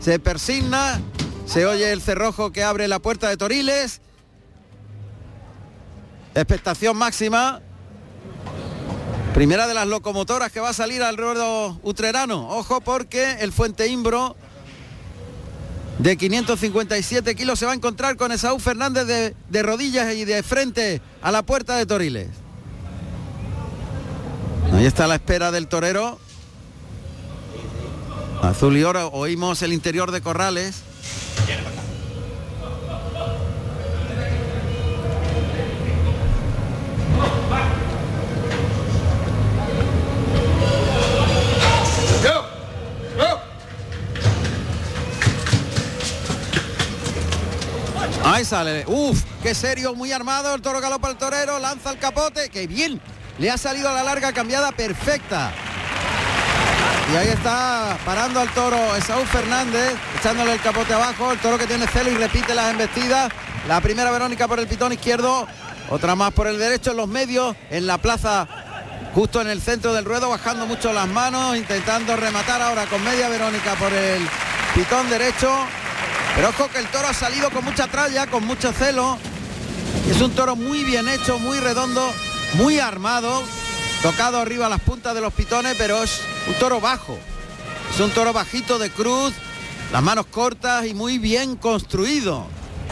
Se 0.00 0.18
persigna. 0.18 1.00
Se 1.46 1.66
oye 1.66 1.92
el 1.92 2.00
cerrojo 2.00 2.52
que 2.52 2.62
abre 2.62 2.88
la 2.88 2.98
puerta 2.98 3.28
de 3.28 3.36
Toriles. 3.36 4.00
Expectación 6.34 6.96
máxima. 6.96 7.60
Primera 9.34 9.66
de 9.66 9.74
las 9.74 9.86
locomotoras 9.86 10.50
que 10.50 10.60
va 10.60 10.70
a 10.70 10.74
salir 10.74 11.02
al 11.02 11.16
ruedo 11.16 11.78
utrerano. 11.82 12.48
Ojo 12.50 12.80
porque 12.80 13.36
el 13.40 13.52
Fuente 13.52 13.86
Imbro 13.88 14.36
de 15.98 16.16
557 16.16 17.34
kilos 17.34 17.58
se 17.58 17.66
va 17.66 17.72
a 17.72 17.74
encontrar 17.74 18.16
con 18.16 18.32
Esaú 18.32 18.58
Fernández 18.58 19.06
de, 19.06 19.36
de 19.48 19.62
rodillas 19.62 20.14
y 20.14 20.24
de 20.24 20.42
frente 20.42 21.00
a 21.22 21.30
la 21.30 21.42
puerta 21.42 21.76
de 21.76 21.86
Toriles. 21.86 22.28
Ahí 24.80 24.86
está 24.86 25.06
la 25.06 25.16
espera 25.16 25.50
del 25.50 25.68
torero. 25.68 26.18
Azul 28.40 28.78
y 28.78 28.82
oro, 28.82 29.08
oímos 29.12 29.60
el 29.60 29.74
interior 29.74 30.10
de 30.10 30.22
Corrales. 30.22 30.84
Ahí 48.24 48.46
sale. 48.46 48.84
Uf, 48.86 49.22
qué 49.42 49.54
serio, 49.54 49.94
muy 49.94 50.10
armado. 50.12 50.54
El 50.54 50.62
toro 50.62 50.80
galopa 50.80 51.08
al 51.08 51.18
torero, 51.18 51.58
lanza 51.58 51.90
el 51.90 51.98
capote. 51.98 52.48
Qué 52.48 52.66
bien. 52.66 52.98
Le 53.40 53.50
ha 53.50 53.56
salido 53.56 53.88
a 53.88 53.94
la 53.94 54.02
larga 54.02 54.34
cambiada 54.34 54.70
perfecta. 54.70 55.50
Y 57.10 57.16
ahí 57.16 57.28
está 57.28 57.96
parando 58.04 58.38
al 58.38 58.52
toro 58.52 58.94
Esaú 58.96 59.24
Fernández, 59.24 59.94
echándole 60.18 60.52
el 60.52 60.60
capote 60.60 60.92
abajo. 60.92 61.32
El 61.32 61.38
toro 61.38 61.56
que 61.56 61.66
tiene 61.66 61.86
celo 61.86 62.10
y 62.10 62.16
repite 62.16 62.54
las 62.54 62.70
embestidas. 62.70 63.32
La 63.66 63.80
primera 63.80 64.10
Verónica 64.10 64.46
por 64.46 64.60
el 64.60 64.66
pitón 64.66 64.92
izquierdo, 64.92 65.46
otra 65.88 66.14
más 66.14 66.32
por 66.32 66.48
el 66.48 66.58
derecho 66.58 66.90
en 66.90 66.98
los 66.98 67.08
medios, 67.08 67.56
en 67.70 67.86
la 67.86 67.96
plaza 67.96 68.46
justo 69.14 69.40
en 69.40 69.48
el 69.48 69.62
centro 69.62 69.94
del 69.94 70.04
ruedo, 70.04 70.28
bajando 70.28 70.66
mucho 70.66 70.92
las 70.92 71.08
manos, 71.08 71.56
intentando 71.56 72.16
rematar 72.16 72.60
ahora 72.60 72.84
con 72.86 73.02
media 73.02 73.30
Verónica 73.30 73.74
por 73.76 73.92
el 73.94 74.20
pitón 74.74 75.08
derecho. 75.08 75.50
Pero 76.36 76.50
ojo 76.50 76.68
que 76.68 76.78
el 76.78 76.86
toro 76.88 77.08
ha 77.08 77.14
salido 77.14 77.48
con 77.48 77.64
mucha 77.64 77.86
tralla, 77.86 78.26
con 78.26 78.44
mucho 78.44 78.70
celo. 78.74 79.16
Es 80.10 80.20
un 80.20 80.32
toro 80.32 80.56
muy 80.56 80.84
bien 80.84 81.08
hecho, 81.08 81.38
muy 81.38 81.58
redondo, 81.58 82.12
muy 82.54 82.78
armado, 82.78 83.42
tocado 84.02 84.38
arriba 84.38 84.68
las 84.68 84.80
puntas 84.80 85.14
de 85.14 85.20
los 85.20 85.32
pitones, 85.32 85.74
pero 85.78 86.02
es 86.02 86.20
un 86.48 86.54
toro 86.54 86.80
bajo. 86.80 87.18
Es 87.92 88.00
un 88.00 88.10
toro 88.10 88.32
bajito 88.32 88.78
de 88.78 88.90
cruz, 88.90 89.32
las 89.92 90.02
manos 90.02 90.26
cortas 90.26 90.86
y 90.86 90.94
muy 90.94 91.18
bien 91.18 91.56
construido. 91.56 92.46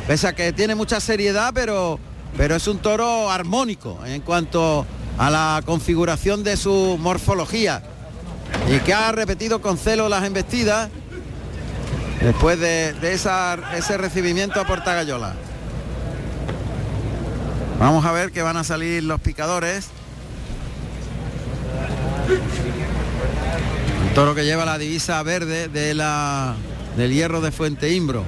Pese 0.06 0.28
a 0.28 0.34
que 0.34 0.52
tiene 0.52 0.74
mucha 0.74 1.00
seriedad, 1.00 1.52
pero, 1.54 1.98
pero 2.36 2.56
es 2.56 2.66
un 2.66 2.78
toro 2.78 3.30
armónico 3.30 3.98
en 4.06 4.22
cuanto 4.22 4.86
a 5.18 5.30
la 5.30 5.62
configuración 5.64 6.44
de 6.44 6.56
su 6.56 6.96
morfología. 6.98 7.82
Y 8.68 8.78
que 8.80 8.94
ha 8.94 9.12
repetido 9.12 9.60
con 9.60 9.76
celo 9.76 10.08
las 10.08 10.24
embestidas 10.24 10.88
después 12.20 12.58
de, 12.58 12.94
ese 13.12 13.98
recibimiento 13.98 14.60
a 14.60 14.66
Portagayola. 14.66 15.34
Vamos 17.78 18.04
a 18.04 18.10
ver 18.10 18.32
que 18.32 18.42
van 18.42 18.56
a 18.56 18.64
salir 18.64 19.04
los 19.04 19.20
picadores. 19.20 19.88
El 24.08 24.14
toro 24.14 24.34
que 24.34 24.44
lleva 24.44 24.64
la 24.64 24.78
divisa 24.78 25.22
verde 25.22 25.68
de 25.68 25.94
la, 25.94 26.56
del 26.96 27.12
hierro 27.12 27.40
de 27.40 27.52
Fuente 27.52 27.92
Imbro. 27.92 28.24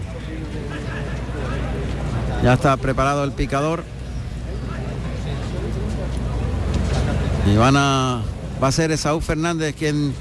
Ya 2.44 2.54
está 2.54 2.76
preparado 2.76 3.24
el 3.24 3.32
picador. 3.32 3.82
Y 7.46 7.56
van 7.56 7.76
a. 7.76 8.22
Va 8.62 8.68
a 8.68 8.72
ser 8.72 8.92
Esaú 8.92 9.20
Fernández 9.20 9.74
quien 9.74 10.14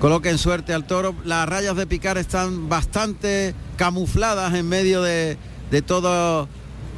coloque 0.00 0.30
en 0.30 0.38
suerte 0.38 0.72
al 0.72 0.86
toro. 0.86 1.14
Las 1.24 1.46
rayas 1.46 1.76
de 1.76 1.86
picar 1.86 2.16
están 2.16 2.70
bastante 2.70 3.54
camufladas 3.76 4.54
en 4.54 4.66
medio 4.66 5.02
de, 5.02 5.36
de 5.70 5.82
toda 5.82 6.46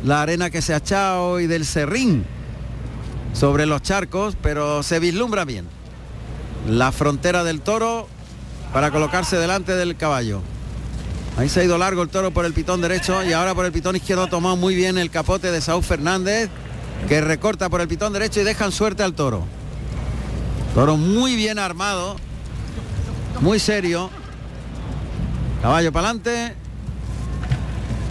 la 0.07 0.23
arena 0.23 0.51
que 0.51 0.63
se 0.63 0.73
ha 0.73 0.77
echado 0.77 1.41
y 1.41 1.49
del 1.49 1.67
serrín 1.67 2.25
sobre 3.33 3.67
los 3.67 3.83
charcos, 3.83 4.37
pero 4.41 4.85
se 4.85 5.01
vislumbra 5.01 5.45
bien 5.45 5.67
la 6.69 6.93
frontera 6.93 7.43
del 7.43 7.61
toro 7.61 8.07
para 8.73 8.93
colocarse 8.93 9.37
delante 9.37 9.75
del 9.75 9.97
caballo. 9.97 10.43
Ahí 11.37 11.49
se 11.49 11.61
ha 11.61 11.65
ido 11.65 11.77
largo 11.77 12.03
el 12.03 12.09
toro 12.09 12.31
por 12.31 12.45
el 12.45 12.53
pitón 12.53 12.81
derecho 12.81 13.25
y 13.25 13.33
ahora 13.33 13.55
por 13.55 13.67
el 13.67 13.73
pitón 13.73 13.97
izquierdo 13.97 14.23
ha 14.23 14.31
tomado 14.31 14.55
muy 14.55 14.77
bien 14.77 14.97
el 14.97 15.11
capote 15.11 15.51
de 15.51 15.61
Saúl 15.61 15.83
Fernández, 15.83 16.51
que 17.09 17.21
recorta 17.21 17.69
por 17.69 17.81
el 17.81 17.89
pitón 17.89 18.13
derecho 18.13 18.41
y 18.41 18.45
dejan 18.45 18.71
suerte 18.71 19.03
al 19.03 19.13
toro. 19.13 19.45
Toro 20.73 20.97
muy 20.97 21.35
bien 21.35 21.59
armado, 21.59 22.15
muy 23.41 23.59
serio. 23.59 24.09
Caballo 25.63 25.91
para 25.93 26.11
adelante. 26.11 26.55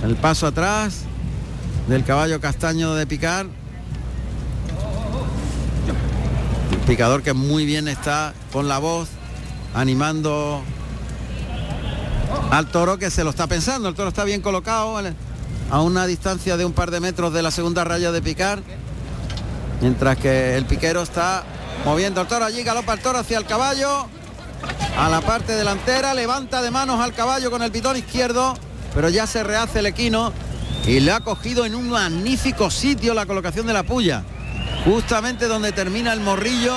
El 0.04 0.16
paso 0.18 0.46
atrás 0.46 1.06
del 1.88 2.04
caballo 2.04 2.40
castaño 2.42 2.96
de 2.96 3.06
picar. 3.06 3.48
Picador 6.88 7.24
que 7.24 7.34
muy 7.34 7.66
bien 7.66 7.88
está 7.88 8.34
con 8.52 8.68
la 8.68 8.78
voz 8.78 9.10
animando 9.74 10.62
al 12.52 12.68
toro 12.68 12.98
que 12.98 13.10
se 13.10 13.24
lo 13.24 13.32
está 13.32 13.48
pensando. 13.48 13.90
El 13.90 13.96
toro 13.96 14.10
está 14.10 14.24
bien 14.24 14.42
colocado 14.42 15.00
a 15.72 15.82
una 15.82 16.06
distancia 16.06 16.58
de 16.58 16.66
un 16.66 16.74
par 16.74 16.92
de 16.92 17.00
metros 17.00 17.34
de 17.34 17.42
la 17.42 17.52
segunda 17.52 17.84
raya 17.84 18.12
de 18.12 18.22
picar. 18.22 18.62
Mientras 19.82 20.18
que 20.18 20.56
el 20.56 20.66
piquero 20.66 21.02
está 21.02 21.44
moviendo 21.86 22.22
el 22.22 22.28
toro 22.28 22.46
allí, 22.46 22.64
galopa 22.64 22.94
el 22.94 23.00
toro 23.00 23.20
hacia 23.20 23.38
el 23.38 23.46
caballo. 23.46 24.08
A 24.98 25.10
la 25.10 25.22
parte 25.22 25.54
delantera, 25.54 26.14
levanta 26.14 26.62
de 26.62 26.72
manos 26.72 27.02
al 27.02 27.14
caballo 27.14 27.52
con 27.52 27.62
el 27.62 27.72
pitón 27.72 27.98
izquierdo, 27.98 28.56
pero 28.94 29.10
ya 29.10 29.28
se 29.28 29.44
rehace 29.44 29.80
el 29.80 29.88
equino 29.88 30.32
y 30.88 31.00
le 31.00 31.12
ha 31.12 31.20
cogido 31.20 31.66
en 31.66 31.76
un 31.76 31.90
magnífico 31.90 32.70
sitio 32.70 33.14
la 33.14 33.26
colocación 33.26 33.66
de 33.66 33.74
la 33.74 33.84
puya. 33.84 34.24
Justamente 34.86 35.48
donde 35.48 35.72
termina 35.72 36.14
el 36.14 36.20
morrillo. 36.20 36.76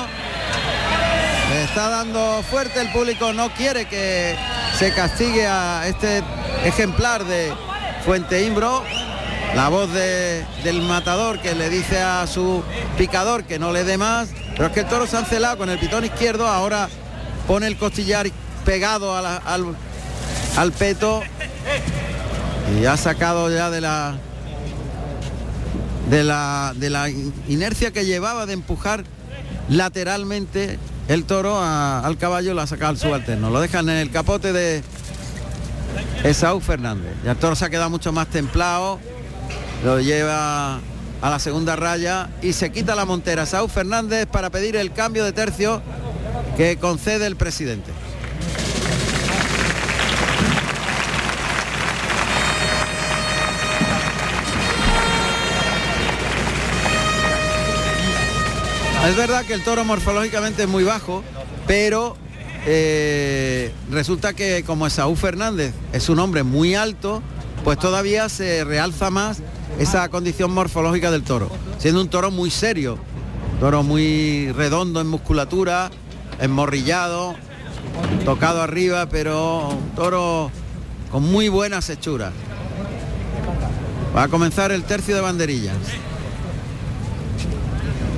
Está 1.63 1.89
dando 1.89 2.43
fuerte 2.43 2.81
el 2.81 2.91
público, 2.91 3.33
no 3.33 3.51
quiere 3.51 3.87
que 3.87 4.37
se 4.79 4.93
castigue 4.93 5.47
a 5.47 5.87
este 5.87 6.23
ejemplar 6.65 7.25
de 7.25 7.53
Fuente 8.05 8.45
Imbro. 8.45 8.83
La 9.55 9.69
voz 9.69 9.91
del 9.93 10.83
matador 10.83 11.41
que 11.41 11.55
le 11.55 11.71
dice 11.71 12.01
a 12.01 12.27
su 12.27 12.63
picador 12.99 13.45
que 13.45 13.59
no 13.59 13.73
le 13.73 13.85
dé 13.85 13.97
más. 13.99 14.29
Pero 14.53 14.67
es 14.67 14.73
que 14.73 14.81
el 14.81 14.87
toro 14.87 15.07
se 15.07 15.17
ha 15.17 15.25
celado 15.25 15.57
con 15.59 15.71
el 15.71 15.79
pitón 15.79 16.05
izquierdo. 16.05 16.47
Ahora 16.47 16.89
pone 17.47 17.67
el 17.67 17.77
costillar 17.77 18.27
pegado 18.65 19.17
al 19.17 20.73
peto. 20.73 21.23
Y 22.81 22.85
ha 22.87 22.97
sacado 22.97 23.51
ya 23.51 23.71
de 23.71 23.81
la 23.81 24.17
de 26.11 26.25
la 26.25 26.73
de 26.77 26.91
la 26.91 27.09
inercia 27.49 27.91
que 27.93 28.05
llevaba 28.05 28.47
de 28.47 28.55
empujar 28.55 29.05
lateralmente 29.69 30.79
el 31.09 31.25
toro 31.25 31.59
al 31.63 32.19
caballo 32.19 32.53
lo 32.53 32.61
ha 32.61 32.67
sacado 32.67 32.91
al 32.91 32.99
subalterno. 32.99 33.49
Lo 33.49 33.61
dejan 33.61 33.89
en 33.89 33.97
el 33.97 34.11
capote 34.11 34.53
de 34.53 34.83
Esaú 36.23 36.61
Fernández. 36.61 37.15
Ya 37.25 37.33
el 37.33 37.39
toro 37.39 37.57
se 37.57 37.65
ha 37.65 37.71
quedado 37.71 37.89
mucho 37.89 38.13
más 38.13 38.29
templado. 38.29 39.01
Lo 39.85 40.01
lleva 40.01 40.81
a 41.23 41.31
la 41.31 41.39
segunda 41.39 41.77
raya 41.77 42.29
y 42.43 42.53
se 42.53 42.71
quita 42.71 42.95
la 42.95 43.07
montera. 43.07 43.45
Esaú 43.45 43.69
Fernández 43.69 44.27
para 44.27 44.51
pedir 44.51 44.77
el 44.77 44.93
cambio 44.93 45.25
de 45.25 45.33
tercio 45.33 45.81
que 46.59 46.77
concede 46.77 47.27
el 47.27 47.37
presidente. 47.37 47.91
Es 59.09 59.17
verdad 59.17 59.47
que 59.47 59.55
el 59.55 59.65
toro 59.65 59.87
morfológicamente 59.87 60.65
es 60.65 60.69
muy 60.69 60.85
bajo, 60.85 61.25
pero 61.67 62.15
eh, 62.67 63.73
resulta 63.91 64.35
que 64.35 64.65
como 64.65 64.87
Esaú 64.87 65.17
Fernández 65.17 65.73
es 65.95 66.11
un 66.11 66.19
hombre 66.19 66.43
muy 66.43 66.75
alto, 66.75 67.23
pues 67.65 67.79
todavía 67.79 68.29
se 68.29 68.65
realza 68.65 69.09
más 69.09 69.39
esa 69.79 70.07
condición 70.11 70.53
morfológica 70.53 71.11
del 71.11 71.23
toro, 71.23 71.51
siendo 71.79 72.03
un 72.03 72.11
toro 72.11 72.31
muy 72.31 72.51
serio, 72.51 72.99
toro 73.61 73.83
muy 73.83 74.53
redondo 74.53 75.01
en 75.01 75.07
musculatura, 75.07 75.91
enmorrillado, 76.39 77.35
tocado 78.27 78.61
arriba, 78.61 79.07
pero 79.09 79.71
un 79.71 79.89
toro 79.97 80.51
con 81.11 81.23
muy 81.23 81.49
buenas 81.49 81.89
hechuras. 81.89 82.35
Va 84.15 84.25
a 84.25 84.29
comenzar 84.29 84.71
el 84.71 84.85
tercio 84.85 85.15
de 85.15 85.23
banderillas. 85.23 85.77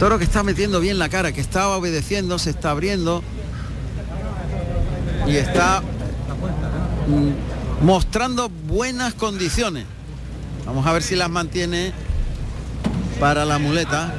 Toro 0.00 0.16
que 0.16 0.24
está 0.24 0.42
metiendo 0.42 0.80
bien 0.80 0.98
la 0.98 1.10
cara, 1.10 1.30
que 1.30 1.42
está 1.42 1.68
obedeciendo, 1.68 2.38
se 2.38 2.48
está 2.48 2.70
abriendo 2.70 3.22
y 5.26 5.36
está 5.36 5.82
mm, 7.06 7.84
mostrando 7.84 8.48
buenas 8.48 9.12
condiciones. 9.12 9.84
Vamos 10.64 10.86
a 10.86 10.94
ver 10.94 11.02
si 11.02 11.16
las 11.16 11.28
mantiene 11.28 11.92
para 13.20 13.44
la 13.44 13.58
muleta. 13.58 14.14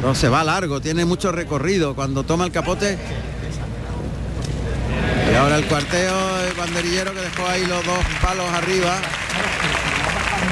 No 0.00 0.14
se 0.14 0.30
va 0.30 0.42
largo, 0.44 0.80
tiene 0.80 1.04
mucho 1.04 1.30
recorrido. 1.30 1.94
Cuando 1.94 2.24
toma 2.24 2.46
el 2.46 2.52
capote. 2.52 2.98
Y 5.30 5.34
ahora 5.34 5.58
el 5.58 5.66
cuarteo 5.66 6.38
el 6.48 6.54
banderillero 6.54 7.12
que 7.12 7.20
dejó 7.20 7.46
ahí 7.48 7.66
los 7.66 7.84
dos 7.84 7.98
palos 8.22 8.48
arriba. 8.48 8.96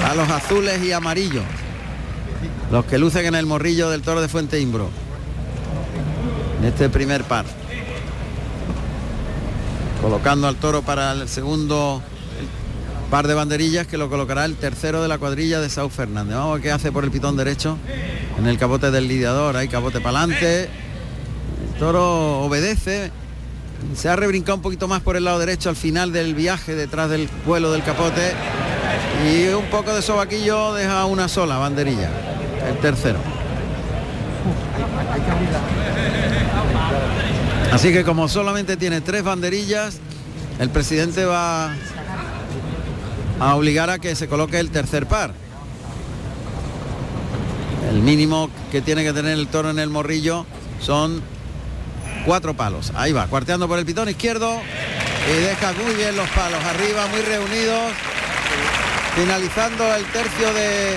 A 0.07 0.15
los 0.15 0.29
azules 0.29 0.83
y 0.85 0.93
amarillos 0.93 1.45
los 2.71 2.85
que 2.85 2.99
lucen 2.99 3.27
en 3.27 3.35
el 3.35 3.47
morrillo 3.47 3.91
del 3.91 4.03
toro 4.03 4.21
de 4.21 4.29
Fuente 4.29 4.61
Imbro. 4.61 4.89
En 6.61 6.67
este 6.67 6.89
primer 6.89 7.25
par. 7.25 7.45
Colocando 10.01 10.47
al 10.47 10.57
toro 10.57 10.83
para 10.83 11.13
el 11.13 11.29
segundo 11.29 12.03
par 13.11 13.27
de 13.27 13.35
banderillas 13.35 13.87
que 13.87 13.99
lo 13.99 14.09
colocará 14.09 14.45
el 14.45 14.55
tercero 14.55 15.03
de 15.03 15.09
la 15.09 15.19
cuadrilla 15.19 15.61
de 15.61 15.69
Saúl 15.69 15.91
Fernández. 15.91 16.37
Vamos 16.37 16.51
a 16.51 16.55
ver 16.55 16.63
qué 16.63 16.71
hace 16.71 16.93
por 16.93 17.05
el 17.05 17.11
pitón 17.11 17.37
derecho 17.37 17.77
en 18.39 18.47
el 18.47 18.57
capote 18.57 18.91
del 18.91 19.09
lidiador. 19.09 19.57
Hay 19.57 19.69
capote 19.69 20.01
para 20.01 20.19
adelante. 20.19 20.63
El 20.65 21.79
toro 21.79 22.41
obedece. 22.43 23.11
Se 23.97 24.09
ha 24.11 24.17
rebrincado 24.17 24.57
un 24.57 24.63
poquito 24.63 24.87
más 24.87 25.01
por 25.01 25.17
el 25.17 25.25
lado 25.25 25.39
derecho 25.39 25.71
al 25.71 25.77
final 25.77 26.13
del 26.13 26.35
viaje 26.35 26.75
detrás 26.75 27.11
del 27.11 27.29
vuelo 27.47 27.73
del 27.73 27.83
capote. 27.83 28.33
Y 29.27 29.49
un 29.49 29.65
poco 29.67 29.93
de 29.95 30.03
sobaquillo 30.03 30.75
deja 30.75 31.05
una 31.07 31.29
sola 31.29 31.59
banderilla 31.59 32.30
el 32.69 32.77
tercero. 32.79 33.19
Así 37.73 37.93
que 37.93 38.05
como 38.05 38.29
solamente 38.29 38.77
tiene 38.77 39.01
tres 39.01 39.23
banderillas, 39.23 39.99
el 40.59 40.71
presidente 40.71 41.25
va 41.25 41.73
a 43.39 43.55
obligar 43.55 43.91
a 43.91 43.99
que 43.99 44.15
se 44.15 44.29
coloque 44.29 44.59
el 44.59 44.71
tercer 44.71 45.07
par. 45.07 45.33
El 47.91 48.03
mínimo 48.03 48.51
que 48.71 48.83
tiene 48.83 49.03
que 49.05 49.13
tener 49.13 49.33
el 49.33 49.49
toro 49.49 49.71
en 49.71 49.79
el 49.79 49.89
morrillo 49.89 50.47
son 50.81 51.23
cuatro 52.27 52.55
palos. 52.55 52.93
Ahí 52.95 53.13
va, 53.13 53.27
cuarteando 53.27 53.69
por 53.69 53.79
el 53.79 53.87
pitón 53.87 54.09
izquierdo 54.09 54.61
y 55.29 55.43
deja 55.43 55.73
muy 55.73 55.95
bien 55.95 56.17
los 56.17 56.29
palos 56.31 56.63
arriba, 56.65 57.07
muy 57.07 57.23
reunidos, 57.23 57.93
finalizando 59.17 59.95
el 59.95 60.05
tercio 60.07 60.53
de 60.53 60.97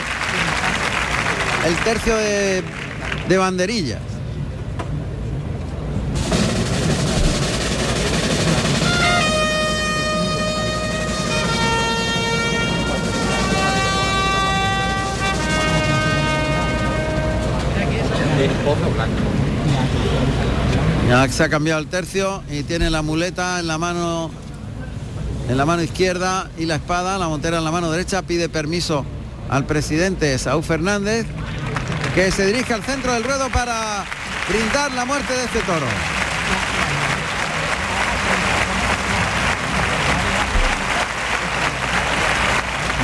el 1.65 1.75
tercio 1.83 2.15
de, 2.15 2.63
de 3.29 3.37
banderillas. 3.37 4.01
Ya 21.07 21.29
se 21.29 21.43
ha 21.43 21.49
cambiado 21.49 21.79
el 21.79 21.87
tercio 21.87 22.43
y 22.49 22.63
tiene 22.63 22.89
la 22.89 23.01
muleta 23.01 23.59
en 23.59 23.67
la 23.67 23.77
mano 23.77 24.31
en 25.49 25.57
la 25.57 25.65
mano 25.65 25.83
izquierda 25.83 26.49
y 26.57 26.65
la 26.65 26.75
espada, 26.75 27.17
la 27.17 27.27
montera 27.27 27.57
en 27.57 27.63
la 27.63 27.71
mano 27.71 27.91
derecha, 27.91 28.21
pide 28.21 28.49
permiso 28.49 29.05
al 29.53 29.67
presidente 29.67 30.35
Saúl 30.39 30.63
Fernández 30.63 31.27
que 32.15 32.31
se 32.31 32.47
dirige 32.47 32.73
al 32.73 32.81
centro 32.81 33.13
del 33.13 33.23
ruedo 33.23 33.49
para 33.51 34.03
brindar 34.49 34.91
la 34.93 35.05
muerte 35.05 35.31
de 35.31 35.43
este 35.43 35.59
toro. 35.59 35.85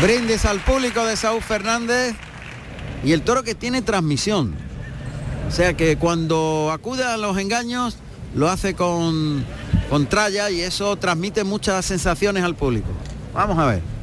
Brindis 0.02 0.44
al 0.46 0.60
público 0.62 1.06
de 1.06 1.16
Saúl 1.18 1.44
Fernández 1.44 2.16
y 3.04 3.12
el 3.12 3.22
toro 3.22 3.44
que 3.44 3.54
tiene 3.54 3.84
transmisión. 3.84 4.56
O 5.48 5.52
sea 5.52 5.76
que 5.76 5.98
cuando 5.98 6.72
acude 6.74 7.04
a 7.04 7.18
los 7.18 7.38
engaños 7.38 7.98
lo 8.34 8.50
hace 8.50 8.74
con, 8.74 9.46
con 9.88 10.08
tralla 10.08 10.50
y 10.50 10.62
eso 10.62 10.96
transmite 10.96 11.44
muchas 11.44 11.86
sensaciones 11.86 12.44
al 12.44 12.56
público. 12.56 12.90
Vamos 13.36 13.60
a 13.60 13.66
ver. 13.68 13.99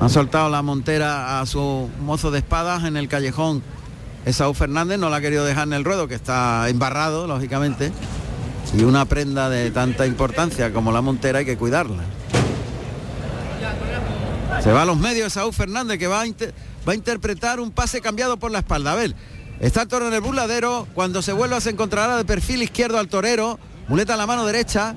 Han 0.00 0.08
soltado 0.08 0.48
la 0.48 0.62
montera 0.62 1.40
a 1.40 1.46
su 1.46 1.90
mozo 2.00 2.30
de 2.30 2.38
espadas 2.38 2.84
en 2.84 2.96
el 2.96 3.06
callejón. 3.06 3.62
Esaú 4.24 4.54
Fernández 4.54 4.98
no 4.98 5.10
la 5.10 5.16
ha 5.16 5.20
querido 5.20 5.44
dejar 5.44 5.66
en 5.66 5.74
el 5.74 5.84
ruedo, 5.84 6.08
que 6.08 6.14
está 6.14 6.66
embarrado, 6.70 7.26
lógicamente. 7.26 7.92
Y 8.74 8.84
una 8.84 9.04
prenda 9.04 9.50
de 9.50 9.70
tanta 9.70 10.06
importancia 10.06 10.72
como 10.72 10.90
la 10.90 11.02
montera 11.02 11.40
hay 11.40 11.44
que 11.44 11.58
cuidarla. 11.58 12.02
Se 14.62 14.72
va 14.72 14.82
a 14.82 14.84
los 14.86 14.96
medios 14.96 15.26
Esaú 15.26 15.52
Fernández 15.52 15.98
que 15.98 16.06
va 16.06 16.22
a, 16.22 16.24
va 16.24 16.92
a 16.92 16.94
interpretar 16.94 17.60
un 17.60 17.70
pase 17.70 18.00
cambiado 18.00 18.38
por 18.38 18.50
la 18.50 18.60
espalda. 18.60 18.92
A 18.92 18.94
ver, 18.94 19.14
está 19.60 19.82
el 19.82 19.88
toro 19.88 20.08
en 20.08 20.14
el 20.14 20.22
burladero. 20.22 20.86
Cuando 20.94 21.20
se 21.20 21.34
vuelva 21.34 21.60
se 21.60 21.70
encontrará 21.70 22.16
de 22.16 22.24
perfil 22.24 22.62
izquierdo 22.62 22.98
al 22.98 23.08
torero. 23.08 23.58
Muleta 23.88 24.14
en 24.14 24.18
la 24.18 24.26
mano 24.26 24.46
derecha. 24.46 24.94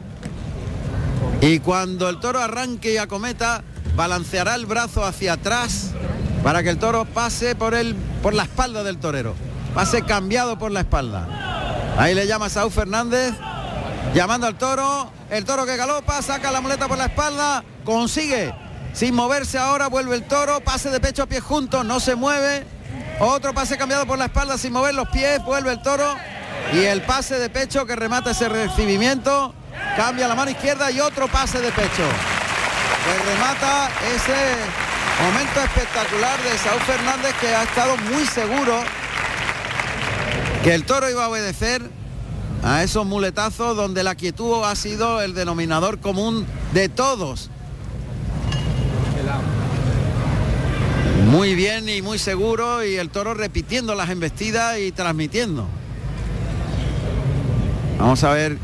Y 1.42 1.60
cuando 1.60 2.08
el 2.08 2.22
toro 2.22 2.40
arranque 2.40 2.94
y 2.94 2.98
acometa, 2.98 3.64
balanceará 3.96 4.56
el 4.56 4.66
brazo 4.66 5.06
hacia 5.06 5.34
atrás 5.34 5.92
para 6.44 6.64
que 6.64 6.70
el 6.70 6.78
toro 6.78 7.06
pase 7.06 7.56
por, 7.56 7.74
el, 7.74 7.96
por 8.22 8.34
la 8.34 8.44
espalda 8.44 8.84
del 8.84 8.98
torero. 8.98 9.36
Pase 9.74 10.04
cambiado 10.04 10.58
por 10.58 10.72
la 10.72 10.82
espalda. 10.82 11.96
Ahí 11.98 12.14
le 12.14 12.28
llama 12.28 12.50
Saúl 12.50 12.72
Fernández, 12.72 13.34
llamando 14.14 14.48
al 14.48 14.58
toro. 14.58 15.12
El 15.30 15.46
toro 15.46 15.66
que 15.66 15.78
galopa, 15.78 16.22
saca 16.22 16.52
la 16.52 16.62
muleta 16.62 16.88
por 16.88 16.98
la 16.98 17.06
espalda, 17.06 17.64
consigue. 17.84 18.54
Sin 18.94 19.16
moverse 19.16 19.58
ahora, 19.58 19.88
vuelve 19.88 20.16
el 20.16 20.24
toro, 20.24 20.60
pase 20.60 20.92
de 20.92 21.00
pecho 21.00 21.24
a 21.24 21.26
pie 21.26 21.40
juntos, 21.40 21.84
no 21.86 22.00
se 22.00 22.16
mueve. 22.16 22.66
Otro 23.20 23.54
pase 23.54 23.78
cambiado 23.78 24.06
por 24.06 24.18
la 24.18 24.26
espalda 24.26 24.58
sin 24.58 24.74
mover 24.74 24.94
los 24.94 25.08
pies, 25.10 25.44
vuelve 25.44 25.72
el 25.72 25.82
toro. 25.82 26.16
Y 26.74 26.80
el 26.80 27.02
pase 27.02 27.40
de 27.40 27.50
pecho 27.50 27.86
que 27.86 27.96
remata 27.96 28.32
ese 28.32 28.50
recibimiento. 28.50 29.54
Cambia 29.98 30.28
la 30.28 30.36
mano 30.36 30.52
izquierda 30.52 30.92
y 30.92 31.00
otro 31.00 31.28
pase 31.28 31.60
de 31.60 31.72
pecho. 31.72 32.04
Que 33.04 33.32
remata 33.32 33.90
ese 34.16 34.34
momento 35.24 35.60
espectacular 35.60 36.42
de 36.42 36.58
Saúl 36.58 36.82
Fernández 36.82 37.34
que 37.42 37.48
ha 37.48 37.64
estado 37.64 37.98
muy 37.98 38.26
seguro 38.26 38.82
que 40.64 40.74
el 40.74 40.86
toro 40.86 41.10
iba 41.10 41.26
a 41.26 41.30
obedecer 41.30 41.82
a 42.64 42.84
esos 42.84 43.06
muletazos 43.06 43.76
donde 43.76 44.04
la 44.04 44.16
quietud 44.16 44.64
ha 44.64 44.76
sido 44.76 45.22
el 45.22 45.34
denominador 45.34 46.00
común 46.00 46.46
de 46.74 46.88
todos. 46.88 47.50
Muy 51.30 51.56
bien 51.56 51.90
y 51.90 52.02
muy 52.02 52.20
seguro 52.20 52.86
y 52.86 52.96
el 52.96 53.10
toro 53.10 53.34
repitiendo 53.34 53.96
las 53.96 54.10
embestidas 54.10 54.80
y 54.80 54.92
transmitiendo. 54.92 55.68
Vamos 58.00 58.24
a 58.24 58.32
ver 58.32 58.58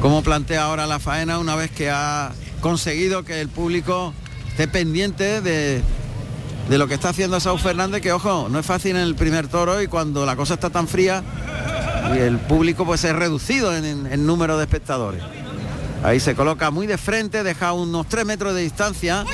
cómo 0.00 0.22
plantea 0.22 0.64
ahora 0.64 0.86
la 0.86 0.98
faena 0.98 1.38
una 1.38 1.54
vez 1.54 1.70
que 1.70 1.90
ha 1.90 2.32
conseguido 2.62 3.24
que 3.24 3.42
el 3.42 3.48
público 3.48 4.14
esté 4.48 4.68
pendiente 4.68 5.42
de, 5.42 5.82
de 6.70 6.78
lo 6.78 6.88
que 6.88 6.94
está 6.94 7.10
haciendo 7.10 7.38
Saúl 7.40 7.58
Fernández, 7.58 8.00
que 8.00 8.12
ojo, 8.12 8.48
no 8.48 8.58
es 8.58 8.64
fácil 8.64 8.92
en 8.92 9.02
el 9.02 9.14
primer 9.14 9.48
toro 9.48 9.82
y 9.82 9.88
cuando 9.88 10.24
la 10.24 10.36
cosa 10.36 10.54
está 10.54 10.70
tan 10.70 10.88
fría 10.88 11.22
y 12.14 12.18
el 12.18 12.38
público 12.38 12.86
pues 12.86 13.04
es 13.04 13.14
reducido 13.14 13.76
en, 13.76 14.06
en 14.06 14.26
número 14.26 14.56
de 14.56 14.64
espectadores. 14.64 15.22
Ahí 16.04 16.20
se 16.20 16.34
coloca 16.34 16.70
muy 16.70 16.86
de 16.86 16.98
frente, 16.98 17.42
deja 17.42 17.72
unos 17.72 18.08
tres 18.08 18.24
metros 18.24 18.54
de 18.54 18.62
distancia. 18.62 19.24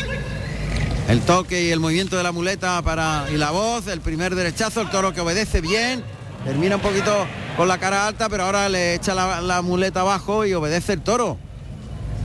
El 1.08 1.20
toque 1.20 1.64
y 1.64 1.70
el 1.70 1.80
movimiento 1.80 2.16
de 2.16 2.22
la 2.22 2.32
muleta 2.32 2.82
para 2.82 3.26
y 3.32 3.36
la 3.36 3.50
voz, 3.50 3.86
el 3.86 4.00
primer 4.00 4.34
derechazo, 4.34 4.82
el 4.82 4.90
toro 4.90 5.14
que 5.14 5.22
obedece 5.22 5.60
bien, 5.62 6.02
termina 6.44 6.76
un 6.76 6.82
poquito 6.82 7.26
con 7.56 7.68
la 7.68 7.78
cara 7.78 8.06
alta, 8.06 8.28
pero 8.28 8.44
ahora 8.44 8.68
le 8.68 8.94
echa 8.94 9.14
la, 9.14 9.40
la 9.40 9.62
muleta 9.62 10.00
abajo 10.00 10.44
y 10.44 10.52
obedece 10.52 10.92
el 10.92 11.00
toro, 11.00 11.38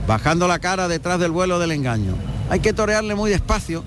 bajando 0.06 0.48
la 0.48 0.58
cara 0.58 0.88
detrás 0.88 1.18
del 1.18 1.30
vuelo 1.30 1.58
del 1.58 1.72
engaño. 1.72 2.14
Hay 2.50 2.60
que 2.60 2.72
torearle 2.72 3.14
muy 3.14 3.30
despacio, 3.30 3.84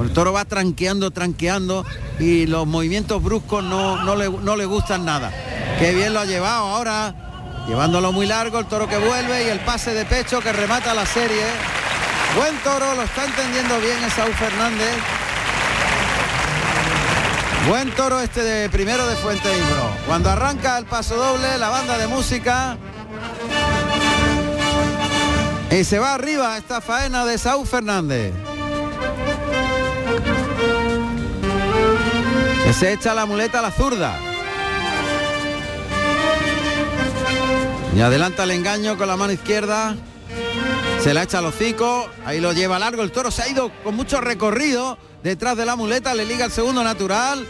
el 0.00 0.10
toro 0.12 0.32
va 0.32 0.44
tranqueando, 0.44 1.10
tranqueando 1.10 1.84
y 2.18 2.46
los 2.46 2.66
movimientos 2.66 3.22
bruscos 3.22 3.64
no, 3.64 4.02
no, 4.04 4.14
le, 4.14 4.30
no 4.30 4.56
le 4.56 4.64
gustan 4.64 5.04
nada. 5.04 5.32
Qué 5.78 5.94
bien 5.94 6.14
lo 6.14 6.20
ha 6.20 6.24
llevado 6.24 6.66
ahora, 6.66 7.64
llevándolo 7.66 8.12
muy 8.12 8.26
largo, 8.26 8.58
el 8.58 8.66
toro 8.66 8.88
que 8.88 8.98
vuelve 8.98 9.44
y 9.44 9.48
el 9.48 9.60
pase 9.60 9.94
de 9.94 10.04
pecho 10.04 10.40
que 10.40 10.52
remata 10.52 10.94
la 10.94 11.06
serie. 11.06 11.44
Buen 12.36 12.56
toro, 12.62 12.94
lo 12.94 13.02
está 13.02 13.24
entendiendo 13.24 13.80
bien 13.80 13.98
Saúl 14.14 14.34
Fernández. 14.34 14.96
Buen 17.68 17.90
toro 17.90 18.20
este 18.20 18.42
de 18.42 18.70
primero 18.70 19.06
de 19.06 19.16
Fuente 19.16 19.48
Imbro. 19.48 19.90
Cuando 20.06 20.30
arranca 20.30 20.78
el 20.78 20.86
paso 20.86 21.16
doble, 21.16 21.58
la 21.58 21.68
banda 21.68 21.98
de 21.98 22.06
música. 22.06 22.78
Y 25.70 25.84
se 25.84 25.98
va 25.98 26.14
arriba 26.14 26.56
esta 26.56 26.80
faena 26.80 27.24
de 27.26 27.36
Saúl 27.38 27.66
Fernández. 27.66 28.32
Se 32.78 32.92
echa 32.92 33.12
la 33.12 33.26
muleta 33.26 33.58
a 33.58 33.62
la 33.62 33.70
zurda. 33.72 34.16
Y 37.96 38.00
adelanta 38.00 38.44
el 38.44 38.52
engaño 38.52 38.96
con 38.96 39.08
la 39.08 39.16
mano 39.16 39.32
izquierda. 39.32 39.96
Se 41.02 41.12
la 41.12 41.24
echa 41.24 41.38
al 41.38 41.46
hocico. 41.46 42.08
Ahí 42.24 42.40
lo 42.40 42.52
lleva 42.52 42.78
largo. 42.78 43.02
El 43.02 43.10
toro 43.10 43.32
se 43.32 43.42
ha 43.42 43.48
ido 43.48 43.72
con 43.82 43.96
mucho 43.96 44.20
recorrido 44.20 44.96
detrás 45.24 45.56
de 45.56 45.66
la 45.66 45.74
muleta. 45.74 46.14
Le 46.14 46.24
liga 46.24 46.44
el 46.44 46.52
segundo 46.52 46.84
natural. 46.84 47.44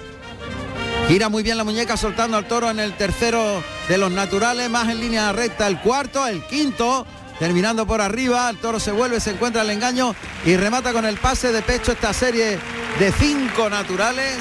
Gira 1.08 1.28
muy 1.28 1.42
bien 1.42 1.58
la 1.58 1.64
muñeca 1.64 1.96
soltando 1.98 2.36
al 2.36 2.48
toro 2.48 2.70
en 2.70 2.80
el 2.80 2.96
tercero 2.96 3.62
de 3.88 3.98
los 3.98 4.10
naturales. 4.10 4.70
Más 4.70 4.88
en 4.88 5.00
línea 5.00 5.30
recta 5.32 5.66
el 5.66 5.78
cuarto. 5.80 6.26
El 6.26 6.42
quinto. 6.46 7.06
Terminando 7.38 7.86
por 7.86 8.00
arriba. 8.00 8.50
El 8.50 8.58
toro 8.58 8.80
se 8.80 8.92
vuelve, 8.92 9.20
se 9.20 9.30
encuentra 9.30 9.62
el 9.62 9.70
engaño. 9.70 10.14
Y 10.44 10.56
remata 10.56 10.92
con 10.92 11.04
el 11.04 11.16
pase 11.18 11.52
de 11.52 11.62
pecho 11.62 11.92
esta 11.92 12.12
serie 12.12 12.58
de 12.98 13.12
cinco 13.12 13.70
naturales. 13.70 14.38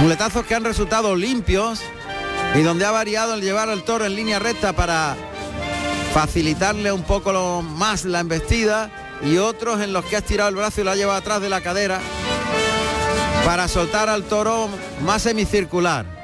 Muletazos 0.00 0.44
que 0.44 0.54
han 0.54 0.64
resultado 0.64 1.16
limpios 1.16 1.80
y 2.54 2.62
donde 2.62 2.84
ha 2.84 2.90
variado 2.90 3.34
el 3.34 3.40
llevar 3.40 3.70
al 3.70 3.82
toro 3.82 4.04
en 4.04 4.14
línea 4.14 4.38
recta 4.38 4.74
para 4.74 5.16
facilitarle 6.12 6.92
un 6.92 7.02
poco 7.02 7.32
lo 7.32 7.62
más 7.62 8.04
la 8.04 8.20
embestida 8.20 8.90
y 9.22 9.38
otros 9.38 9.80
en 9.80 9.92
los 9.92 10.04
que 10.04 10.16
ha 10.16 10.18
estirado 10.20 10.48
el 10.50 10.56
brazo 10.56 10.80
y 10.80 10.84
lo 10.84 10.90
ha 10.90 10.96
llevado 10.96 11.18
atrás 11.18 11.40
de 11.40 11.48
la 11.48 11.60
cadera 11.60 12.00
para 13.44 13.68
soltar 13.68 14.08
al 14.08 14.24
toro 14.24 14.68
más 15.02 15.22
semicircular. 15.22 16.15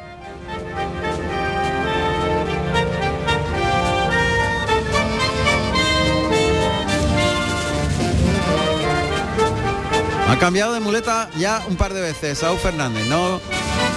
Cambiado 10.42 10.72
de 10.72 10.80
muleta 10.80 11.30
ya 11.38 11.62
un 11.68 11.76
par 11.76 11.94
de 11.94 12.00
veces 12.00 12.40
Saúl 12.40 12.58
Fernández. 12.58 13.06
No, 13.06 13.38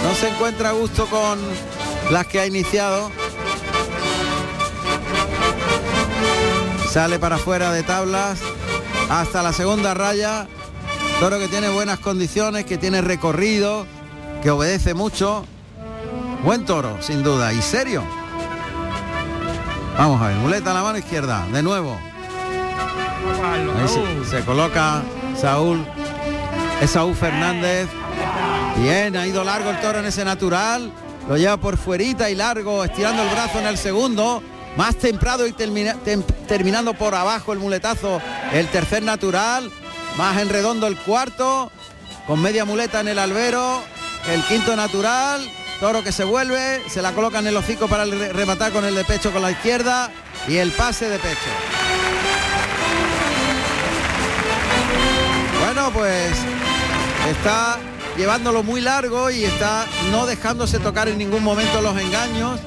no 0.03 0.15
se 0.15 0.29
encuentra 0.29 0.69
a 0.69 0.71
gusto 0.73 1.07
con 1.07 1.39
las 2.11 2.27
que 2.27 2.39
ha 2.39 2.45
iniciado. 2.45 3.09
Sale 6.87 7.17
para 7.17 7.37
afuera 7.37 7.71
de 7.71 7.81
tablas 7.81 8.37
hasta 9.09 9.41
la 9.41 9.53
segunda 9.53 9.95
raya. 9.95 10.45
Toro 11.19 11.39
que 11.39 11.47
tiene 11.47 11.67
buenas 11.69 11.97
condiciones, 11.97 12.65
que 12.65 12.77
tiene 12.77 13.01
recorrido, 13.01 13.87
que 14.43 14.51
obedece 14.51 14.93
mucho. 14.93 15.47
Buen 16.43 16.63
toro, 16.63 17.01
sin 17.01 17.23
duda, 17.23 17.53
y 17.53 17.61
serio. 17.63 18.03
Vamos 19.97 20.21
a 20.21 20.27
ver, 20.27 20.35
muleta 20.35 20.69
a 20.69 20.73
la 20.75 20.83
mano 20.83 20.99
izquierda, 20.99 21.43
de 21.51 21.63
nuevo. 21.63 21.97
Ahí 23.43 23.87
se, 23.87 24.29
se 24.29 24.45
coloca 24.45 25.01
Saúl. 25.35 25.83
Es 26.81 26.91
Saúl 26.91 27.15
Fernández. 27.15 27.87
Bien, 28.77 29.15
ha 29.15 29.25
ido 29.25 29.43
largo 29.43 29.69
el 29.69 29.79
toro 29.79 29.99
en 29.99 30.05
ese 30.05 30.25
natural. 30.25 30.91
Lo 31.27 31.37
lleva 31.37 31.57
por 31.57 31.77
fuerita 31.77 32.29
y 32.29 32.35
largo, 32.35 32.83
estirando 32.83 33.23
el 33.23 33.29
brazo 33.29 33.59
en 33.59 33.67
el 33.67 33.77
segundo. 33.77 34.43
Más 34.77 34.95
temprado 34.97 35.47
y 35.47 35.53
terminando 35.53 36.93
por 36.93 37.15
abajo 37.15 37.53
el 37.53 37.59
muletazo, 37.59 38.21
el 38.51 38.67
tercer 38.67 39.03
natural. 39.03 39.71
Más 40.17 40.37
en 40.41 40.49
redondo 40.49 40.87
el 40.87 40.97
cuarto, 40.97 41.71
con 42.27 42.41
media 42.41 42.65
muleta 42.65 42.99
en 42.99 43.07
el 43.07 43.19
albero. 43.19 43.81
El 44.29 44.43
quinto 44.43 44.75
natural, 44.75 45.47
toro 45.79 46.03
que 46.03 46.11
se 46.11 46.23
vuelve, 46.23 46.81
se 46.89 47.01
la 47.01 47.11
coloca 47.13 47.39
en 47.39 47.47
el 47.47 47.55
hocico 47.55 47.87
para 47.87 48.05
rematar 48.05 48.71
con 48.71 48.83
el 48.83 48.95
de 48.95 49.05
pecho 49.05 49.31
con 49.31 49.41
la 49.41 49.51
izquierda 49.51 50.11
y 50.47 50.57
el 50.57 50.71
pase 50.71 51.09
de 51.09 51.19
pecho. 51.19 51.84
Bueno, 55.75 55.91
pues 55.91 56.31
está 57.29 57.77
llevándolo 58.15 58.63
muy 58.63 58.79
largo 58.79 59.29
y 59.29 59.43
está 59.43 59.85
no 60.09 60.25
dejándose 60.25 60.79
tocar 60.79 61.09
en 61.09 61.17
ningún 61.17 61.43
momento 61.43 61.81
los 61.81 61.99
engaños 61.99 62.61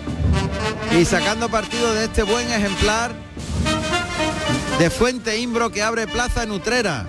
y 0.94 1.06
sacando 1.06 1.48
partido 1.48 1.94
de 1.94 2.04
este 2.04 2.22
buen 2.22 2.52
ejemplar 2.52 3.12
de 4.78 4.90
Fuente 4.90 5.38
Imbro 5.38 5.70
que 5.70 5.82
abre 5.82 6.06
plaza 6.06 6.42
en 6.42 6.50
Utrera. 6.50 7.06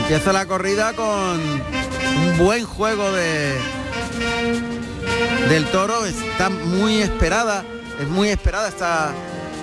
Empieza 0.00 0.32
la 0.32 0.46
corrida 0.46 0.94
con 0.94 1.06
un 1.06 2.38
buen 2.38 2.64
juego 2.64 3.12
de 3.12 3.56
del 5.48 5.64
toro, 5.66 6.06
está 6.06 6.50
muy 6.50 7.02
esperada, 7.02 7.64
es 8.00 8.08
muy 8.08 8.30
esperada 8.30 8.68
esta, 8.68 9.12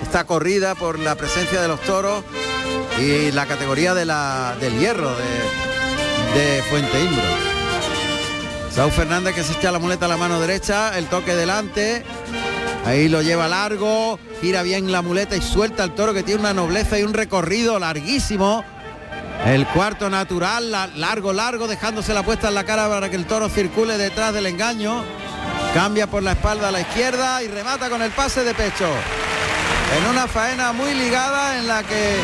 esta 0.06 0.24
corrida 0.26 0.76
por 0.76 1.00
la 1.00 1.16
presencia 1.16 1.60
de 1.62 1.68
los 1.68 1.82
toros 1.82 2.24
y 3.02 3.32
la 3.32 3.48
categoría 3.48 3.94
de 3.96 4.06
la, 4.06 4.56
del 4.60 4.78
hierro 4.80 5.10
de, 5.16 6.40
de 6.40 6.62
Fuente 6.70 7.00
Imbro. 7.02 7.24
Saúl 8.72 8.92
Fernández 8.92 9.34
que 9.34 9.44
se 9.44 9.54
echa 9.54 9.72
la 9.72 9.80
muleta 9.80 10.06
a 10.06 10.10
la 10.10 10.18
mano 10.18 10.40
derecha, 10.40 10.96
el 10.98 11.08
toque 11.08 11.36
delante, 11.36 12.04
ahí 12.86 13.10
lo 13.10 13.22
lleva 13.24 13.48
largo, 13.48 14.20
gira 14.42 14.62
bien 14.62 14.92
la 14.92 15.02
muleta 15.02 15.36
y 15.36 15.42
suelta 15.42 15.84
el 15.84 15.96
toro 15.96 16.14
que 16.14 16.22
tiene 16.24 16.42
una 16.42 16.54
nobleza 16.54 17.00
y 17.00 17.04
un 17.04 17.14
recorrido 17.14 17.80
larguísimo. 17.80 18.64
El 19.46 19.66
cuarto 19.68 20.10
natural, 20.10 20.72
la- 20.72 20.88
largo, 20.88 21.34
largo, 21.34 21.68
dejándose 21.68 22.14
la 22.14 22.24
puesta 22.24 22.50
en 22.50 22.56
la 22.56 22.64
cara 22.64 22.88
para 22.88 23.10
que 23.10 23.16
el 23.16 23.26
toro 23.26 23.50
circule 23.50 23.98
detrás 23.98 24.34
del 24.34 24.46
engaño. 24.46 25.04
Cambia 25.74 26.08
por 26.08 26.22
la 26.24 26.34
espalda 26.34 26.70
a 26.70 26.72
la 26.72 26.82
izquierda 26.82 27.42
y 27.44 27.48
remata 27.48 27.90
con 27.90 28.02
el 28.02 28.12
pase 28.12 28.44
de 28.44 28.54
pecho. 28.54 28.88
En 29.94 30.08
una 30.08 30.28
faena 30.28 30.74
muy 30.74 30.94
ligada 30.94 31.58
en 31.58 31.68
la 31.68 31.84
que 31.84 32.18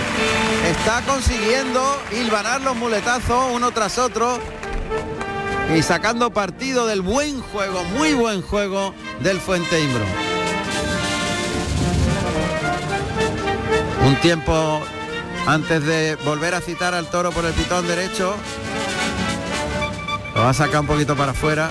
está 0.70 1.02
consiguiendo 1.02 2.02
hilvanar 2.12 2.62
los 2.62 2.76
muletazos 2.76 3.52
uno 3.54 3.72
tras 3.72 3.98
otro 3.98 4.40
y 5.76 5.82
sacando 5.82 6.32
partido 6.32 6.86
del 6.86 7.02
buen 7.02 7.42
juego, 7.42 7.84
muy 7.86 8.14
buen 8.14 8.42
juego 8.42 8.94
del 9.22 9.40
Fuente 9.40 9.80
Imbro. 9.82 10.04
Un 14.06 14.16
tiempo 14.18 14.82
antes 15.48 15.86
de 15.86 16.16
volver 16.26 16.56
a 16.56 16.62
citar 16.62 16.94
al 16.94 17.08
toro 17.10 17.32
por 17.32 17.46
el 17.46 17.54
pitón 17.54 17.88
derecho. 17.88 18.36
Lo 20.36 20.42
va 20.42 20.50
a 20.50 20.54
sacar 20.54 20.82
un 20.82 20.88
poquito 20.88 21.16
para 21.16 21.32
afuera. 21.32 21.70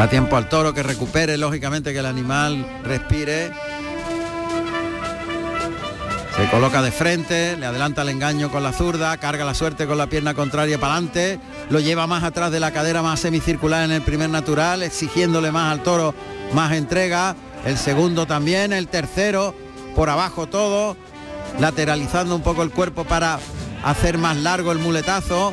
Da 0.00 0.08
tiempo 0.08 0.38
al 0.38 0.48
toro 0.48 0.72
que 0.72 0.82
recupere, 0.82 1.36
lógicamente 1.36 1.92
que 1.92 1.98
el 1.98 2.06
animal 2.06 2.66
respire. 2.82 3.52
Se 6.34 6.48
coloca 6.50 6.80
de 6.80 6.90
frente, 6.90 7.54
le 7.58 7.66
adelanta 7.66 8.00
el 8.00 8.08
engaño 8.08 8.50
con 8.50 8.62
la 8.62 8.72
zurda, 8.72 9.18
carga 9.18 9.44
la 9.44 9.52
suerte 9.52 9.86
con 9.86 9.98
la 9.98 10.06
pierna 10.06 10.32
contraria 10.32 10.80
para 10.80 10.94
adelante, 10.94 11.38
lo 11.68 11.80
lleva 11.80 12.06
más 12.06 12.24
atrás 12.24 12.50
de 12.50 12.60
la 12.60 12.70
cadera 12.70 13.02
más 13.02 13.20
semicircular 13.20 13.84
en 13.84 13.90
el 13.90 14.00
primer 14.00 14.30
natural, 14.30 14.82
exigiéndole 14.82 15.52
más 15.52 15.70
al 15.70 15.82
toro, 15.82 16.14
más 16.54 16.72
entrega. 16.72 17.36
El 17.66 17.76
segundo 17.76 18.26
también, 18.26 18.72
el 18.72 18.88
tercero 18.88 19.54
por 19.94 20.08
abajo 20.08 20.46
todo, 20.46 20.96
lateralizando 21.58 22.34
un 22.34 22.42
poco 22.42 22.62
el 22.62 22.70
cuerpo 22.70 23.04
para 23.04 23.38
hacer 23.84 24.16
más 24.16 24.38
largo 24.38 24.72
el 24.72 24.78
muletazo. 24.78 25.52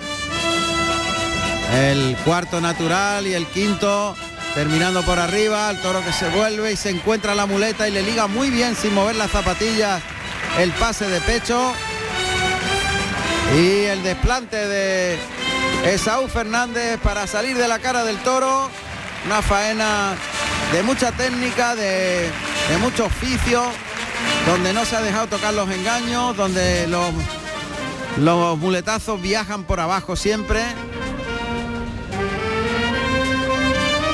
El 1.75 2.15
cuarto 2.23 2.61
natural 2.61 3.27
y 3.27 3.33
el 3.33 3.45
quinto 3.47 4.15
terminando 4.57 5.03
por 5.03 5.19
arriba, 5.19 5.69
el 5.69 5.79
toro 5.83 6.03
que 6.03 6.11
se 6.11 6.27
vuelve 6.29 6.71
y 6.71 6.75
se 6.75 6.89
encuentra 6.89 7.35
la 7.35 7.45
muleta 7.45 7.87
y 7.87 7.91
le 7.91 8.01
liga 8.01 8.25
muy 8.25 8.49
bien 8.49 8.75
sin 8.75 8.91
mover 8.91 9.15
las 9.15 9.29
zapatillas 9.29 10.01
el 10.57 10.71
pase 10.71 11.07
de 11.07 11.21
pecho 11.21 11.73
y 13.55 13.83
el 13.83 14.01
desplante 14.01 14.57
de 14.67 15.19
Esaú 15.85 16.27
Fernández 16.27 16.99
para 17.03 17.27
salir 17.27 17.55
de 17.55 17.67
la 17.67 17.77
cara 17.77 18.03
del 18.03 18.17
toro. 18.17 18.67
Una 19.27 19.43
faena 19.43 20.15
de 20.71 20.81
mucha 20.81 21.11
técnica, 21.11 21.75
de, 21.75 22.31
de 22.67 22.77
mucho 22.79 23.05
oficio, 23.05 23.61
donde 24.47 24.73
no 24.73 24.85
se 24.85 24.95
ha 24.95 25.01
dejado 25.01 25.27
tocar 25.27 25.53
los 25.53 25.69
engaños, 25.69 26.35
donde 26.35 26.87
los, 26.87 27.11
los 28.17 28.57
muletazos 28.57 29.21
viajan 29.21 29.65
por 29.65 29.79
abajo 29.79 30.15
siempre. 30.15 30.63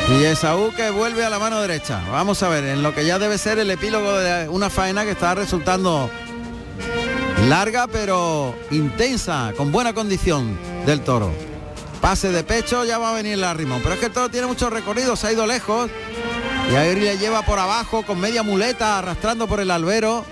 Y 0.10 0.26
Esaú 0.26 0.74
que 0.76 0.90
vuelve 0.90 1.24
a 1.26 1.30
la 1.30 1.40
mano 1.40 1.62
derecha. 1.62 2.02
Vamos 2.12 2.44
a 2.44 2.50
ver, 2.50 2.66
en 2.66 2.84
lo 2.84 2.94
que 2.94 3.06
ya 3.06 3.20
debe 3.20 3.38
ser 3.38 3.58
el 3.58 3.72
epílogo 3.72 4.18
de 4.18 4.50
una 4.50 4.70
faena 4.70 5.06
que 5.06 5.12
está 5.12 5.34
resultando 5.34 6.10
larga 7.48 7.88
pero 7.88 8.56
intensa, 8.72 9.54
con 9.56 9.72
buena 9.72 9.94
condición 9.94 10.58
del 10.86 11.02
toro. 11.02 11.32
Pase 12.02 12.32
de 12.32 12.44
pecho, 12.44 12.84
ya 12.84 12.98
va 12.98 13.12
a 13.12 13.14
venir 13.14 13.38
la 13.38 13.54
rimón. 13.54 13.80
Pero 13.82 13.94
es 13.94 14.00
que 14.02 14.08
el 14.08 14.12
toro 14.12 14.30
tiene 14.30 14.46
mucho 14.46 14.70
recorrido, 14.70 15.16
se 15.16 15.28
ha 15.28 15.32
ido 15.32 15.48
lejos. 15.48 15.90
Y 16.70 16.76
ahí 16.76 16.96
le 16.96 17.18
lleva 17.18 17.44
por 17.44 17.60
abajo 17.60 18.04
con 18.04 18.20
media 18.20 18.44
muleta, 18.44 19.00
arrastrando 19.00 19.48
por 19.48 19.62
el 19.62 19.72
albero. 19.72 20.26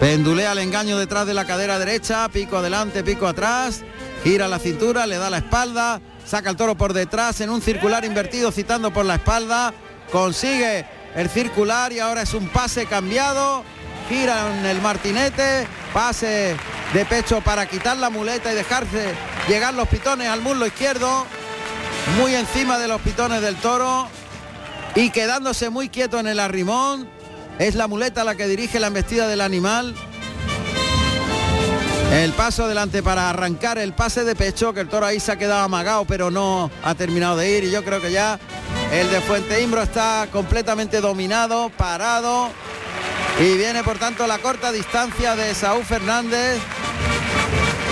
Pendulea 0.00 0.52
el 0.52 0.58
engaño 0.58 0.98
detrás 0.98 1.26
de 1.26 1.34
la 1.34 1.46
cadera 1.46 1.78
derecha, 1.78 2.28
pico 2.30 2.56
adelante, 2.56 3.04
pico 3.04 3.26
atrás. 3.26 3.82
Gira 4.22 4.48
la 4.48 4.58
cintura, 4.58 5.06
le 5.06 5.18
da 5.18 5.28
la 5.28 5.38
espalda, 5.38 6.00
saca 6.24 6.50
el 6.50 6.56
toro 6.56 6.74
por 6.74 6.92
detrás 6.92 7.40
en 7.40 7.50
un 7.50 7.62
circular 7.62 8.04
invertido 8.04 8.50
citando 8.52 8.92
por 8.92 9.04
la 9.04 9.16
espalda. 9.16 9.72
Consigue 10.10 10.86
el 11.14 11.28
circular 11.28 11.92
y 11.92 12.00
ahora 12.00 12.22
es 12.22 12.34
un 12.34 12.48
pase 12.48 12.86
cambiado 12.86 13.64
gira 14.08 14.58
en 14.58 14.66
el 14.66 14.80
martinete, 14.80 15.66
pase 15.92 16.56
de 16.92 17.04
pecho 17.06 17.40
para 17.40 17.66
quitar 17.66 17.96
la 17.96 18.10
muleta 18.10 18.52
y 18.52 18.54
dejarse 18.54 19.14
llegar 19.48 19.74
los 19.74 19.88
pitones 19.88 20.28
al 20.28 20.40
muslo 20.40 20.66
izquierdo, 20.66 21.26
muy 22.18 22.34
encima 22.34 22.78
de 22.78 22.88
los 22.88 23.00
pitones 23.00 23.40
del 23.40 23.56
toro 23.56 24.08
y 24.94 25.10
quedándose 25.10 25.70
muy 25.70 25.88
quieto 25.88 26.18
en 26.18 26.26
el 26.26 26.40
arrimón. 26.40 27.08
Es 27.58 27.74
la 27.76 27.86
muleta 27.86 28.24
la 28.24 28.34
que 28.34 28.46
dirige 28.46 28.80
la 28.80 28.88
embestida 28.88 29.28
del 29.28 29.40
animal. 29.40 29.94
El 32.12 32.32
paso 32.32 32.64
adelante 32.64 33.02
para 33.02 33.28
arrancar 33.28 33.78
el 33.78 33.92
pase 33.92 34.24
de 34.24 34.34
pecho, 34.34 34.72
que 34.72 34.80
el 34.80 34.88
toro 34.88 35.06
ahí 35.06 35.20
se 35.20 35.32
ha 35.32 35.36
quedado 35.36 35.62
amagado, 35.64 36.04
pero 36.04 36.30
no 36.30 36.70
ha 36.82 36.94
terminado 36.94 37.36
de 37.36 37.58
ir. 37.58 37.64
Y 37.64 37.70
yo 37.70 37.84
creo 37.84 38.00
que 38.00 38.12
ya 38.12 38.38
el 38.92 39.10
de 39.10 39.20
Fuente 39.20 39.62
Imbro 39.62 39.82
está 39.82 40.28
completamente 40.30 41.00
dominado, 41.00 41.70
parado. 41.70 42.50
Y 43.40 43.56
viene 43.56 43.82
por 43.82 43.98
tanto 43.98 44.26
la 44.26 44.38
corta 44.38 44.70
distancia 44.70 45.34
de 45.34 45.54
Saúl 45.54 45.84
Fernández, 45.84 46.60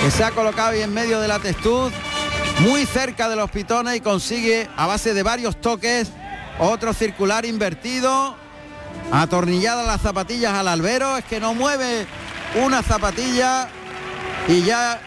que 0.02 0.10
se 0.10 0.22
ha 0.22 0.30
colocado 0.30 0.70
ahí 0.70 0.82
en 0.82 0.94
medio 0.94 1.20
de 1.20 1.28
la 1.28 1.40
testud, 1.40 1.90
muy 2.60 2.86
cerca 2.86 3.28
de 3.28 3.36
los 3.36 3.50
pitones 3.50 3.96
y 3.96 4.00
consigue 4.00 4.68
a 4.76 4.86
base 4.86 5.14
de 5.14 5.22
varios 5.22 5.60
toques 5.60 6.12
otro 6.58 6.92
circular 6.94 7.44
invertido, 7.44 8.36
atornillada 9.10 9.82
las 9.82 10.00
zapatillas 10.00 10.52
al 10.52 10.68
albero, 10.68 11.16
es 11.16 11.24
que 11.24 11.40
no 11.40 11.54
mueve 11.54 12.06
una 12.62 12.82
zapatilla 12.82 13.68
y 14.48 14.62
ya 14.62 15.00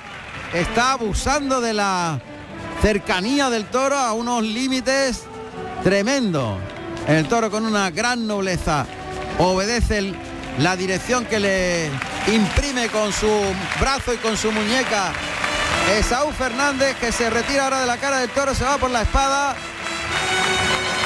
está 0.53 0.93
abusando 0.93 1.61
de 1.61 1.73
la 1.73 2.19
cercanía 2.81 3.49
del 3.49 3.65
toro 3.65 3.97
a 3.97 4.13
unos 4.13 4.43
límites 4.43 5.23
tremendo. 5.83 6.57
El 7.07 7.27
toro 7.27 7.51
con 7.51 7.65
una 7.65 7.91
gran 7.91 8.25
nobleza 8.25 8.86
obedece 9.38 10.13
la 10.59 10.75
dirección 10.75 11.25
que 11.25 11.39
le 11.39 11.89
imprime 12.27 12.88
con 12.89 13.11
su 13.11 13.29
brazo 13.79 14.13
y 14.13 14.17
con 14.17 14.38
su 14.38 14.51
muñeca 14.51 15.11
Esaú 15.97 16.31
Fernández 16.31 16.95
que 16.99 17.11
se 17.11 17.29
retira 17.29 17.65
ahora 17.65 17.81
de 17.81 17.86
la 17.86 17.97
cara 17.97 18.19
del 18.19 18.29
toro, 18.29 18.55
se 18.55 18.63
va 18.63 18.77
por 18.77 18.89
la 18.89 19.03
espada 19.03 19.55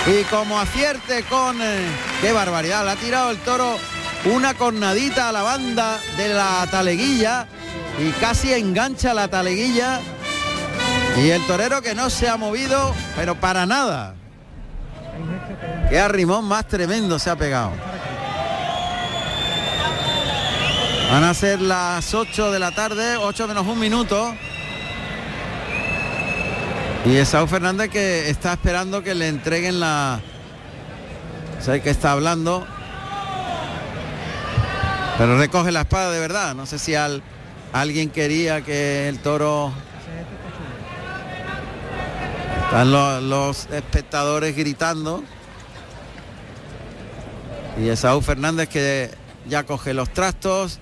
y 0.08 0.24
como 0.26 0.60
acierte 0.60 1.24
con... 1.24 1.62
eh, 1.62 1.86
¡Qué 2.22 2.32
barbaridad! 2.32 2.86
Le 2.86 2.92
ha 2.92 2.96
tirado 2.96 3.32
el 3.32 3.38
toro 3.40 3.78
una 4.26 4.54
cornadita 4.54 5.30
a 5.30 5.32
la 5.32 5.42
banda 5.42 6.00
de 6.18 6.30
la 6.30 6.68
taleguilla 6.72 7.48
y 8.00 8.12
casi 8.14 8.54
engancha 8.54 9.14
la 9.14 9.28
taleguilla 9.28 10.00
y 11.18 11.30
el 11.32 11.46
torero 11.48 11.82
que 11.82 11.96
no 11.96 12.10
se 12.10 12.30
ha 12.30 12.38
movido, 12.38 12.94
pero 13.16 13.36
para 13.36 13.66
nada. 13.66 14.16
Qué 15.90 16.00
arrimón 16.00 16.46
más 16.46 16.68
tremendo 16.68 17.20
se 17.20 17.30
ha 17.30 17.36
pegado. 17.36 17.72
Van 21.12 21.24
a 21.24 21.34
ser 21.34 21.60
las 21.60 22.14
8 22.14 22.52
de 22.52 22.60
la 22.60 22.72
tarde, 22.72 23.18
8 23.18 23.48
menos 23.48 23.66
un 23.66 23.80
minuto. 23.80 24.34
Y 27.06 27.16
Esaú 27.16 27.48
Fernández 27.48 27.90
que 27.90 28.30
está 28.30 28.54
esperando 28.54 29.02
que 29.04 29.16
le 29.16 29.28
entreguen 29.28 29.80
la... 29.80 30.22
Sé 31.60 31.82
que 31.82 31.90
está 31.90 32.12
hablando. 32.12 32.66
Pero 35.18 35.38
recoge 35.38 35.72
la 35.72 35.82
espada 35.82 36.12
de 36.12 36.20
verdad. 36.20 36.54
No 36.54 36.66
sé 36.66 36.78
si 36.78 36.94
al, 36.94 37.24
alguien 37.74 38.10
quería 38.10 38.62
que 38.62 39.10
el 39.10 39.20
toro... 39.20 39.72
Están 42.66 42.92
los, 42.92 43.66
espectadores 43.72 44.56
gritando. 44.56 45.24
Y 47.82 47.90
Esaú 47.90 48.22
Fernández 48.22 48.70
que 48.70 49.10
ya 49.48 49.66
coge 49.66 49.96
los 49.96 50.12
trastos, 50.12 50.80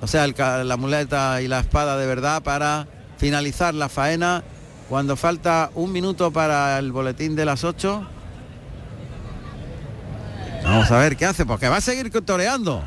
o 0.00 0.06
sea, 0.06 0.24
el 0.24 0.34
la 0.36 0.76
muleta 0.76 1.42
y 1.42 1.48
la 1.48 1.60
espada 1.60 1.96
de 1.96 2.06
verdad 2.06 2.42
para 2.42 2.86
finalizar 3.18 3.74
la 3.74 3.88
faena 3.88 4.44
cuando 4.88 5.16
falta 5.16 5.70
un 5.74 5.90
minuto 5.90 6.30
para 6.30 6.78
el 6.78 6.92
boletín 6.92 7.34
de 7.34 7.46
las 7.46 7.64
8. 7.64 8.06
Vamos 10.64 10.90
a 10.90 10.98
ver 10.98 11.16
qué 11.16 11.26
hace, 11.26 11.44
porque 11.44 11.68
va 11.68 11.78
a 11.78 11.80
seguir 11.80 12.10
toreando. 12.22 12.84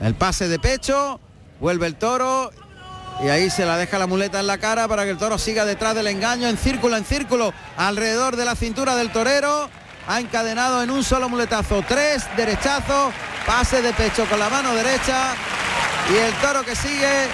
El 0.00 0.14
pase 0.14 0.48
de 0.48 0.58
pecho, 0.58 1.18
vuelve 1.60 1.86
el 1.86 1.96
toro 1.96 2.50
y 3.24 3.28
ahí 3.28 3.48
se 3.50 3.64
la 3.64 3.76
deja 3.78 3.98
la 3.98 4.06
muleta 4.06 4.40
en 4.40 4.46
la 4.46 4.58
cara 4.58 4.86
para 4.88 5.04
que 5.04 5.10
el 5.10 5.16
toro 5.18 5.38
siga 5.38 5.64
detrás 5.64 5.94
del 5.94 6.06
engaño, 6.06 6.48
en 6.48 6.58
círculo, 6.58 6.96
en 6.96 7.04
círculo, 7.04 7.52
alrededor 7.76 8.36
de 8.36 8.44
la 8.44 8.54
cintura 8.54 8.94
del 8.94 9.10
torero. 9.10 9.70
Ha 10.08 10.20
encadenado 10.20 10.82
en 10.82 10.90
un 10.90 11.02
solo 11.02 11.28
muletazo, 11.28 11.82
tres 11.88 12.24
derechazos, 12.36 13.12
pase 13.46 13.82
de 13.82 13.92
pecho 13.94 14.26
con 14.26 14.38
la 14.38 14.48
mano 14.48 14.72
derecha 14.74 15.34
y 16.12 16.16
el 16.16 16.32
toro 16.34 16.62
que 16.64 16.76
sigue 16.76 17.24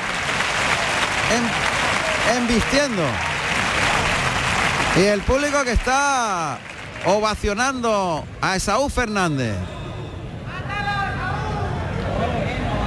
en- 1.34 2.36
embistiendo. 2.38 3.02
Y 4.96 5.00
el 5.02 5.20
público 5.22 5.64
que 5.64 5.72
está 5.72 6.58
ovacionando 7.06 8.24
a 8.40 8.56
Esaú 8.56 8.88
Fernández. 8.88 9.54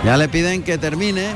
Ya 0.06 0.18
le 0.18 0.28
piden 0.30 0.62
que 0.62 0.78
termine. 0.78 1.34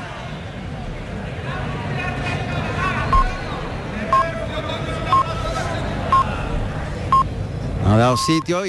Ha 7.84 7.98
dado 7.98 8.16
sitio 8.16 8.58